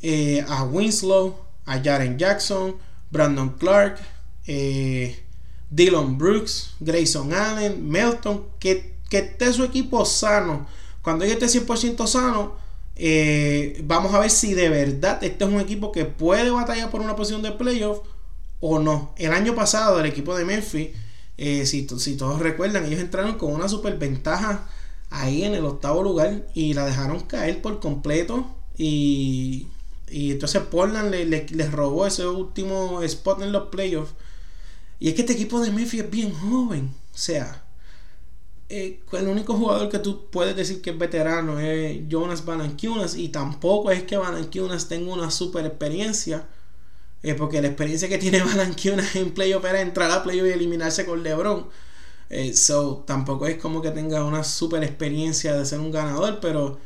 eh, 0.01 0.45
a 0.47 0.63
Winslow, 0.63 1.37
a 1.65 1.81
Jaren 1.83 2.17
Jackson, 2.17 2.77
Brandon 3.11 3.49
Clark, 3.57 3.99
eh, 4.47 5.23
Dylan 5.69 6.17
Brooks, 6.17 6.71
Grayson 6.79 7.33
Allen, 7.33 7.87
Melton, 7.89 8.45
que, 8.59 8.95
que 9.09 9.19
esté 9.19 9.51
su 9.51 9.63
equipo 9.63 10.05
sano. 10.05 10.67
Cuando 11.01 11.25
ellos 11.25 11.41
esté 11.41 11.59
100% 11.65 12.07
sano, 12.07 12.55
eh, 12.99 13.81
vamos 13.85 14.13
a 14.13 14.19
ver 14.19 14.29
si 14.29 14.53
de 14.53 14.69
verdad 14.69 15.23
este 15.23 15.45
es 15.45 15.49
un 15.49 15.59
equipo 15.59 15.91
que 15.91 16.05
puede 16.05 16.51
batallar 16.51 16.91
por 16.91 17.01
una 17.01 17.15
posición 17.15 17.41
de 17.41 17.51
playoff 17.51 17.99
o 18.59 18.79
no. 18.79 19.13
El 19.17 19.31
año 19.31 19.55
pasado 19.55 19.99
el 19.99 20.05
equipo 20.05 20.35
de 20.35 20.45
Memphis, 20.45 20.89
si, 21.37 21.65
si, 21.65 22.17
todos 22.17 22.39
recuerdan, 22.39 22.85
ellos 22.85 22.99
entraron 22.99 23.37
con 23.37 23.53
una 23.53 23.69
super 23.69 23.97
ventaja 23.97 24.67
ahí 25.09 25.43
en 25.43 25.55
el 25.55 25.65
octavo 25.65 26.03
lugar 26.03 26.45
y 26.53 26.73
la 26.73 26.85
dejaron 26.85 27.21
caer 27.21 27.61
por 27.61 27.79
completo 27.79 28.45
y 28.77 29.67
y 30.11 30.31
entonces 30.31 30.61
Portland 30.63 31.11
le, 31.11 31.25
les 31.25 31.71
robó 31.71 32.05
ese 32.05 32.27
último 32.27 33.01
spot 33.03 33.41
en 33.41 33.51
los 33.51 33.69
playoffs. 33.69 34.13
Y 34.99 35.09
es 35.09 35.15
que 35.15 35.21
este 35.21 35.33
equipo 35.33 35.61
de 35.61 35.71
Memphis 35.71 36.01
es 36.01 36.11
bien 36.11 36.33
joven. 36.33 36.91
O 37.13 37.17
sea, 37.17 37.63
eh, 38.69 39.01
el 39.13 39.27
único 39.27 39.55
jugador 39.55 39.89
que 39.89 39.97
tú 39.97 40.29
puedes 40.29 40.55
decir 40.55 40.81
que 40.81 40.91
es 40.91 40.97
veterano 40.97 41.59
es 41.59 42.07
Jonas 42.07 42.45
Valanciunas. 42.45 43.15
Y 43.15 43.29
tampoco 43.29 43.91
es 43.91 44.03
que 44.03 44.17
Valanciunas 44.17 44.87
tenga 44.87 45.11
una 45.13 45.31
super 45.31 45.65
experiencia. 45.65 46.47
Eh, 47.23 47.35
porque 47.35 47.61
la 47.61 47.67
experiencia 47.69 48.07
que 48.09 48.17
tiene 48.19 48.43
Valanciunas 48.43 49.15
en 49.15 49.33
playoff 49.33 49.65
era 49.65 49.81
entrar 49.81 50.11
a 50.11 50.23
playoff 50.23 50.47
y 50.47 50.51
eliminarse 50.51 51.05
con 51.05 51.23
LeBron. 51.23 51.67
Eh, 52.29 52.53
so, 52.53 53.03
tampoco 53.07 53.47
es 53.47 53.57
como 53.57 53.81
que 53.81 53.91
tenga 53.91 54.23
una 54.23 54.43
super 54.43 54.83
experiencia 54.83 55.55
de 55.55 55.65
ser 55.65 55.79
un 55.79 55.91
ganador. 55.91 56.39
Pero 56.41 56.79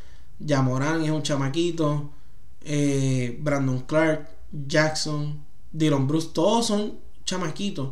Jamoran 0.45 1.03
es 1.03 1.11
un 1.11 1.23
chamaquito. 1.23 2.11
Brandon 3.39 3.81
Clark, 3.81 4.29
Jackson, 4.67 5.43
Dylan 5.73 6.07
Bruce, 6.07 6.29
todos 6.33 6.67
son 6.67 6.99
chamaquitos. 7.25 7.89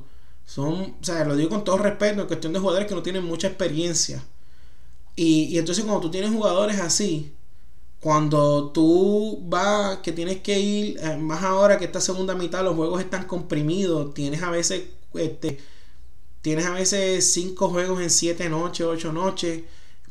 Son, 0.51 0.95
o 0.99 1.03
sea, 1.03 1.23
lo 1.23 1.37
digo 1.37 1.49
con 1.49 1.63
todo 1.63 1.77
respeto, 1.77 2.19
en 2.19 2.27
cuestión 2.27 2.51
de 2.51 2.59
jugadores 2.59 2.85
que 2.85 2.93
no 2.93 3.01
tienen 3.01 3.23
mucha 3.23 3.47
experiencia. 3.47 4.21
Y, 5.15 5.57
entonces 5.57 5.85
cuando 5.85 6.01
tú 6.01 6.11
tienes 6.11 6.31
jugadores 6.31 6.77
así, 6.79 7.33
cuando 8.01 8.71
tú 8.71 9.39
vas, 9.43 9.99
que 9.99 10.11
tienes 10.11 10.41
que 10.41 10.59
ir, 10.59 10.99
eh, 10.99 11.17
más 11.17 11.43
ahora 11.43 11.77
que 11.77 11.85
esta 11.85 12.01
segunda 12.01 12.35
mitad 12.35 12.65
los 12.65 12.75
juegos 12.75 13.01
están 13.01 13.27
comprimidos, 13.27 14.13
tienes 14.13 14.43
a 14.43 14.51
veces, 14.51 14.83
este, 15.13 15.59
tienes 16.41 16.65
a 16.65 16.73
veces 16.73 17.31
cinco 17.31 17.69
juegos 17.69 18.01
en 18.01 18.09
siete 18.09 18.49
noches, 18.49 18.85
ocho 18.85 19.13
noches 19.13 19.63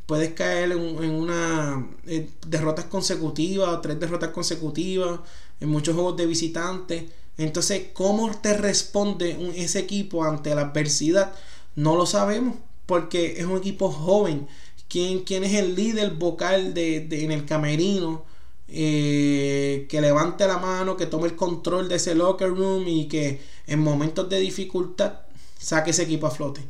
puedes 0.07 0.33
caer 0.33 0.71
en, 0.71 1.11
una 1.11 1.87
eh, 2.07 2.29
derrotas 2.47 2.85
consecutivas, 2.85 3.79
tres 3.81 3.99
derrotas 3.99 4.31
consecutivas, 4.31 5.19
en 5.59 5.69
muchos 5.69 5.95
juegos 5.95 6.17
de 6.17 6.25
visitantes. 6.25 7.03
Entonces, 7.37 7.87
¿cómo 7.93 8.29
te 8.41 8.55
responde 8.55 9.53
ese 9.55 9.79
equipo 9.79 10.23
ante 10.23 10.53
la 10.55 10.61
adversidad? 10.63 11.33
No 11.75 11.95
lo 11.95 12.05
sabemos, 12.05 12.55
porque 12.85 13.39
es 13.39 13.45
un 13.45 13.57
equipo 13.57 13.91
joven. 13.91 14.47
¿Quién, 14.89 15.19
quién 15.23 15.43
es 15.43 15.53
el 15.53 15.75
líder 15.75 16.11
vocal 16.11 16.73
de, 16.73 17.07
en 17.11 17.31
el 17.31 17.45
camerino? 17.45 18.25
Eh, 18.67 19.85
que 19.89 20.01
levante 20.01 20.47
la 20.47 20.57
mano, 20.57 20.95
que 20.97 21.05
tome 21.05 21.27
el 21.27 21.35
control 21.35 21.89
de 21.89 21.95
ese 21.95 22.15
locker 22.15 22.49
room 22.49 22.87
y 22.87 23.07
que 23.07 23.41
en 23.67 23.79
momentos 23.79 24.29
de 24.29 24.39
dificultad 24.39 25.13
saque 25.59 25.91
ese 25.91 26.03
equipo 26.03 26.27
a 26.27 26.31
flote. 26.31 26.61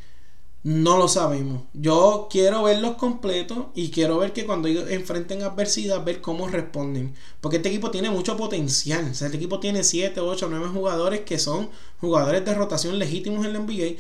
No 0.63 0.97
lo 0.97 1.07
sabemos. 1.07 1.63
Yo 1.73 2.27
quiero 2.29 2.61
verlos 2.63 2.95
completos 2.95 3.67
y 3.73 3.89
quiero 3.89 4.19
ver 4.19 4.31
que 4.31 4.45
cuando 4.45 4.67
ellos 4.67 4.89
enfrenten 4.91 5.41
adversidad, 5.41 6.03
ver 6.05 6.21
cómo 6.21 6.47
responden. 6.47 7.15
Porque 7.41 7.57
este 7.57 7.69
equipo 7.69 7.89
tiene 7.89 8.11
mucho 8.11 8.37
potencial. 8.37 9.09
O 9.09 9.13
sea, 9.15 9.27
este 9.27 9.37
equipo 9.37 9.59
tiene 9.59 9.83
7, 9.83 10.19
8, 10.19 10.47
9 10.49 10.67
jugadores 10.69 11.21
que 11.21 11.39
son 11.39 11.69
jugadores 11.99 12.45
de 12.45 12.53
rotación 12.53 12.99
legítimos 12.99 13.43
en 13.45 13.53
la 13.53 13.59
NBA. 13.59 13.99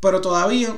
Pero 0.00 0.22
todavía, 0.22 0.74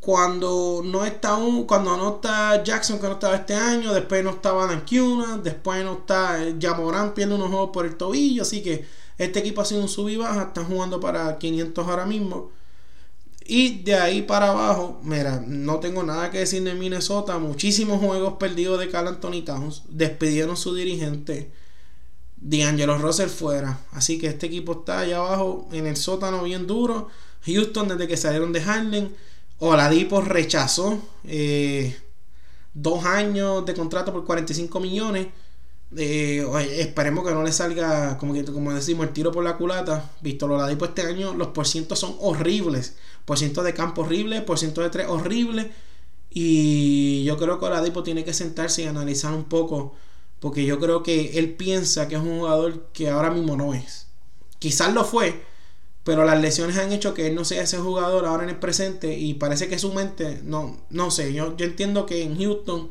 cuando 0.00 0.82
no 0.84 1.04
está 1.06 1.36
un, 1.36 1.64
cuando 1.64 1.96
no 1.96 2.16
está 2.16 2.62
Jackson, 2.62 2.98
que 2.98 3.06
no 3.06 3.14
estaba 3.14 3.36
este 3.36 3.54
año, 3.54 3.94
después 3.94 4.22
no 4.22 4.30
estaba 4.30 4.68
Cuna, 4.84 5.38
después 5.38 5.82
no 5.84 5.94
está 5.94 6.38
Jamoran 6.60 7.14
pierde 7.14 7.34
unos 7.34 7.48
juegos 7.48 7.70
por 7.72 7.86
el 7.86 7.96
tobillo. 7.96 8.42
Así 8.42 8.62
que 8.62 8.84
este 9.16 9.38
equipo 9.40 9.62
ha 9.62 9.64
sido 9.64 9.80
un 9.80 9.88
sub 9.88 10.08
y 10.10 10.16
baja. 10.16 10.42
Están 10.44 10.66
jugando 10.66 11.00
para 11.00 11.38
500 11.38 11.88
ahora 11.88 12.04
mismo. 12.04 12.50
Y 13.46 13.82
de 13.82 13.94
ahí 13.94 14.22
para 14.22 14.50
abajo, 14.50 15.00
mira, 15.02 15.42
no 15.46 15.78
tengo 15.78 16.02
nada 16.02 16.30
que 16.30 16.38
decir 16.38 16.62
de 16.62 16.74
Minnesota. 16.74 17.38
Muchísimos 17.38 18.00
juegos 18.00 18.34
perdidos 18.34 18.80
de 18.80 18.88
Carl 18.88 19.08
Anthony 19.08 19.42
Towns. 19.44 19.82
Despidieron 19.88 20.56
su 20.56 20.74
dirigente. 20.74 21.50
D'Angelo 22.36 22.98
Russell 22.98 23.28
fuera. 23.28 23.80
Así 23.92 24.18
que 24.18 24.28
este 24.28 24.46
equipo 24.46 24.72
está 24.72 25.00
allá 25.00 25.18
abajo 25.18 25.68
en 25.72 25.86
el 25.86 25.96
sótano 25.96 26.42
bien 26.44 26.66
duro. 26.66 27.08
Houston, 27.44 27.88
desde 27.88 28.08
que 28.08 28.16
salieron 28.16 28.52
de 28.52 28.62
Harlem. 28.62 29.10
Oladipo 29.58 30.20
rechazó 30.22 31.00
eh, 31.24 31.96
dos 32.72 33.04
años 33.04 33.64
de 33.66 33.74
contrato 33.74 34.12
por 34.12 34.24
45 34.24 34.80
millones. 34.80 35.28
Eh, 35.96 36.44
esperemos 36.78 37.26
que 37.26 37.32
no 37.32 37.42
le 37.42 37.52
salga, 37.52 38.18
como, 38.18 38.34
como 38.46 38.72
decimos, 38.72 39.06
el 39.06 39.12
tiro 39.12 39.32
por 39.32 39.44
la 39.44 39.56
culata. 39.56 40.10
Visto 40.20 40.46
lo 40.48 40.54
Oladipo 40.54 40.84
este 40.86 41.02
año, 41.02 41.34
los 41.34 41.48
porcientos 41.48 41.98
son 41.98 42.16
horribles. 42.20 42.96
Por 43.24 43.38
ciento 43.38 43.62
de 43.62 43.74
campo 43.74 44.02
horrible, 44.02 44.42
por 44.42 44.58
ciento 44.58 44.82
de 44.82 44.90
tres 44.90 45.06
horrible. 45.08 45.70
Y 46.30 47.24
yo 47.24 47.36
creo 47.36 47.58
que 47.58 47.66
Oladipo 47.66 48.02
tiene 48.02 48.24
que 48.24 48.34
sentarse 48.34 48.82
y 48.82 48.86
analizar 48.86 49.32
un 49.34 49.44
poco. 49.44 49.94
Porque 50.40 50.64
yo 50.64 50.80
creo 50.80 51.02
que 51.02 51.38
él 51.38 51.54
piensa 51.54 52.08
que 52.08 52.16
es 52.16 52.20
un 52.20 52.38
jugador 52.40 52.88
que 52.92 53.08
ahora 53.08 53.30
mismo 53.30 53.56
no 53.56 53.72
es. 53.72 54.08
Quizás 54.58 54.92
lo 54.92 55.04
fue, 55.04 55.42
pero 56.04 56.24
las 56.24 56.40
lesiones 56.40 56.76
han 56.76 56.92
hecho 56.92 57.14
que 57.14 57.28
él 57.28 57.34
no 57.34 57.44
sea 57.44 57.62
ese 57.62 57.78
jugador 57.78 58.26
ahora 58.26 58.44
en 58.44 58.50
el 58.50 58.58
presente. 58.58 59.16
Y 59.18 59.34
parece 59.34 59.68
que 59.68 59.78
su 59.78 59.92
mente, 59.94 60.40
no, 60.44 60.78
no 60.90 61.10
sé. 61.10 61.32
Yo, 61.32 61.56
yo 61.56 61.64
entiendo 61.66 62.04
que 62.06 62.22
en 62.22 62.36
Houston, 62.38 62.90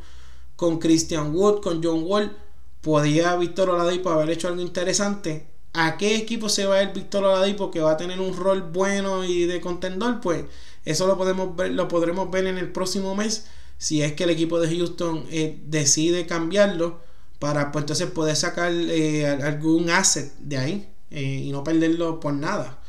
con 0.56 0.80
Christian 0.80 1.36
Wood, 1.36 1.62
con 1.62 1.84
John 1.84 2.04
Wall, 2.06 2.36
podía 2.84 3.36
Víctor 3.38 3.71
Oladipo 3.71 4.11
haber 4.11 4.29
hecho 4.29 4.47
algo 4.47 4.61
interesante 4.61 5.47
¿A 5.73 5.97
qué 5.97 6.15
equipo 6.15 6.49
se 6.49 6.65
va 6.67 6.81
el 6.81 6.89
Víctor 6.89 7.23
Oladipo 7.23 7.71
que 7.71 7.81
va 7.81 7.93
a 7.93 7.97
tener 7.97 8.21
un 8.21 8.38
rol 8.38 8.61
bueno 8.61 9.23
y 9.23 9.45
de 9.45 9.59
contendor? 9.59 10.21
Pues 10.21 10.45
eso 10.86 11.07
lo 11.07 11.17
podemos 11.17 11.55
ver, 11.55 11.71
lo 11.71 11.88
podremos 11.88 12.29
ver 12.29 12.45
en 12.45 12.59
el 12.59 12.71
próximo 12.71 13.15
mes 13.15 13.45
si 13.79 14.03
es 14.03 14.13
que 14.13 14.25
el 14.25 14.29
equipo 14.29 14.59
de 14.59 14.75
Houston 14.75 15.25
eh, 15.31 15.59
decide 15.65 16.27
cambiarlo 16.27 16.99
para 17.39 17.71
pues 17.71 17.84
entonces 17.84 18.07
poder 18.11 18.36
sacar 18.36 18.71
eh, 18.71 19.25
algún 19.25 19.89
asset 19.89 20.31
de 20.38 20.57
ahí 20.59 20.89
eh, 21.09 21.41
y 21.45 21.51
no 21.51 21.63
perderlo 21.63 22.19
por 22.19 22.34
nada. 22.36 22.79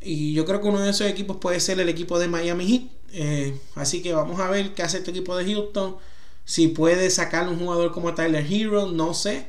Y 0.00 0.32
yo 0.32 0.46
creo 0.46 0.62
que 0.62 0.68
uno 0.68 0.80
de 0.80 0.90
esos 0.90 1.06
equipos 1.06 1.36
puede 1.36 1.60
ser 1.60 1.78
el 1.80 1.88
equipo 1.90 2.18
de 2.18 2.28
Miami 2.28 2.66
Heat. 2.66 3.60
así 3.74 4.00
que 4.02 4.14
vamos 4.14 4.40
a 4.40 4.48
ver 4.48 4.72
qué 4.74 4.82
hace 4.82 4.98
este 4.98 5.10
equipo 5.10 5.36
de 5.36 5.52
Houston. 5.52 5.96
Si 6.44 6.68
puede 6.68 7.10
sacar 7.10 7.48
un 7.48 7.58
jugador 7.58 7.92
como 7.92 8.14
Tyler 8.14 8.46
Hero, 8.50 8.86
no 8.86 9.14
sé 9.14 9.46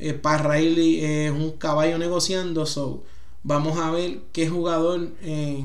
eh, 0.00 0.14
para 0.14 0.54
Riley 0.54 1.04
es 1.04 1.30
un 1.30 1.52
caballo 1.52 1.98
negociando. 1.98 2.66
So, 2.66 3.04
vamos 3.42 3.78
a 3.78 3.90
ver 3.90 4.20
qué 4.32 4.48
jugador 4.48 5.10
eh, 5.22 5.64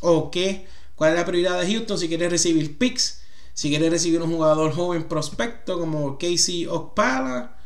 o 0.00 0.30
qué, 0.30 0.66
cuál 0.94 1.12
es 1.12 1.18
la 1.18 1.24
prioridad 1.24 1.60
de 1.60 1.72
Houston. 1.72 1.98
Si 1.98 2.08
quiere 2.08 2.28
recibir 2.28 2.76
picks, 2.76 3.22
si 3.54 3.70
quiere 3.70 3.88
recibir 3.90 4.20
un 4.22 4.30
jugador 4.30 4.72
joven 4.72 5.04
prospecto 5.08 5.80
como 5.80 6.18
Casey 6.18 6.66
Okpala. 6.66 7.56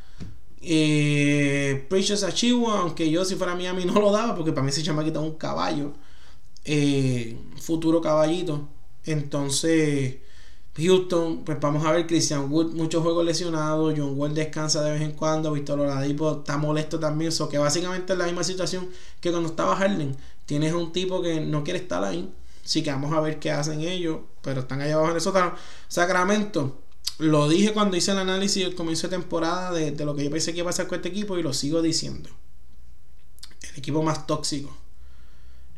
Eh, 0.65 1.85
Precious 1.91 2.23
Achiwa, 2.23 2.79
aunque 2.79 3.11
yo 3.11 3.25
si 3.25 3.35
fuera 3.35 3.57
Miami 3.57 3.85
no 3.87 3.95
lo 3.95 4.13
daba 4.13 4.37
porque 4.37 4.53
para 4.53 4.65
mí 4.65 4.71
se 4.71 4.85
llama 4.85 5.05
es 5.05 5.17
un 5.17 5.35
caballo, 5.35 5.93
eh, 6.65 7.37
futuro 7.61 8.01
caballito. 8.01 8.69
Entonces, 9.05 10.19
Houston, 10.77 11.45
pues 11.45 11.61
vamos 11.61 11.85
a 11.85 11.93
ver 11.93 12.07
Christian 12.07 12.51
Wood, 12.51 12.73
muchos 12.73 13.03
juegos 13.03 13.27
lesionados, 13.27 13.93
John 13.95 14.19
Wall 14.19 14.35
descansa 14.35 14.83
de 14.83 14.93
vez 14.93 15.03
en 15.03 15.13
cuando, 15.13 15.53
Víctor 15.53 15.79
Oladipo 15.79 16.39
está 16.39 16.57
molesto 16.57 16.99
también, 16.99 17.29
eso 17.29 17.49
que 17.49 17.59
básicamente 17.59 18.15
es 18.15 18.19
la 18.19 18.25
misma 18.25 18.43
situación 18.43 18.89
que 19.21 19.31
cuando 19.31 19.51
estaba 19.51 19.77
Harden, 19.77 20.17
tienes 20.47 20.73
un 20.73 20.91
tipo 20.91 21.21
que 21.21 21.41
no 21.41 21.63
quiere 21.63 21.79
estar 21.79 22.03
ahí, 22.03 22.33
sí 22.65 22.83
que 22.83 22.91
vamos 22.91 23.13
a 23.13 23.21
ver 23.21 23.39
qué 23.39 23.51
hacen 23.51 23.83
ellos, 23.83 24.21
pero 24.41 24.61
están 24.61 24.81
allá 24.81 24.95
abajo 24.95 25.11
en 25.11 25.17
el 25.17 25.21
sótano. 25.21 25.55
Sacramento, 25.89 26.79
lo 27.19 27.49
dije 27.51 27.75
cuando 27.75 27.97
hice 27.99 28.13
el 28.13 28.19
análisis 28.19 28.65
del 28.65 28.75
comienzo 28.75 29.09
de 29.09 29.17
temporada 29.19 29.73
de, 29.73 29.91
de 29.91 30.05
lo 30.07 30.15
que 30.15 30.25
yo 30.25 30.31
pensé 30.31 30.53
que 30.53 30.61
iba 30.61 30.71
a 30.71 30.73
pasar 30.73 30.87
con 30.87 30.97
este 30.97 31.11
equipo 31.11 31.37
y 31.37 31.43
lo 31.43 31.53
sigo 31.53 31.83
diciendo. 31.83 32.31
El 33.63 33.79
equipo 33.79 34.03
más 34.03 34.27
tóxico 34.27 34.75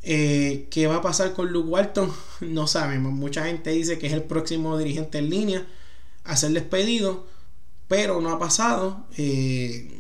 eh, 0.07 0.69
¿Qué 0.71 0.87
va 0.87 0.97
a 0.97 1.03
pasar 1.03 1.33
con 1.33 1.51
Luke 1.51 1.69
Walton? 1.69 2.13
No 2.43 2.67
sabemos. 2.67 3.13
Mucha 3.13 3.47
gente 3.47 3.71
dice 3.71 3.99
que 3.99 4.07
es 4.07 4.13
el 4.13 4.23
próximo 4.23 4.77
dirigente 4.77 5.19
en 5.19 5.31
línea 5.31 5.67
a 6.25 6.37
ser 6.37 6.53
despedido, 6.53 7.27
pero 7.89 8.21
no 8.21 8.31
ha 8.31 8.39
pasado. 8.39 9.07
Eh, 9.17 9.99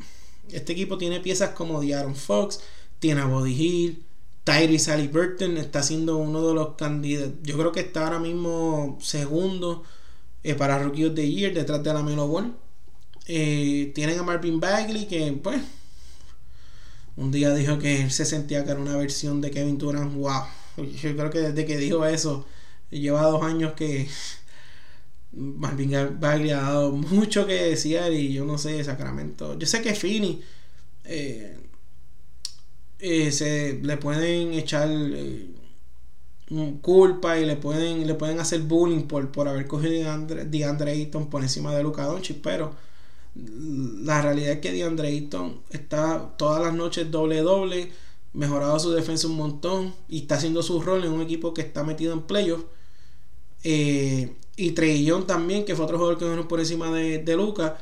este 0.50 0.72
equipo 0.72 0.98
tiene 0.98 1.20
piezas 1.20 1.50
como 1.50 1.80
Diaron 1.80 2.14
Fox, 2.16 2.60
tiene 2.98 3.22
a 3.22 3.26
Body 3.26 3.52
Hill, 3.52 4.04
Tyrese 4.44 5.08
Burton 5.08 5.56
está 5.56 5.82
siendo 5.82 6.18
uno 6.18 6.46
de 6.48 6.54
los 6.54 6.74
candidatos. 6.74 7.34
Yo 7.42 7.56
creo 7.56 7.72
que 7.72 7.80
está 7.80 8.04
ahora 8.04 8.18
mismo 8.18 8.98
segundo 9.00 9.84
eh, 10.42 10.54
para 10.54 10.78
Rookie 10.78 11.06
of 11.06 11.14
the 11.14 11.30
Year 11.30 11.54
detrás 11.54 11.82
de 11.82 11.94
la 11.94 12.02
Melo 12.02 12.28
Ball. 12.28 12.54
tienen 13.24 14.18
a 14.18 14.22
Marvin 14.22 14.60
Bagley 14.60 15.06
que 15.06 15.32
pues 15.42 15.62
un 17.16 17.30
día 17.30 17.54
dijo 17.54 17.78
que 17.78 18.02
él 18.02 18.10
se 18.10 18.24
sentía 18.24 18.64
que 18.64 18.70
era 18.70 18.80
una 18.80 18.96
versión 18.96 19.40
de 19.40 19.50
Kevin 19.50 19.78
Durant. 19.78 20.14
Wow. 20.14 20.42
Yo 20.76 21.16
creo 21.16 21.30
que 21.30 21.38
desde 21.40 21.64
que 21.64 21.76
dijo 21.76 22.04
eso, 22.04 22.46
lleva 22.90 23.22
dos 23.22 23.42
años 23.42 23.74
que 23.74 24.08
Marvin 25.32 26.18
Bagley 26.20 26.50
ha 26.50 26.62
dado 26.62 26.92
mucho 26.92 27.46
que 27.46 27.54
decir 27.54 28.00
y 28.12 28.32
yo 28.32 28.44
no 28.44 28.58
sé, 28.58 28.82
Sacramento. 28.84 29.58
Yo 29.58 29.66
sé 29.66 29.82
que 29.82 29.94
Fini 29.94 30.42
eh, 31.04 31.58
eh, 32.98 33.30
se 33.32 33.80
le 33.82 33.96
pueden 33.96 34.52
echar 34.54 34.88
eh, 34.90 35.50
culpa 36.80 37.38
y 37.38 37.46
le 37.46 37.56
pueden, 37.56 38.06
le 38.06 38.14
pueden 38.14 38.40
hacer 38.40 38.60
bullying 38.62 39.02
por, 39.02 39.30
por 39.30 39.48
haber 39.48 39.66
cogido 39.66 40.10
a 40.10 40.18
DeAndre 40.18 40.92
Ayton 40.92 41.30
por 41.30 41.42
encima 41.42 41.74
de 41.74 41.82
Luca 41.82 42.04
Doncic, 42.04 42.40
pero 42.42 42.74
la 43.34 44.22
realidad 44.22 44.52
es 44.52 44.60
que 44.60 44.72
DeAndre 44.72 45.08
Ayton 45.08 45.60
está 45.70 46.34
todas 46.36 46.62
las 46.62 46.74
noches 46.74 47.10
doble 47.10 47.40
doble, 47.40 47.90
mejorado 48.32 48.78
su 48.78 48.90
defensa 48.92 49.26
un 49.26 49.36
montón 49.36 49.94
y 50.08 50.20
está 50.22 50.36
haciendo 50.36 50.62
su 50.62 50.80
rol 50.80 51.04
en 51.04 51.12
un 51.12 51.22
equipo 51.22 51.54
que 51.54 51.62
está 51.62 51.84
metido 51.84 52.12
en 52.12 52.22
playoffs. 52.22 52.64
Eh, 53.64 54.36
y 54.56 54.72
Trellón 54.72 55.26
también, 55.26 55.64
que 55.64 55.74
fue 55.74 55.84
otro 55.84 55.98
jugador 55.98 56.18
que 56.18 56.28
vino 56.28 56.46
por 56.48 56.60
encima 56.60 56.90
de, 56.92 57.18
de 57.18 57.36
Lucas, 57.36 57.72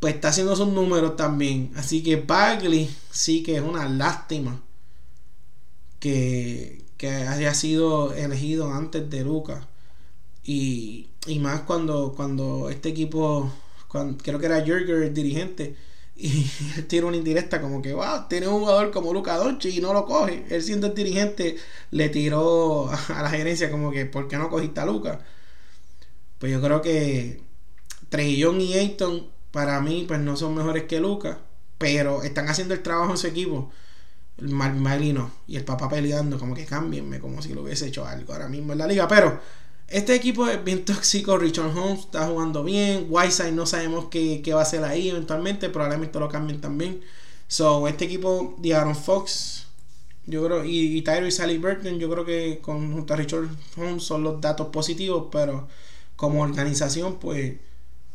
pues 0.00 0.14
está 0.14 0.28
haciendo 0.28 0.56
sus 0.56 0.68
números 0.68 1.16
también. 1.16 1.72
Así 1.76 2.02
que 2.02 2.16
Bagley 2.16 2.90
sí 3.10 3.42
que 3.42 3.56
es 3.56 3.62
una 3.62 3.88
lástima 3.88 4.60
que, 5.98 6.84
que 6.96 7.08
haya 7.08 7.54
sido 7.54 8.14
elegido 8.14 8.72
antes 8.72 9.08
de 9.10 9.24
Lucas. 9.24 9.64
Y, 10.44 11.08
y 11.26 11.38
más 11.38 11.62
cuando, 11.62 12.14
cuando 12.16 12.70
este 12.70 12.88
equipo 12.90 13.52
creo 13.90 14.38
que 14.38 14.46
era 14.46 14.64
Jürger 14.64 15.02
el 15.02 15.14
dirigente, 15.14 15.76
y 16.20 16.50
él 16.76 16.86
tira 16.86 17.06
una 17.06 17.16
indirecta 17.16 17.60
como 17.60 17.80
que, 17.80 17.94
wow, 17.94 18.28
tiene 18.28 18.46
un 18.46 18.60
jugador 18.60 18.90
como 18.90 19.12
Luca 19.12 19.36
Doncic 19.36 19.74
y 19.74 19.80
no 19.80 19.92
lo 19.94 20.04
coge. 20.04 20.44
Él 20.50 20.62
siendo 20.62 20.88
el 20.88 20.94
dirigente 20.94 21.56
le 21.90 22.08
tiró 22.10 22.90
a 23.08 23.22
la 23.22 23.30
gerencia 23.30 23.70
como 23.70 23.90
que, 23.90 24.06
¿por 24.06 24.28
qué 24.28 24.36
no 24.36 24.50
cogiste 24.50 24.80
a 24.80 24.86
Luca? 24.86 25.20
Pues 26.38 26.52
yo 26.52 26.60
creo 26.60 26.82
que 26.82 27.42
Trellón 28.08 28.60
y 28.60 28.74
Ayton 28.74 29.28
para 29.50 29.80
mí 29.80 30.04
pues 30.06 30.20
no 30.20 30.36
son 30.36 30.54
mejores 30.54 30.84
que 30.84 31.00
Luca, 31.00 31.40
pero 31.78 32.22
están 32.22 32.48
haciendo 32.48 32.74
el 32.74 32.82
trabajo 32.82 33.12
en 33.12 33.18
su 33.18 33.26
equipo. 33.26 33.70
El 34.38 34.50
Malino 34.50 35.30
y 35.46 35.56
el 35.56 35.64
papá 35.64 35.88
peleando, 35.88 36.38
como 36.38 36.54
que 36.54 36.64
cámbienme, 36.64 37.20
como 37.20 37.42
si 37.42 37.52
lo 37.54 37.62
hubiese 37.62 37.88
hecho 37.88 38.06
algo 38.06 38.32
ahora 38.32 38.48
mismo 38.48 38.72
en 38.72 38.78
la 38.78 38.86
liga, 38.86 39.06
pero 39.06 39.40
este 39.90 40.14
equipo 40.14 40.46
es 40.46 40.62
bien 40.64 40.84
tóxico. 40.84 41.36
Richard 41.36 41.76
Holmes 41.76 42.00
está 42.00 42.26
jugando 42.28 42.62
bien. 42.64 43.06
Whiteside 43.08 43.52
no 43.52 43.66
sabemos 43.66 44.06
qué, 44.10 44.42
va 44.54 44.60
a 44.60 44.62
hacer 44.62 44.84
ahí 44.84 45.10
eventualmente. 45.10 45.68
Probablemente 45.68 46.18
lo 46.20 46.28
cambien 46.28 46.60
también. 46.60 47.02
So, 47.48 47.88
este 47.88 48.04
equipo 48.04 48.54
de 48.58 48.74
Aaron 48.74 48.94
Fox, 48.94 49.66
yo 50.26 50.44
creo, 50.44 50.64
y, 50.64 50.96
y 50.98 51.02
Tyrese 51.02 51.58
Burton, 51.58 51.98
yo 51.98 52.08
creo 52.08 52.24
que 52.24 52.60
con, 52.62 52.92
junto 52.92 53.12
a 53.12 53.16
Richard 53.16 53.48
Holmes 53.76 54.04
son 54.04 54.22
los 54.22 54.40
datos 54.40 54.68
positivos, 54.68 55.26
pero 55.32 55.66
como 56.14 56.42
organización, 56.42 57.18
pues 57.18 57.54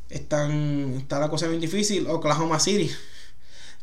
están, 0.10 0.94
está 0.98 1.20
la 1.20 1.30
cosa 1.30 1.48
bien 1.48 1.60
difícil. 1.60 2.08
Oklahoma 2.08 2.60
City, 2.62 2.90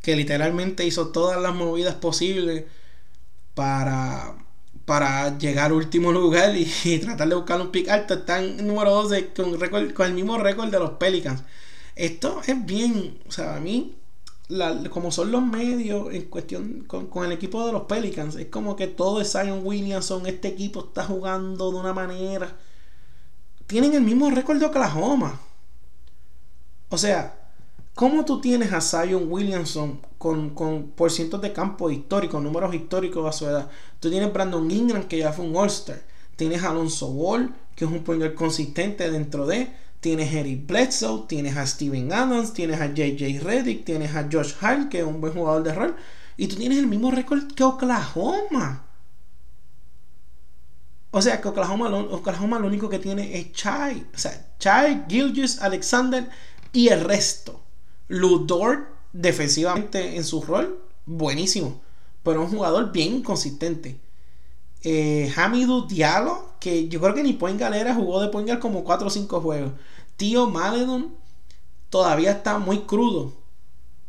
que 0.00 0.16
literalmente 0.16 0.86
hizo 0.86 1.08
todas 1.08 1.40
las 1.42 1.54
movidas 1.54 1.96
posibles 1.96 2.64
para 3.54 4.34
para 4.84 5.38
llegar 5.38 5.72
último 5.72 6.12
lugar 6.12 6.54
y, 6.84 6.98
tratar 6.98 7.28
de 7.28 7.34
buscar 7.34 7.60
un 7.60 7.70
pick 7.70 7.88
alto. 7.88 8.14
Están 8.14 8.66
número 8.66 8.90
12 8.90 9.32
con, 9.34 9.58
con 9.92 10.06
el 10.06 10.14
mismo 10.14 10.38
récord 10.38 10.70
de 10.70 10.78
los 10.78 10.92
Pelicans. 10.92 11.42
Esto 11.94 12.40
es 12.46 12.64
bien, 12.64 13.18
o 13.28 13.32
sea, 13.32 13.56
a 13.56 13.60
mí, 13.60 13.96
como 14.90 15.10
son 15.10 15.30
los 15.30 15.42
medios 15.42 16.12
en 16.12 16.22
cuestión 16.26 16.84
con, 16.86 17.24
el 17.24 17.32
equipo 17.32 17.66
de 17.66 17.72
los 17.72 17.82
Pelicans, 17.82 18.36
es 18.36 18.46
como 18.46 18.76
que 18.76 18.86
todo 18.86 19.20
es 19.20 19.30
Zion 19.32 19.60
Williamson, 19.64 20.26
este 20.26 20.48
equipo 20.48 20.80
está 20.80 21.04
jugando 21.04 21.70
de 21.70 21.78
una 21.78 21.92
manera. 21.92 22.56
Tienen 23.66 23.94
el 23.94 24.02
mismo 24.02 24.30
récord 24.30 24.58
de 24.58 24.66
Oklahoma. 24.66 25.40
O 26.88 26.98
sea, 26.98 27.41
¿cómo 27.94 28.24
tú 28.24 28.40
tienes 28.40 28.72
a 28.72 28.80
Zion 28.80 29.30
Williamson 29.30 30.00
con, 30.18 30.50
con 30.50 30.88
por 30.90 31.10
cientos 31.10 31.40
de 31.42 31.52
campo 31.52 31.90
históricos, 31.90 32.42
números 32.42 32.74
históricos 32.74 33.26
a 33.26 33.36
su 33.36 33.46
edad? 33.46 33.70
Tú 34.00 34.10
tienes 34.10 34.32
Brandon 34.32 34.70
Ingram, 34.70 35.04
que 35.04 35.18
ya 35.18 35.32
fue 35.32 35.44
un 35.44 35.56
All-Star. 35.56 36.02
Tienes 36.36 36.62
a 36.62 36.70
Alonso 36.70 37.08
Ball, 37.08 37.54
que 37.76 37.84
es 37.84 37.90
un 37.90 38.02
point 38.02 38.34
consistente 38.34 39.10
dentro 39.10 39.46
de 39.46 39.82
Tienes 40.02 40.34
a 40.34 40.40
Eric 40.40 40.66
Bledsoe, 40.66 41.26
tienes 41.28 41.56
a 41.56 41.64
Steven 41.64 42.12
Adams, 42.12 42.52
tienes 42.52 42.80
a 42.80 42.92
JJ 42.92 43.38
Reddick, 43.40 43.84
tienes 43.84 44.16
a 44.16 44.28
Josh 44.28 44.54
Hart, 44.60 44.88
que 44.88 44.98
es 44.98 45.04
un 45.04 45.20
buen 45.20 45.32
jugador 45.32 45.62
de 45.62 45.72
rol. 45.72 45.94
Y 46.36 46.48
tú 46.48 46.56
tienes 46.56 46.78
el 46.78 46.88
mismo 46.88 47.12
récord 47.12 47.52
que 47.52 47.62
Oklahoma. 47.62 48.84
O 51.12 51.22
sea, 51.22 51.40
que 51.40 51.46
Oklahoma, 51.46 51.88
Oklahoma 52.10 52.58
lo 52.58 52.66
único 52.66 52.88
que 52.88 52.98
tiene 52.98 53.38
es 53.38 53.52
Chai. 53.52 54.04
O 54.12 54.18
sea, 54.18 54.44
Chai, 54.58 55.04
Gilgis, 55.08 55.62
Alexander 55.62 56.28
y 56.72 56.88
el 56.88 57.02
resto. 57.02 57.61
Ludor, 58.12 58.88
defensivamente 59.12 60.16
en 60.16 60.24
su 60.24 60.42
rol, 60.42 60.78
buenísimo. 61.06 61.80
Pero 62.22 62.42
un 62.42 62.50
jugador 62.50 62.92
bien 62.92 63.22
consistente. 63.22 63.98
Eh, 64.82 65.32
Hamidou 65.36 65.86
Diallo, 65.88 66.50
que 66.60 66.88
yo 66.88 67.00
creo 67.00 67.14
que 67.14 67.22
ni 67.22 67.32
Point 67.32 67.58
Galera 67.58 67.94
jugó 67.94 68.20
de 68.20 68.28
Point 68.28 68.58
como 68.58 68.84
4 68.84 69.06
o 69.06 69.10
5 69.10 69.40
juegos. 69.40 69.72
Tío 70.16 70.46
Maledon 70.48 71.14
todavía 71.90 72.32
está 72.32 72.58
muy 72.58 72.80
crudo. 72.80 73.32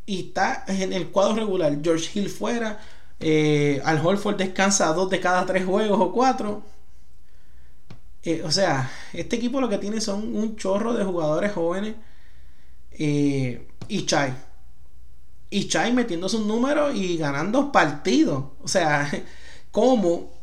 Y 0.05 0.27
está 0.27 0.65
en 0.67 0.93
el 0.93 1.09
cuadro 1.11 1.35
regular. 1.35 1.79
George 1.81 2.09
Hill 2.19 2.29
fuera. 2.29 2.81
Eh, 3.21 3.81
Al 3.85 4.05
Holford 4.05 4.37
descansa 4.37 4.93
dos 4.93 5.09
de 5.09 5.21
cada 5.21 5.45
tres 5.45 5.65
juegos 5.65 5.99
o 5.99 6.11
cuatro. 6.11 6.63
Eh, 8.23 8.41
o 8.43 8.51
sea, 8.51 8.89
este 9.13 9.35
equipo 9.35 9.59
lo 9.61 9.69
que 9.69 9.77
tiene 9.77 9.99
son 10.01 10.35
un 10.35 10.55
chorro 10.55 10.93
de 10.93 11.03
jugadores 11.03 11.51
jóvenes. 11.53 11.95
Eh, 12.91 13.67
y 13.93 14.07
Chai. 14.07 14.33
Y 15.51 15.67
Chai 15.67 15.93
metiendo 15.93 16.27
sus 16.27 16.43
números 16.45 16.95
y 16.95 17.15
ganando 17.15 17.71
partidos. 17.71 18.45
O 18.63 18.67
sea, 18.67 19.09
como 19.71 20.33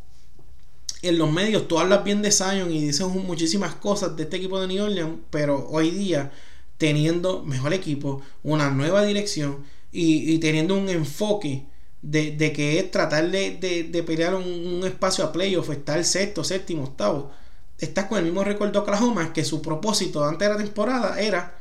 en 1.02 1.18
los 1.18 1.32
medios 1.32 1.66
tú 1.66 1.80
hablas 1.80 2.04
bien 2.04 2.22
de 2.22 2.30
Zion 2.30 2.70
y 2.70 2.80
dices 2.86 3.06
muchísimas 3.08 3.74
cosas 3.74 4.16
de 4.16 4.22
este 4.22 4.36
equipo 4.36 4.60
de 4.60 4.68
New 4.68 4.84
Orleans, 4.84 5.18
pero 5.30 5.66
hoy 5.68 5.90
día 5.90 6.30
teniendo 6.78 7.42
mejor 7.42 7.74
equipo, 7.74 8.22
una 8.44 8.70
nueva 8.70 9.04
dirección 9.04 9.64
y, 9.92 10.38
teniendo 10.38 10.76
un 10.76 10.88
enfoque 10.88 11.66
de, 12.02 12.52
que 12.52 12.78
es 12.78 12.90
tratar 12.90 13.30
de, 13.30 14.04
pelear 14.06 14.36
un, 14.36 14.82
espacio 14.84 15.24
a 15.24 15.32
playoff, 15.32 15.70
estar 15.70 16.02
sexto, 16.04 16.44
séptimo, 16.44 16.84
octavo, 16.84 17.32
estás 17.78 18.06
con 18.06 18.18
el 18.18 18.24
mismo 18.24 18.44
récord 18.44 18.70
de 18.70 18.78
Oklahoma 18.78 19.32
que 19.32 19.44
su 19.44 19.60
propósito 19.60 20.24
antes 20.24 20.48
de 20.48 20.54
la 20.54 20.62
temporada 20.62 21.20
era 21.20 21.59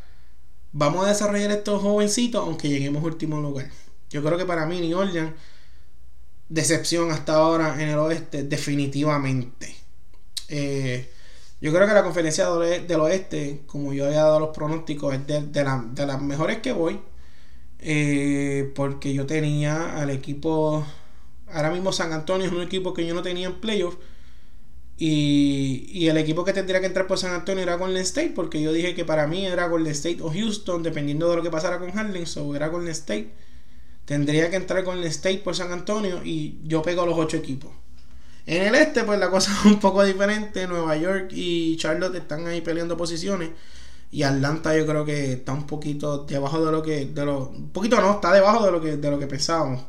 vamos 0.71 1.05
a 1.05 1.09
desarrollar 1.09 1.51
estos 1.51 1.81
jovencitos 1.81 2.41
aunque 2.41 2.69
lleguemos 2.69 3.03
último 3.03 3.39
lugar. 3.41 3.69
Yo 4.09 4.23
creo 4.23 4.37
que 4.37 4.45
para 4.45 4.65
mí 4.65 4.81
New 4.81 4.97
Orleans 4.97 5.33
decepción 6.49 7.11
hasta 7.11 7.35
ahora 7.35 7.81
en 7.81 7.89
el 7.89 7.99
oeste, 7.99 8.43
definitivamente. 8.43 9.75
Eh, 10.49 11.09
yo 11.61 11.73
creo 11.73 11.87
que 11.87 11.93
la 11.93 12.03
conferencia 12.03 12.49
del 12.49 12.99
oeste, 12.99 13.61
como 13.67 13.93
yo 13.93 14.05
había 14.05 14.23
dado 14.23 14.39
los 14.39 14.49
pronósticos, 14.49 15.13
es 15.13 15.27
de, 15.27 15.63
las 15.63 16.21
mejores 16.21 16.59
que 16.59 16.71
voy. 16.71 16.99
Eh, 17.81 18.71
porque 18.75 19.13
yo 19.13 19.25
tenía 19.25 19.97
al 19.99 20.09
equipo. 20.09 20.85
Ahora 21.51 21.71
mismo 21.71 21.91
San 21.91 22.13
Antonio 22.13 22.47
es 22.47 22.53
un 22.53 22.61
equipo 22.61 22.93
que 22.93 23.05
yo 23.05 23.13
no 23.13 23.21
tenía 23.21 23.47
en 23.47 23.59
playoff. 23.59 23.95
Y, 25.01 26.07
el 26.07 26.17
equipo 26.17 26.43
que 26.43 26.51
tendría 26.51 26.81
que 26.81 26.87
entrar 26.87 27.07
por 27.07 27.17
San 27.17 27.31
Antonio 27.31 27.63
era 27.63 27.75
Golden 27.75 28.01
State. 28.01 28.33
Porque 28.35 28.61
yo 28.61 28.73
dije 28.73 28.93
que 28.93 29.05
para 29.05 29.27
mí 29.27 29.45
era 29.45 29.67
Golden 29.67 29.93
State 29.93 30.19
o 30.21 30.29
Houston, 30.29 30.83
dependiendo 30.83 31.29
de 31.29 31.37
lo 31.37 31.41
que 31.41 31.49
pasara 31.49 31.79
con 31.79 31.97
Harlem. 31.97 32.25
So 32.25 32.53
era 32.55 32.67
Golden 32.67 32.91
State. 32.91 33.31
Tendría 34.05 34.49
que 34.49 34.57
entrar 34.57 34.83
con 34.83 34.97
el 34.97 35.05
State 35.05 35.39
por 35.39 35.55
San 35.55 35.71
Antonio 35.71 36.21
y 36.23 36.59
yo 36.65 36.81
pego 36.81 37.05
los 37.05 37.17
ocho 37.17 37.37
equipos. 37.37 37.71
En 38.45 38.63
el 38.63 38.75
este, 38.75 39.03
pues 39.03 39.19
la 39.19 39.29
cosa 39.29 39.51
es 39.59 39.65
un 39.65 39.79
poco 39.79 40.03
diferente. 40.03 40.67
Nueva 40.67 40.97
York 40.97 41.29
y 41.31 41.77
Charlotte 41.77 42.15
están 42.15 42.45
ahí 42.47 42.61
peleando 42.61 42.97
posiciones. 42.97 43.51
Y 44.11 44.23
Atlanta 44.23 44.75
yo 44.75 44.85
creo 44.85 45.05
que 45.05 45.33
está 45.33 45.53
un 45.53 45.67
poquito 45.67 46.25
debajo 46.25 46.65
de 46.65 46.71
lo 46.71 46.83
que. 46.83 47.05
De 47.05 47.25
lo, 47.25 47.49
un 47.49 47.69
poquito 47.69 48.01
no, 48.01 48.13
está 48.13 48.33
debajo 48.33 48.65
de 48.65 48.71
lo 48.71 48.81
que, 48.81 48.97
de 48.97 49.11
lo 49.11 49.19
que 49.19 49.27
pensábamos. 49.27 49.81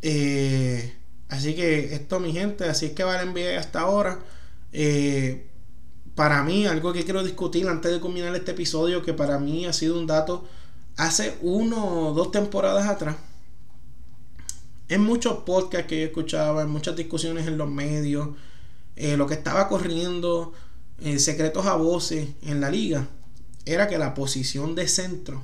Eh, 0.00 1.01
así 1.32 1.54
que 1.54 1.94
esto, 1.94 2.20
mi 2.20 2.32
gente, 2.32 2.64
así 2.64 2.86
es 2.86 2.92
que 2.92 3.04
va 3.04 3.20
el 3.20 3.30
NBA 3.30 3.58
hasta 3.58 3.80
ahora. 3.80 4.20
Eh, 4.72 5.46
para 6.14 6.42
mí, 6.42 6.66
algo 6.66 6.92
que 6.92 7.04
quiero 7.04 7.24
discutir 7.24 7.66
antes 7.68 7.90
de 7.90 8.00
culminar 8.00 8.36
este 8.36 8.50
episodio, 8.50 9.02
que 9.02 9.14
para 9.14 9.38
mí 9.38 9.64
ha 9.64 9.72
sido 9.72 9.98
un 9.98 10.06
dato 10.06 10.44
hace 10.96 11.38
uno 11.40 12.08
o 12.10 12.12
dos 12.12 12.30
temporadas 12.32 12.86
atrás, 12.86 13.16
en 14.88 15.02
muchos 15.02 15.38
podcasts 15.38 15.86
que 15.86 16.00
yo 16.00 16.06
escuchaba, 16.08 16.62
en 16.62 16.68
muchas 16.68 16.96
discusiones 16.96 17.46
en 17.46 17.56
los 17.56 17.70
medios, 17.70 18.28
eh, 18.96 19.16
lo 19.16 19.26
que 19.26 19.34
estaba 19.34 19.68
corriendo, 19.68 20.52
en 21.00 21.18
secretos 21.18 21.64
a 21.64 21.76
voces 21.76 22.28
en 22.42 22.60
la 22.60 22.70
liga, 22.70 23.08
era 23.64 23.88
que 23.88 23.96
la 23.96 24.12
posición 24.12 24.74
de 24.74 24.86
centro 24.86 25.42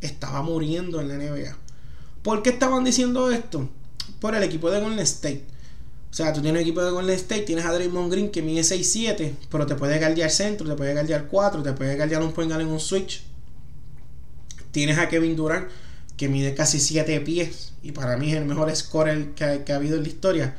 estaba 0.00 0.40
muriendo 0.40 0.98
en 1.02 1.08
la 1.08 1.16
NBA. 1.18 1.58
¿Por 2.22 2.42
qué 2.42 2.50
estaban 2.50 2.84
diciendo 2.84 3.30
esto? 3.30 3.68
Por 4.20 4.34
el 4.34 4.42
equipo 4.42 4.70
de 4.70 4.80
Golden 4.80 5.00
State. 5.00 5.44
O 6.12 6.14
sea, 6.14 6.32
tú 6.32 6.42
tienes 6.42 6.60
un 6.60 6.62
equipo 6.62 6.84
de 6.84 6.90
Golden 6.90 7.16
State, 7.16 7.42
tienes 7.42 7.64
a 7.64 7.72
Draymond 7.72 8.12
Green 8.12 8.30
que 8.30 8.42
mide 8.42 8.60
6'7, 8.60 9.32
pero 9.50 9.64
te 9.64 9.76
puede 9.76 9.98
guardiar 9.98 10.30
centro, 10.30 10.68
te 10.68 10.74
puede 10.74 10.92
guardiar 10.92 11.26
4, 11.26 11.62
te 11.62 11.72
puede 11.72 11.96
guardiar 11.96 12.22
un 12.22 12.32
point 12.32 12.52
en 12.52 12.66
un 12.66 12.80
switch. 12.80 13.22
Tienes 14.72 14.98
a 14.98 15.08
Kevin 15.08 15.34
Durant, 15.36 15.68
que 16.18 16.28
mide 16.28 16.54
casi 16.54 16.80
7 16.80 17.20
pies, 17.22 17.72
y 17.82 17.92
para 17.92 18.18
mí 18.18 18.30
es 18.30 18.36
el 18.36 18.44
mejor 18.44 18.74
scorer 18.76 19.30
que 19.30 19.72
ha, 19.72 19.76
habido 19.76 19.96
en 19.96 20.02
la 20.02 20.08
historia, 20.08 20.56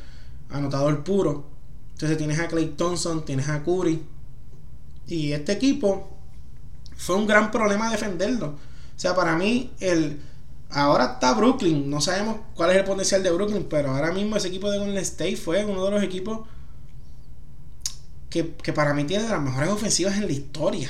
anotador 0.50 1.04
puro. 1.04 1.46
Entonces 1.94 2.18
tienes 2.18 2.40
a 2.40 2.48
Clay 2.48 2.74
Thompson, 2.76 3.24
tienes 3.24 3.48
a 3.48 3.64
Curry. 3.64 4.02
Y 5.08 5.34
este 5.34 5.52
equipo 5.52 6.18
fue 6.98 7.16
un 7.16 7.28
gran 7.28 7.52
problema 7.52 7.92
defenderlo. 7.92 8.48
O 8.48 9.00
sea, 9.00 9.16
para 9.16 9.36
mí, 9.36 9.72
el, 9.80 10.20
ahora 10.74 11.06
está 11.14 11.34
Brooklyn. 11.34 11.90
No 11.90 12.02
sabemos 12.02 12.38
cuál 12.56 12.72
es 12.72 12.78
el 12.78 12.84
potencial 12.84 13.24
de 13.24 13.32
Brooklyn, 13.32 13.68
pero 13.70 13.92
ahora 13.92 14.12
mismo 14.12 14.36
ese 14.36 14.50
equipo 14.50 14.70
de 14.70 14.80
Golden 14.80 14.98
State 14.98 15.38
fue 15.38 15.64
uno 15.66 15.86
de 15.86 15.92
los 15.92 16.04
equipos 16.04 16.48
que, 18.30 18.74
para 18.74 18.96
mí 18.96 19.04
tiene 19.04 19.24
de 19.24 19.30
las 19.30 19.42
mejores 19.42 19.70
ofensivas 19.70 20.16
en 20.16 20.26
la 20.26 20.32
historia. 20.32 20.90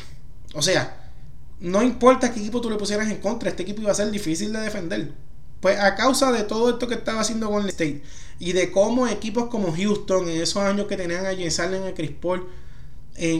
O 0.53 0.61
sea, 0.61 1.11
no 1.59 1.83
importa 1.83 2.33
qué 2.33 2.39
equipo 2.39 2.61
tú 2.61 2.69
le 2.69 2.77
pusieras 2.77 3.09
en 3.09 3.17
contra, 3.17 3.49
este 3.49 3.63
equipo 3.63 3.81
iba 3.81 3.91
a 3.91 3.95
ser 3.95 4.09
difícil 4.11 4.53
de 4.53 4.61
defender. 4.61 5.13
Pues 5.59 5.79
a 5.79 5.95
causa 5.95 6.31
de 6.31 6.43
todo 6.43 6.69
esto 6.69 6.87
que 6.87 6.95
estaba 6.95 7.21
haciendo 7.21 7.49
Golden 7.49 7.69
State 7.69 8.03
y 8.39 8.53
de 8.53 8.71
cómo 8.71 9.07
equipos 9.07 9.47
como 9.47 9.73
Houston, 9.73 10.29
en 10.29 10.41
esos 10.41 10.63
años 10.63 10.87
que 10.87 10.97
tenían 10.97 11.25
a 11.25 11.31
James 11.31 11.57
Harden, 11.57 11.83
a 11.83 11.93
Chris 11.93 12.11
Paul, 12.11 12.47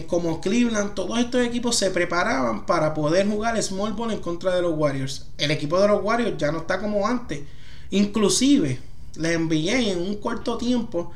como 0.08 0.40
Cleveland, 0.40 0.94
todos 0.94 1.18
estos 1.20 1.42
equipos 1.42 1.76
se 1.76 1.90
preparaban 1.92 2.66
para 2.66 2.94
poder 2.94 3.28
jugar 3.28 3.62
small 3.62 3.94
ball 3.94 4.12
en 4.12 4.20
contra 4.20 4.56
de 4.56 4.62
los 4.62 4.78
Warriors. 4.78 5.28
El 5.38 5.52
equipo 5.52 5.80
de 5.80 5.88
los 5.88 6.04
Warriors 6.04 6.38
ya 6.38 6.52
no 6.52 6.60
está 6.60 6.80
como 6.80 7.08
antes. 7.08 7.42
Inclusive, 7.90 8.80
la 9.16 9.38
NBA 9.38 9.92
en 9.92 10.00
un 10.00 10.16
corto 10.16 10.58
tiempo 10.58 11.12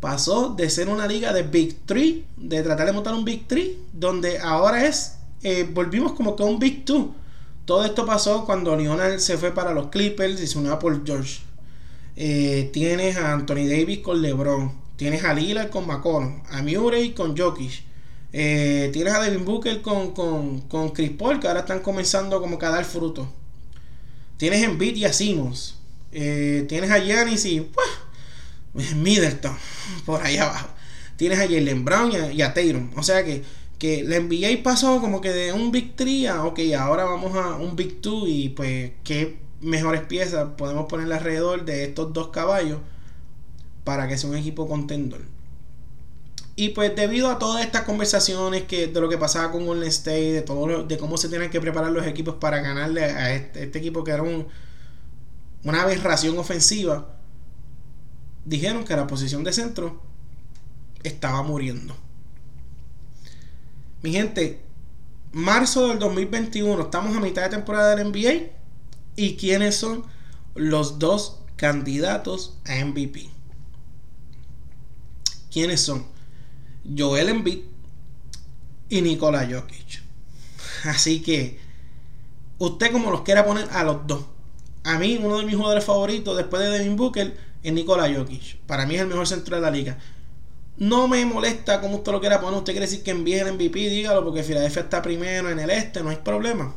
pasó 0.00 0.50
de 0.50 0.68
ser 0.68 0.88
una 0.88 1.06
liga 1.06 1.32
de 1.32 1.42
Big 1.42 1.86
Three, 1.86 2.24
de 2.36 2.62
tratar 2.62 2.86
de 2.86 2.92
montar 2.92 3.14
un 3.14 3.24
Big 3.24 3.46
Three, 3.46 3.78
donde 3.92 4.38
ahora 4.38 4.86
es 4.86 5.16
eh, 5.42 5.68
volvimos 5.72 6.12
como 6.12 6.36
que 6.36 6.42
un 6.42 6.58
Big 6.58 6.84
Two. 6.84 7.14
Todo 7.64 7.84
esto 7.84 8.06
pasó 8.06 8.44
cuando 8.44 8.76
Lionel 8.76 9.20
se 9.20 9.36
fue 9.38 9.52
para 9.52 9.72
los 9.72 9.88
Clippers 9.88 10.40
y 10.40 10.46
se 10.46 10.58
unió 10.58 10.72
a 10.72 10.78
Paul 10.78 11.02
George. 11.04 11.40
Eh, 12.16 12.70
tienes 12.72 13.16
a 13.16 13.32
Anthony 13.32 13.66
Davis 13.68 14.00
con 14.00 14.20
LeBron. 14.20 14.72
Tienes 14.96 15.24
a 15.24 15.34
Lillard 15.34 15.70
con 15.70 15.86
McCollum. 15.86 16.42
A 16.50 16.62
Murray 16.62 17.12
con 17.12 17.36
Jokic. 17.36 17.84
Eh, 18.32 18.90
tienes 18.92 19.12
a 19.12 19.20
Devin 19.20 19.44
Booker 19.44 19.82
con, 19.82 20.12
con, 20.12 20.90
Chris 20.90 21.10
Paul, 21.10 21.38
que 21.38 21.48
ahora 21.48 21.60
están 21.60 21.80
comenzando 21.80 22.40
como 22.40 22.58
que 22.58 22.66
a 22.66 22.70
dar 22.70 22.84
fruto. 22.84 23.30
Tienes 24.36 24.62
a 24.62 24.66
Embiid 24.66 24.96
y 24.96 25.04
a 25.04 25.12
Simmons. 25.12 25.76
tienes 26.10 26.90
a 26.90 26.98
Giannis 26.98 27.44
y 27.44 27.68
pues, 28.72 28.94
Middleton, 28.96 29.56
por 30.06 30.22
ahí 30.22 30.38
abajo. 30.38 30.68
Tienes 31.16 31.38
a 31.38 31.42
Jalen 31.42 31.84
Brown 31.84 32.10
y 32.32 32.42
a, 32.42 32.54
y. 32.54 32.90
O 32.96 33.02
sea 33.02 33.24
que 33.24 33.42
que 33.82 34.04
la 34.04 34.20
NBA 34.20 34.62
pasó 34.62 35.00
como 35.00 35.20
que 35.20 35.32
de 35.32 35.52
un 35.52 35.72
Big 35.72 35.96
3 35.96 36.28
a, 36.28 36.44
ok, 36.44 36.60
ahora 36.78 37.02
vamos 37.02 37.34
a 37.34 37.56
un 37.56 37.74
Big 37.74 38.00
2 38.00 38.28
y 38.28 38.48
pues 38.50 38.92
qué 39.02 39.38
mejores 39.60 40.02
piezas 40.02 40.50
podemos 40.56 40.86
poner 40.86 41.12
alrededor 41.12 41.64
de 41.64 41.82
estos 41.82 42.12
dos 42.12 42.28
caballos 42.28 42.78
para 43.82 44.06
que 44.06 44.16
sea 44.16 44.30
un 44.30 44.36
equipo 44.36 44.68
contendor. 44.68 45.22
Y 46.54 46.70
pues 46.70 46.94
debido 46.94 47.30
a 47.30 47.38
todas 47.38 47.64
estas 47.64 47.82
conversaciones 47.82 48.64
que, 48.64 48.86
de 48.88 49.00
lo 49.00 49.08
que 49.08 49.16
pasaba 49.16 49.50
con 49.50 49.64
Golden 49.64 49.88
State, 49.88 50.32
de 50.32 50.42
todo 50.42 50.84
de 50.84 50.98
cómo 50.98 51.16
se 51.16 51.28
tienen 51.28 51.50
que 51.50 51.60
preparar 51.60 51.90
los 51.92 52.06
equipos 52.06 52.36
para 52.36 52.60
ganarle 52.60 53.04
a 53.04 53.34
este, 53.34 53.64
este 53.64 53.78
equipo 53.78 54.04
que 54.04 54.10
era 54.10 54.22
un, 54.22 54.46
una 55.64 55.82
aberración 55.82 56.36
ofensiva, 56.38 57.16
dijeron 58.44 58.84
que 58.84 58.96
la 58.96 59.06
posición 59.06 59.44
de 59.44 59.52
centro 59.52 60.00
estaba 61.02 61.42
muriendo. 61.42 61.96
Mi 64.02 64.12
gente, 64.12 64.60
marzo 65.32 65.88
del 65.88 65.98
2021, 65.98 66.82
estamos 66.82 67.16
a 67.16 67.20
mitad 67.20 67.42
de 67.42 67.50
temporada 67.50 67.94
del 67.94 68.08
NBA. 68.08 68.50
¿Y 69.14 69.36
quiénes 69.36 69.76
son 69.76 70.04
los 70.54 70.98
dos 70.98 71.38
candidatos 71.56 72.58
a 72.64 72.84
MVP? 72.84 73.30
¿Quiénes 75.50 75.80
son? 75.80 76.11
Joel 76.96 77.28
Embiid 77.28 77.60
y 78.88 79.02
Nikola 79.02 79.48
Jokic. 79.50 80.02
Así 80.84 81.22
que 81.22 81.58
usted 82.58 82.92
como 82.92 83.10
los 83.10 83.22
quiera 83.22 83.44
poner 83.44 83.68
a 83.72 83.84
los 83.84 84.06
dos. 84.06 84.26
A 84.84 84.98
mí 84.98 85.18
uno 85.22 85.38
de 85.38 85.46
mis 85.46 85.56
jugadores 85.56 85.84
favoritos 85.84 86.36
después 86.36 86.62
de 86.62 86.70
Devin 86.70 86.96
Booker 86.96 87.36
es 87.62 87.72
Nikola 87.72 88.12
Jokic. 88.12 88.58
Para 88.66 88.86
mí 88.86 88.96
es 88.96 89.02
el 89.02 89.06
mejor 89.06 89.26
centro 89.26 89.56
de 89.56 89.62
la 89.62 89.70
liga. 89.70 89.98
No 90.76 91.06
me 91.06 91.24
molesta 91.24 91.80
como 91.80 91.96
usted 91.96 92.12
lo 92.12 92.20
quiera 92.20 92.40
poner. 92.40 92.58
Usted 92.58 92.72
quiere 92.72 92.86
decir 92.86 93.02
que 93.02 93.12
envíe 93.12 93.38
el 93.38 93.52
MVP, 93.52 93.78
dígalo, 93.78 94.24
porque 94.24 94.42
Philadelphia 94.42 94.82
está 94.82 95.02
primero 95.02 95.50
en 95.50 95.58
el 95.58 95.70
este, 95.70 96.02
no 96.02 96.10
hay 96.10 96.16
problema. 96.16 96.74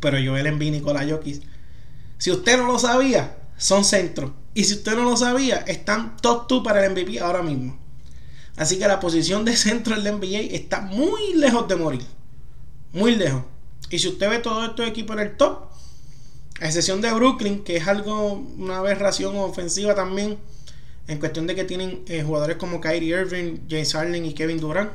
Pero 0.00 0.18
Joel 0.24 0.46
Embiid 0.46 0.68
y 0.68 0.70
Nikola 0.72 1.06
Jokic. 1.08 1.42
Si 2.18 2.30
usted 2.30 2.58
no 2.58 2.66
lo 2.66 2.78
sabía, 2.78 3.36
son 3.56 3.84
centros. 3.84 4.32
Y 4.56 4.64
si 4.64 4.72
usted 4.72 4.96
no 4.96 5.04
lo 5.04 5.18
sabía, 5.18 5.58
están 5.66 6.16
top 6.16 6.48
2 6.48 6.64
para 6.64 6.82
el 6.82 6.90
MVP 6.90 7.20
ahora 7.20 7.42
mismo. 7.42 7.78
Así 8.56 8.78
que 8.78 8.88
la 8.88 9.00
posición 9.00 9.44
de 9.44 9.54
centro 9.54 9.94
del 9.94 10.14
NBA 10.14 10.56
está 10.56 10.80
muy 10.80 11.34
lejos 11.34 11.68
de 11.68 11.76
morir. 11.76 12.06
Muy 12.90 13.16
lejos. 13.16 13.42
Y 13.90 13.98
si 13.98 14.08
usted 14.08 14.30
ve 14.30 14.38
todos 14.38 14.66
estos 14.66 14.88
equipos 14.88 15.14
en 15.14 15.24
el 15.24 15.36
top, 15.36 15.64
a 16.58 16.64
excepción 16.64 17.02
de 17.02 17.12
Brooklyn, 17.12 17.64
que 17.64 17.76
es 17.76 17.86
algo, 17.86 18.32
una 18.32 18.78
aberración 18.78 19.36
ofensiva 19.36 19.94
también, 19.94 20.38
en 21.06 21.18
cuestión 21.18 21.46
de 21.46 21.54
que 21.54 21.64
tienen 21.64 22.02
eh, 22.06 22.22
jugadores 22.22 22.56
como 22.56 22.80
Kyrie 22.80 23.14
Irving, 23.14 23.58
James 23.68 23.92
Harden 23.92 24.24
y 24.24 24.32
Kevin 24.32 24.58
Durant. 24.58 24.90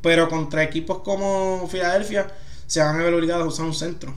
Pero 0.00 0.28
contra 0.28 0.62
equipos 0.62 1.00
como 1.00 1.66
Filadelfia 1.68 2.32
se 2.64 2.78
van 2.78 3.00
a 3.00 3.02
ver 3.02 3.12
obligados 3.12 3.42
a 3.42 3.48
usar 3.48 3.66
un 3.66 3.74
centro. 3.74 4.14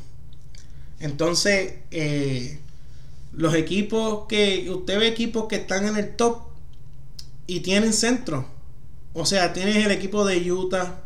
Entonces, 0.99 1.79
eh, 1.89 2.59
los 3.35 3.53
equipos 3.55 4.25
que. 4.27 4.69
Usted 4.69 4.99
ve 4.99 5.07
equipos 5.07 5.47
que 5.47 5.57
están 5.57 5.87
en 5.87 5.97
el 5.97 6.15
top 6.15 6.41
y 7.47 7.59
tienen 7.61 7.93
centro. 7.93 8.47
O 9.13 9.25
sea, 9.25 9.53
tienes 9.53 9.77
el 9.77 9.91
equipo 9.91 10.25
de 10.25 10.51
Utah. 10.51 11.03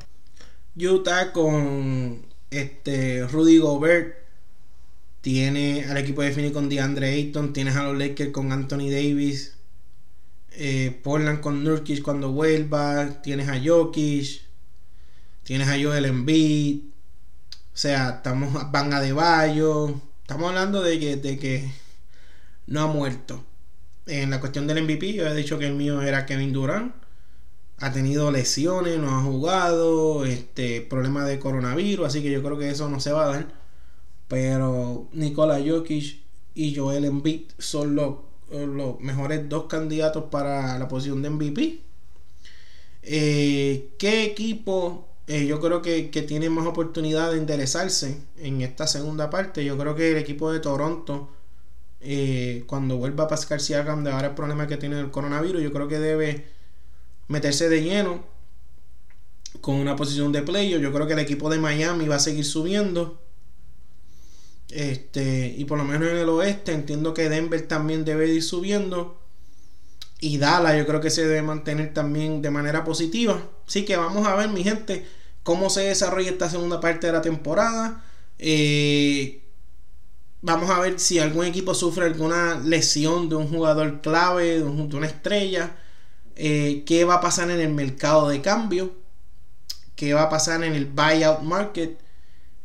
Utah 0.75 1.31
con 1.33 2.25
este 2.49 3.27
Rudy 3.27 3.57
Gobert. 3.57 4.15
Tiene 5.21 5.85
al 5.85 5.97
equipo 5.97 6.21
de 6.21 6.31
Phoenix 6.31 6.53
con 6.53 6.69
DeAndre 6.69 7.09
Ayton. 7.09 7.53
Tienes 7.53 7.75
a 7.75 7.83
los 7.83 7.97
Lakers 7.97 8.31
con 8.31 8.51
Anthony 8.51 8.89
Davis. 8.89 9.55
Eh, 10.51 10.97
Portland 11.03 11.41
con 11.41 11.63
Nurkic 11.63 12.01
cuando 12.01 12.31
vuelva. 12.31 13.21
Tienes 13.21 13.49
a 13.49 13.59
Jokic. 13.63 14.41
Tienes 15.43 15.67
a 15.67 15.81
Joel 15.81 16.05
Embiid. 16.05 16.81
O 17.73 17.77
sea, 17.77 18.09
estamos 18.09 18.71
van 18.71 18.93
a 18.93 19.01
de 19.01 19.13
Bayo. 19.13 20.01
Estamos 20.21 20.49
hablando 20.49 20.81
de 20.81 20.99
que, 20.99 21.15
de 21.15 21.37
que 21.37 21.69
no 22.69 22.81
ha 22.81 22.87
muerto. 22.87 23.43
En 24.05 24.29
la 24.29 24.39
cuestión 24.39 24.67
del 24.67 24.83
MVP, 24.83 25.13
yo 25.13 25.27
he 25.27 25.35
dicho 25.35 25.59
que 25.59 25.67
el 25.67 25.73
mío 25.75 26.01
era 26.01 26.25
Kevin 26.25 26.53
Durant. 26.53 26.93
Ha 27.79 27.91
tenido 27.91 28.31
lesiones, 28.31 28.99
no 28.99 29.17
ha 29.17 29.21
jugado, 29.23 30.25
este 30.25 30.81
problema 30.81 31.25
de 31.25 31.39
coronavirus, 31.39 32.07
así 32.07 32.21
que 32.21 32.31
yo 32.31 32.43
creo 32.43 32.57
que 32.57 32.69
eso 32.69 32.89
no 32.89 32.99
se 32.99 33.11
va 33.11 33.25
a 33.25 33.27
dar. 33.29 33.53
Pero 34.27 35.07
Nikola 35.13 35.59
Jokic 35.65 36.21
y 36.55 36.75
Joel 36.75 37.05
Embiid 37.05 37.43
son 37.57 37.95
los, 37.95 38.15
los 38.51 38.99
mejores 38.99 39.49
dos 39.49 39.65
candidatos 39.65 40.25
para 40.25 40.77
la 40.77 40.87
posición 40.87 41.21
de 41.21 41.29
MVP. 41.29 41.81
Eh, 43.01 43.93
¿Qué 43.97 44.25
equipo 44.25 45.07
eh, 45.27 45.45
yo 45.45 45.59
creo 45.59 45.81
que, 45.81 46.09
que, 46.11 46.21
tiene 46.21 46.49
más 46.49 46.67
oportunidad 46.67 47.31
de 47.31 47.37
interesarse 47.37 48.21
en 48.37 48.61
esta 48.61 48.87
segunda 48.87 49.29
parte? 49.29 49.63
Yo 49.65 49.77
creo 49.77 49.95
que 49.95 50.11
el 50.11 50.17
equipo 50.17 50.51
de 50.51 50.59
Toronto 50.59 51.29
eh, 52.01 52.63
cuando 52.67 52.97
vuelva 52.97 53.25
a 53.25 53.27
Pascal 53.27 53.59
Siakam 53.59 54.03
de 54.03 54.11
ahora 54.11 54.29
el 54.29 54.35
problema 54.35 54.67
que 54.67 54.77
tiene 54.77 54.99
el 54.99 55.11
coronavirus, 55.11 55.61
yo 55.61 55.73
creo 55.73 55.87
que 55.87 55.99
debe 55.99 56.47
meterse 57.27 57.69
de 57.69 57.83
lleno 57.83 58.23
con 59.61 59.75
una 59.75 59.95
posición 59.95 60.31
de 60.31 60.41
playo. 60.41 60.79
Yo 60.79 60.93
creo 60.93 61.07
que 61.07 61.13
el 61.13 61.19
equipo 61.19 61.49
de 61.49 61.59
Miami 61.59 62.07
va 62.07 62.15
a 62.15 62.19
seguir 62.19 62.45
subiendo. 62.45 63.21
Este, 64.69 65.55
y 65.57 65.65
por 65.65 65.77
lo 65.77 65.83
menos 65.83 66.09
en 66.09 66.17
el 66.17 66.29
oeste 66.29 66.73
entiendo 66.73 67.13
que 67.13 67.27
Denver 67.27 67.67
también 67.67 68.05
debe 68.05 68.27
ir 68.27 68.43
subiendo. 68.43 69.19
Y 70.21 70.37
Dallas 70.37 70.77
yo 70.77 70.85
creo 70.85 70.99
que 71.01 71.09
se 71.09 71.25
debe 71.25 71.41
mantener 71.41 71.93
también 71.93 72.41
de 72.41 72.51
manera 72.51 72.83
positiva. 72.83 73.41
Así 73.67 73.85
que 73.85 73.95
vamos 73.95 74.27
a 74.27 74.35
ver, 74.35 74.49
mi 74.49 74.63
gente, 74.63 75.05
cómo 75.43 75.69
se 75.69 75.81
desarrolla 75.81 76.29
esta 76.29 76.49
segunda 76.49 76.79
parte 76.79 77.07
de 77.07 77.13
la 77.13 77.21
temporada. 77.21 78.03
Eh, 78.37 79.43
Vamos 80.41 80.69
a 80.69 80.79
ver 80.79 80.99
si 80.99 81.19
algún 81.19 81.45
equipo 81.45 81.73
sufre 81.73 82.05
alguna 82.05 82.59
lesión 82.59 83.27
de 83.27 83.35
un 83.35 83.49
jugador 83.49 84.01
clave, 84.01 84.59
de, 84.59 84.63
una 84.63 85.07
estrella. 85.07 85.75
Eh, 86.35 86.83
¿Qué 86.85 87.03
va 87.03 87.15
a 87.15 87.21
pasar 87.21 87.51
en 87.51 87.59
el 87.59 87.73
mercado 87.73 88.29
de 88.29 88.41
cambio? 88.41 88.93
¿Qué 89.95 90.13
va 90.13 90.23
a 90.23 90.29
pasar 90.29 90.63
en 90.63 90.73
el 90.73 90.85
buyout 90.85 91.41
market? 91.41 91.99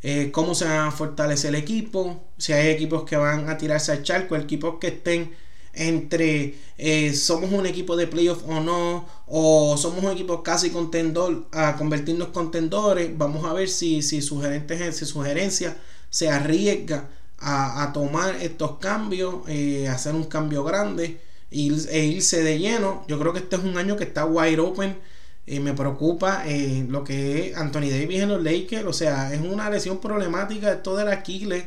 Eh, 0.03 0.31
¿Cómo 0.33 0.55
se 0.55 0.66
va 0.66 0.87
a 0.87 0.91
fortalecer 0.93 1.49
el 1.49 1.57
equipo? 1.57 2.22
Si 2.39 2.53
hay 2.53 2.68
equipos 2.68 3.05
que 3.05 3.16
van 3.16 3.49
a 3.49 3.59
tirarse 3.59 3.91
al 3.91 4.03
charco, 4.05 4.37
equipos 4.37 4.77
que 4.81 4.89
estén 4.89 5.35
entre 5.72 6.55
eh, 6.79 7.12
somos 7.14 7.51
un 7.53 7.66
equipo 7.66 7.97
de 7.97 8.07
playoff 8.07 8.45
o 8.47 8.61
no, 8.61 9.07
o 9.27 9.77
somos 9.77 10.05
un 10.05 10.12
equipo 10.12 10.43
casi 10.45 10.70
contendor 10.70 11.49
a 11.53 11.77
convertirnos 11.77 12.29
en 12.29 12.35
contendores. 12.35 13.18
Vamos 13.18 13.45
a 13.45 13.53
ver 13.53 13.68
si, 13.68 14.03
si, 14.03 14.22
sugerentes, 14.22 14.97
si 14.97 15.07
sugerencia 15.07 15.77
se 16.11 16.29
arriesga 16.31 17.09
a, 17.45 17.92
tomar 17.92 18.36
estos 18.36 18.78
cambios, 18.78 19.36
eh, 19.49 19.88
hacer 19.88 20.14
un 20.14 20.24
cambio 20.24 20.64
grande 20.64 21.20
e 21.51 22.05
irse 22.07 22.42
de 22.42 22.59
lleno. 22.59 23.05
Yo 23.07 23.18
creo 23.18 23.32
que 23.32 23.40
este 23.40 23.57
es 23.57 23.62
un 23.62 23.76
año 23.78 23.97
que 23.97 24.05
está 24.05 24.24
wide 24.24 24.61
open. 24.61 24.99
y 25.47 25.61
me 25.61 25.74
preocupa 25.74 26.45
eh, 26.47 26.86
lo 26.88 27.05
que 27.05 27.51
es 27.51 27.57
Anthony 27.57 27.90
Davis 27.90 28.22
en 28.22 28.30
los 28.30 28.42
Lakers. 28.42 28.86
O 28.86 28.92
sea, 28.92 29.32
es 29.34 29.40
una 29.40 29.68
lesión 29.70 30.01
problemática 30.01 30.72
esto 30.72 30.97
de 30.97 31.05
la 31.05 31.12
Aquiles. 31.12 31.66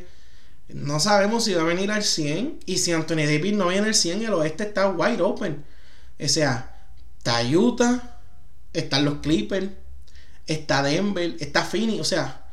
No 0.68 1.00
sabemos 1.00 1.44
si 1.44 1.54
va 1.54 1.62
a 1.62 1.64
venir 1.64 1.90
al 1.92 2.02
100. 2.02 2.60
Y 2.66 2.78
si 2.78 2.92
Anthony 2.92 3.26
Davis 3.26 3.54
no 3.54 3.68
viene 3.68 3.88
al 3.88 3.94
100, 3.94 4.22
el 4.24 4.34
oeste 4.34 4.64
está 4.64 4.88
wide 4.90 5.22
open. 5.22 5.64
O 6.20 6.28
sea, 6.28 6.74
está 7.18 7.42
Utah, 7.42 8.20
están 8.72 9.04
los 9.04 9.18
Clippers, 9.20 9.68
está 10.46 10.82
Denver, 10.82 11.36
está 11.40 11.64
Phoenix. 11.64 12.00
O 12.00 12.04
sea, 12.04 12.47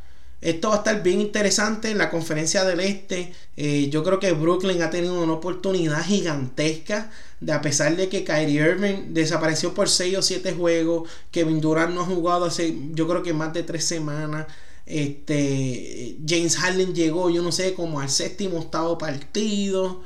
esto 0.45 0.69
va 0.69 0.75
a 0.75 0.77
estar 0.77 1.01
bien 1.01 1.21
interesante 1.21 1.89
en 1.89 1.97
la 1.97 2.11
conferencia 2.11 2.63
del 2.65 2.79
este. 2.79 3.33
Eh, 3.57 3.89
yo 3.89 4.03
creo 4.03 4.19
que 4.19 4.31
Brooklyn 4.31 4.83
ha 4.83 4.91
tenido 4.91 5.19
una 5.23 5.33
oportunidad 5.33 6.03
gigantesca. 6.05 7.09
De 7.39 7.51
a 7.51 7.61
pesar 7.61 7.95
de 7.95 8.09
que 8.09 8.23
Kyrie 8.23 8.61
Irving 8.61 9.13
desapareció 9.13 9.73
por 9.73 9.89
6 9.89 10.17
o 10.19 10.21
7 10.21 10.53
juegos. 10.53 11.09
Kevin 11.31 11.59
Durant 11.61 11.95
no 11.95 12.01
ha 12.01 12.05
jugado 12.05 12.45
hace 12.45 12.77
yo 12.93 13.07
creo 13.07 13.23
que 13.23 13.33
más 13.33 13.53
de 13.53 13.63
3 13.63 13.83
semanas. 13.83 14.45
Este, 14.85 16.17
James 16.27 16.57
Harden 16.57 16.93
llegó, 16.93 17.31
yo 17.31 17.41
no 17.41 17.51
sé, 17.51 17.73
como 17.73 17.99
al 17.99 18.11
séptimo 18.11 18.59
octavo 18.59 18.99
partido. 18.99 20.03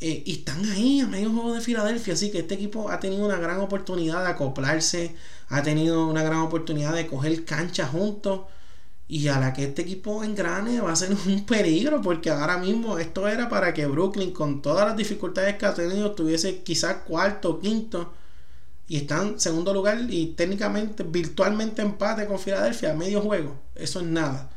Eh, 0.00 0.22
y 0.24 0.32
están 0.32 0.64
ahí 0.70 1.00
a 1.00 1.06
medio 1.08 1.30
juego 1.30 1.52
de 1.52 1.60
Filadelfia. 1.60 2.14
Así 2.14 2.30
que 2.30 2.38
este 2.38 2.54
equipo 2.54 2.88
ha 2.88 3.00
tenido 3.00 3.26
una 3.26 3.36
gran 3.36 3.60
oportunidad 3.60 4.24
de 4.24 4.30
acoplarse. 4.30 5.14
Ha 5.48 5.62
tenido 5.62 6.06
una 6.06 6.22
gran 6.22 6.38
oportunidad 6.38 6.94
de 6.94 7.06
coger 7.06 7.44
cancha 7.44 7.86
juntos. 7.86 8.42
Y 9.06 9.28
a 9.28 9.38
la 9.38 9.52
que 9.52 9.64
este 9.64 9.82
equipo 9.82 10.24
engrane 10.24 10.80
va 10.80 10.92
a 10.92 10.96
ser 10.96 11.10
un 11.26 11.44
peligro, 11.46 12.00
porque 12.02 12.30
ahora 12.30 12.58
mismo 12.58 12.98
esto 12.98 13.28
era 13.28 13.48
para 13.48 13.74
que 13.74 13.86
Brooklyn, 13.86 14.32
con 14.32 14.62
todas 14.62 14.86
las 14.86 14.96
dificultades 14.96 15.56
que 15.56 15.66
ha 15.66 15.74
tenido, 15.74 16.12
tuviese 16.12 16.62
quizás 16.62 16.98
cuarto 17.06 17.50
o 17.50 17.60
quinto. 17.60 18.12
Y 18.88 18.98
están 18.98 19.28
en 19.28 19.40
segundo 19.40 19.72
lugar 19.72 19.98
y 20.10 20.28
técnicamente, 20.36 21.04
virtualmente 21.04 21.82
empate 21.82 22.26
con 22.26 22.38
Filadelfia, 22.38 22.94
medio 22.94 23.22
juego. 23.22 23.56
Eso 23.74 24.00
es 24.00 24.06
nada. 24.06 24.50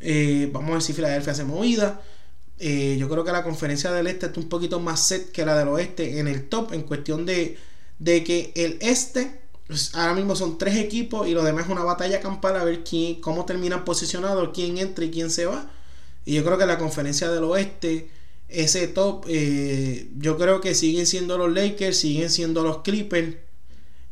Eh, 0.00 0.50
vamos 0.52 0.70
a 0.70 0.72
ver 0.74 0.82
si 0.82 0.92
Filadelfia 0.92 1.32
hace 1.32 1.44
movida. 1.44 2.00
Eh, 2.58 2.96
yo 2.98 3.08
creo 3.08 3.24
que 3.24 3.32
la 3.32 3.42
conferencia 3.42 3.90
del 3.92 4.06
este 4.06 4.26
está 4.26 4.40
un 4.40 4.48
poquito 4.48 4.78
más 4.80 5.00
set 5.06 5.32
que 5.32 5.44
la 5.44 5.56
del 5.56 5.68
oeste 5.68 6.18
en 6.20 6.28
el 6.28 6.48
top, 6.48 6.72
en 6.72 6.82
cuestión 6.82 7.26
de, 7.26 7.58
de 7.98 8.22
que 8.24 8.52
el 8.54 8.78
este 8.80 9.40
pues, 9.66 9.94
ahora 9.94 10.14
mismo 10.14 10.36
son 10.36 10.58
tres 10.58 10.76
equipos 10.76 11.26
y 11.28 11.32
lo 11.32 11.42
demás 11.42 11.66
es 11.66 11.70
una 11.70 11.84
batalla 11.84 12.20
campal 12.20 12.56
a 12.56 12.64
ver 12.64 12.84
quién, 12.84 13.20
cómo 13.20 13.44
terminan 13.44 13.84
posicionados, 13.84 14.50
quién 14.54 14.78
entra 14.78 15.04
y 15.04 15.10
quién 15.10 15.30
se 15.30 15.46
va. 15.46 15.70
Y 16.24 16.34
yo 16.34 16.44
creo 16.44 16.58
que 16.58 16.66
la 16.66 16.78
conferencia 16.78 17.30
del 17.30 17.44
oeste 17.44 18.10
ese 18.48 18.88
top. 18.88 19.24
Eh, 19.28 20.10
yo 20.16 20.38
creo 20.38 20.60
que 20.60 20.74
siguen 20.74 21.06
siendo 21.06 21.38
los 21.38 21.52
Lakers, 21.52 21.98
siguen 21.98 22.30
siendo 22.30 22.62
los 22.62 22.78
Clippers 22.78 23.36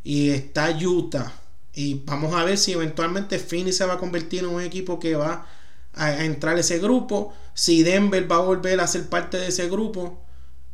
y 0.05 0.31
está 0.31 0.71
Utah. 0.71 1.33
Y 1.75 2.03
vamos 2.05 2.35
a 2.35 2.45
ver 2.45 2.59
si 2.59 2.73
eventualmente 2.73 3.39
Phoenix 3.39 3.77
se 3.77 3.87
va 3.87 3.95
a 3.95 3.99
convertir 3.99 4.41
en 4.41 4.51
un 4.51 4.63
equipo 4.63 4.99
que 4.99 5.15
va 5.17 5.47
a, 5.95 6.25
entrar 6.25 6.57
a 6.57 6.61
ese 6.61 6.79
grupo. 6.79 7.33
Si 7.55 7.83
Denver 7.83 8.31
va 8.31 8.37
a 8.37 8.41
volver 8.41 8.81
a 8.81 8.87
ser 8.87 9.09
parte 9.09 9.39
de 9.39 9.49
ese 9.49 9.69
grupo. 9.69 10.21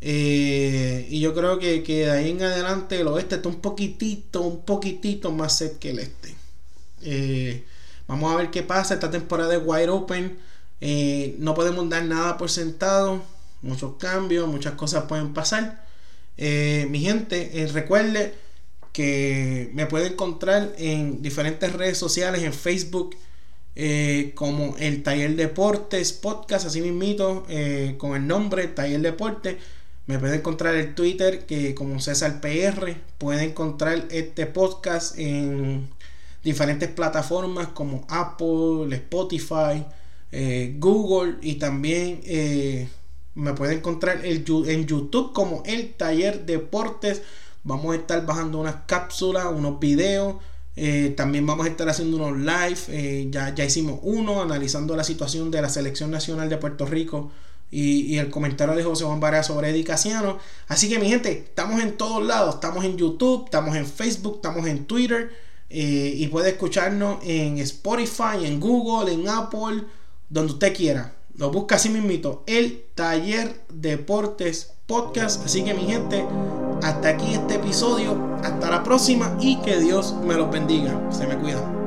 Eh, 0.01 1.07
y 1.11 1.21
yo 1.21 1.35
creo 1.35 1.59
que, 1.59 1.83
de 1.83 2.11
ahí 2.11 2.31
en 2.31 2.43
adelante 2.43 3.01
el 3.01 3.09
oeste 3.09 3.37
está 3.37 3.49
un 3.49 3.61
poquitito, 3.61 4.43
un 4.43 4.65
poquitito 4.65 5.33
más 5.33 5.57
cerca 5.57 5.81
que 5.81 5.91
el 5.91 5.99
este. 5.99 6.35
Eh, 7.03 7.65
vamos 8.07 8.33
a 8.33 8.37
ver 8.37 8.51
qué 8.51 8.63
pasa. 8.63 8.95
Esta 8.95 9.11
temporada 9.11 9.51
de 9.51 9.59
wide 9.59 9.89
open. 9.89 10.39
Eh, 10.81 11.35
no 11.39 11.55
podemos 11.55 11.89
dar 11.89 12.05
nada 12.05 12.37
por 12.39 12.51
sentado. 12.51 13.23
Muchos 13.63 13.97
cambios, 13.99 14.47
muchas 14.49 14.75
cosas 14.75 15.05
pueden 15.05 15.35
pasar. 15.35 15.85
mi 16.37 17.01
gente, 17.01 17.69
recuerde 17.73 18.35
que 18.93 19.71
me 19.75 19.87
puede 19.87 20.09
encontrar 20.09 20.73
en 20.79 21.23
diferentes 21.23 21.73
redes 21.73 21.99
sociales, 21.99 22.43
en 22.43 22.53
Facebook, 22.53 23.17
como 24.35 24.77
el 24.79 25.03
Taller 25.03 25.37
Deportes 25.37 26.13
Podcast, 26.13 26.67
así 26.67 26.81
mismito, 26.81 27.45
eh, 27.49 27.95
con 27.99 28.17
el 28.17 28.27
nombre 28.27 28.69
Taller 28.69 29.01
Deportes. 29.01 29.57
Me 30.09 30.19
puede 30.19 30.37
encontrar 30.37 30.75
el 30.75 30.97
Twitter 30.97 31.47
que 31.47 31.77
como 31.77 32.01
César 32.01 32.41
PR. 32.41 32.97
Puede 33.19 33.45
encontrar 33.45 34.09
este 34.11 34.47
podcast 34.47 35.17
en 35.17 35.89
diferentes 36.43 36.89
plataformas 36.89 37.69
como 37.69 38.05
Apple, 38.09 38.93
Spotify, 38.97 39.85
eh, 40.33 40.75
Google 40.79 41.37
y 41.41 41.55
también 41.55 42.21
me 43.37 43.53
puede 43.53 43.75
encontrar 43.75 44.27
en 44.27 44.87
YouTube 44.87 45.33
como 45.33 45.63
el 45.65 45.95
Taller 45.95 46.45
Deportes. 46.45 47.23
Vamos 47.63 47.95
a 47.95 47.99
estar 48.01 48.27
bajando 48.27 48.59
unas 48.59 48.77
cápsulas, 48.87 49.47
unos 49.47 49.79
videos 49.79 50.35
eh, 50.81 51.13
también 51.17 51.45
vamos 51.45 51.67
a 51.67 51.71
estar 51.71 51.89
haciendo 51.89 52.19
unos 52.19 52.39
live. 52.39 52.79
Eh, 52.89 53.27
ya, 53.33 53.53
ya 53.53 53.65
hicimos 53.65 53.99
uno 54.05 54.41
analizando 54.41 54.95
la 54.95 55.03
situación 55.03 55.51
de 55.51 55.61
la 55.61 55.69
selección 55.69 56.13
nacional 56.13 56.49
de 56.49 56.57
Puerto 56.57 56.87
Rico 56.87 57.33
y, 57.71 58.17
el 58.17 58.31
comentario 58.31 58.75
de 58.75 58.83
José 58.83 59.05
Juan 59.05 59.21
Vara 59.21 59.43
sobre 59.43 59.71
Edicaciano. 59.71 60.39
Así 60.69 60.89
que 60.89 60.99
mi 60.99 61.09
gente, 61.09 61.33
estamos 61.33 61.83
en 61.83 61.97
todos 61.97 62.25
lados. 62.25 62.57
Estamos 62.57 62.85
en 62.85 62.97
YouTube, 62.97 63.45
estamos 63.45 63.77
en 63.77 63.87
Facebook, 63.87 64.37
estamos 64.37 64.67
en 64.67 64.87
Twitter. 64.87 65.31
Eh, 65.71 66.15
y 66.17 66.27
puede 66.29 66.51
escucharnos 66.51 67.19
en 67.23 67.59
Spotify, 67.59 68.45
en 68.45 68.59
Google, 68.59 69.13
en 69.13 69.29
Apple, 69.29 69.85
donde 70.31 70.53
usted 70.55 70.75
quiera. 70.75 71.15
Lo 71.37 71.51
busca 71.51 71.77
así 71.77 71.89
mismito. 71.91 72.43
El 72.47 72.85
Taller 72.95 73.63
Deportes 73.73 74.73
Podcast. 74.87 75.45
Así 75.45 75.63
que 75.63 75.75
mi 75.75 75.85
gente, 75.85 76.25
hasta 76.83 77.11
aquí 77.11 77.35
este 77.35 77.57
episodio. 77.57 78.39
Hasta 78.43 78.71
la 78.71 78.83
próxima 78.83 79.37
y 79.41 79.61
que 79.61 79.79
Dios 79.79 80.15
me 80.25 80.35
los 80.35 80.51
bendiga. 80.51 81.01
Se 81.13 81.27
me 81.27 81.37
cuida. 81.37 81.78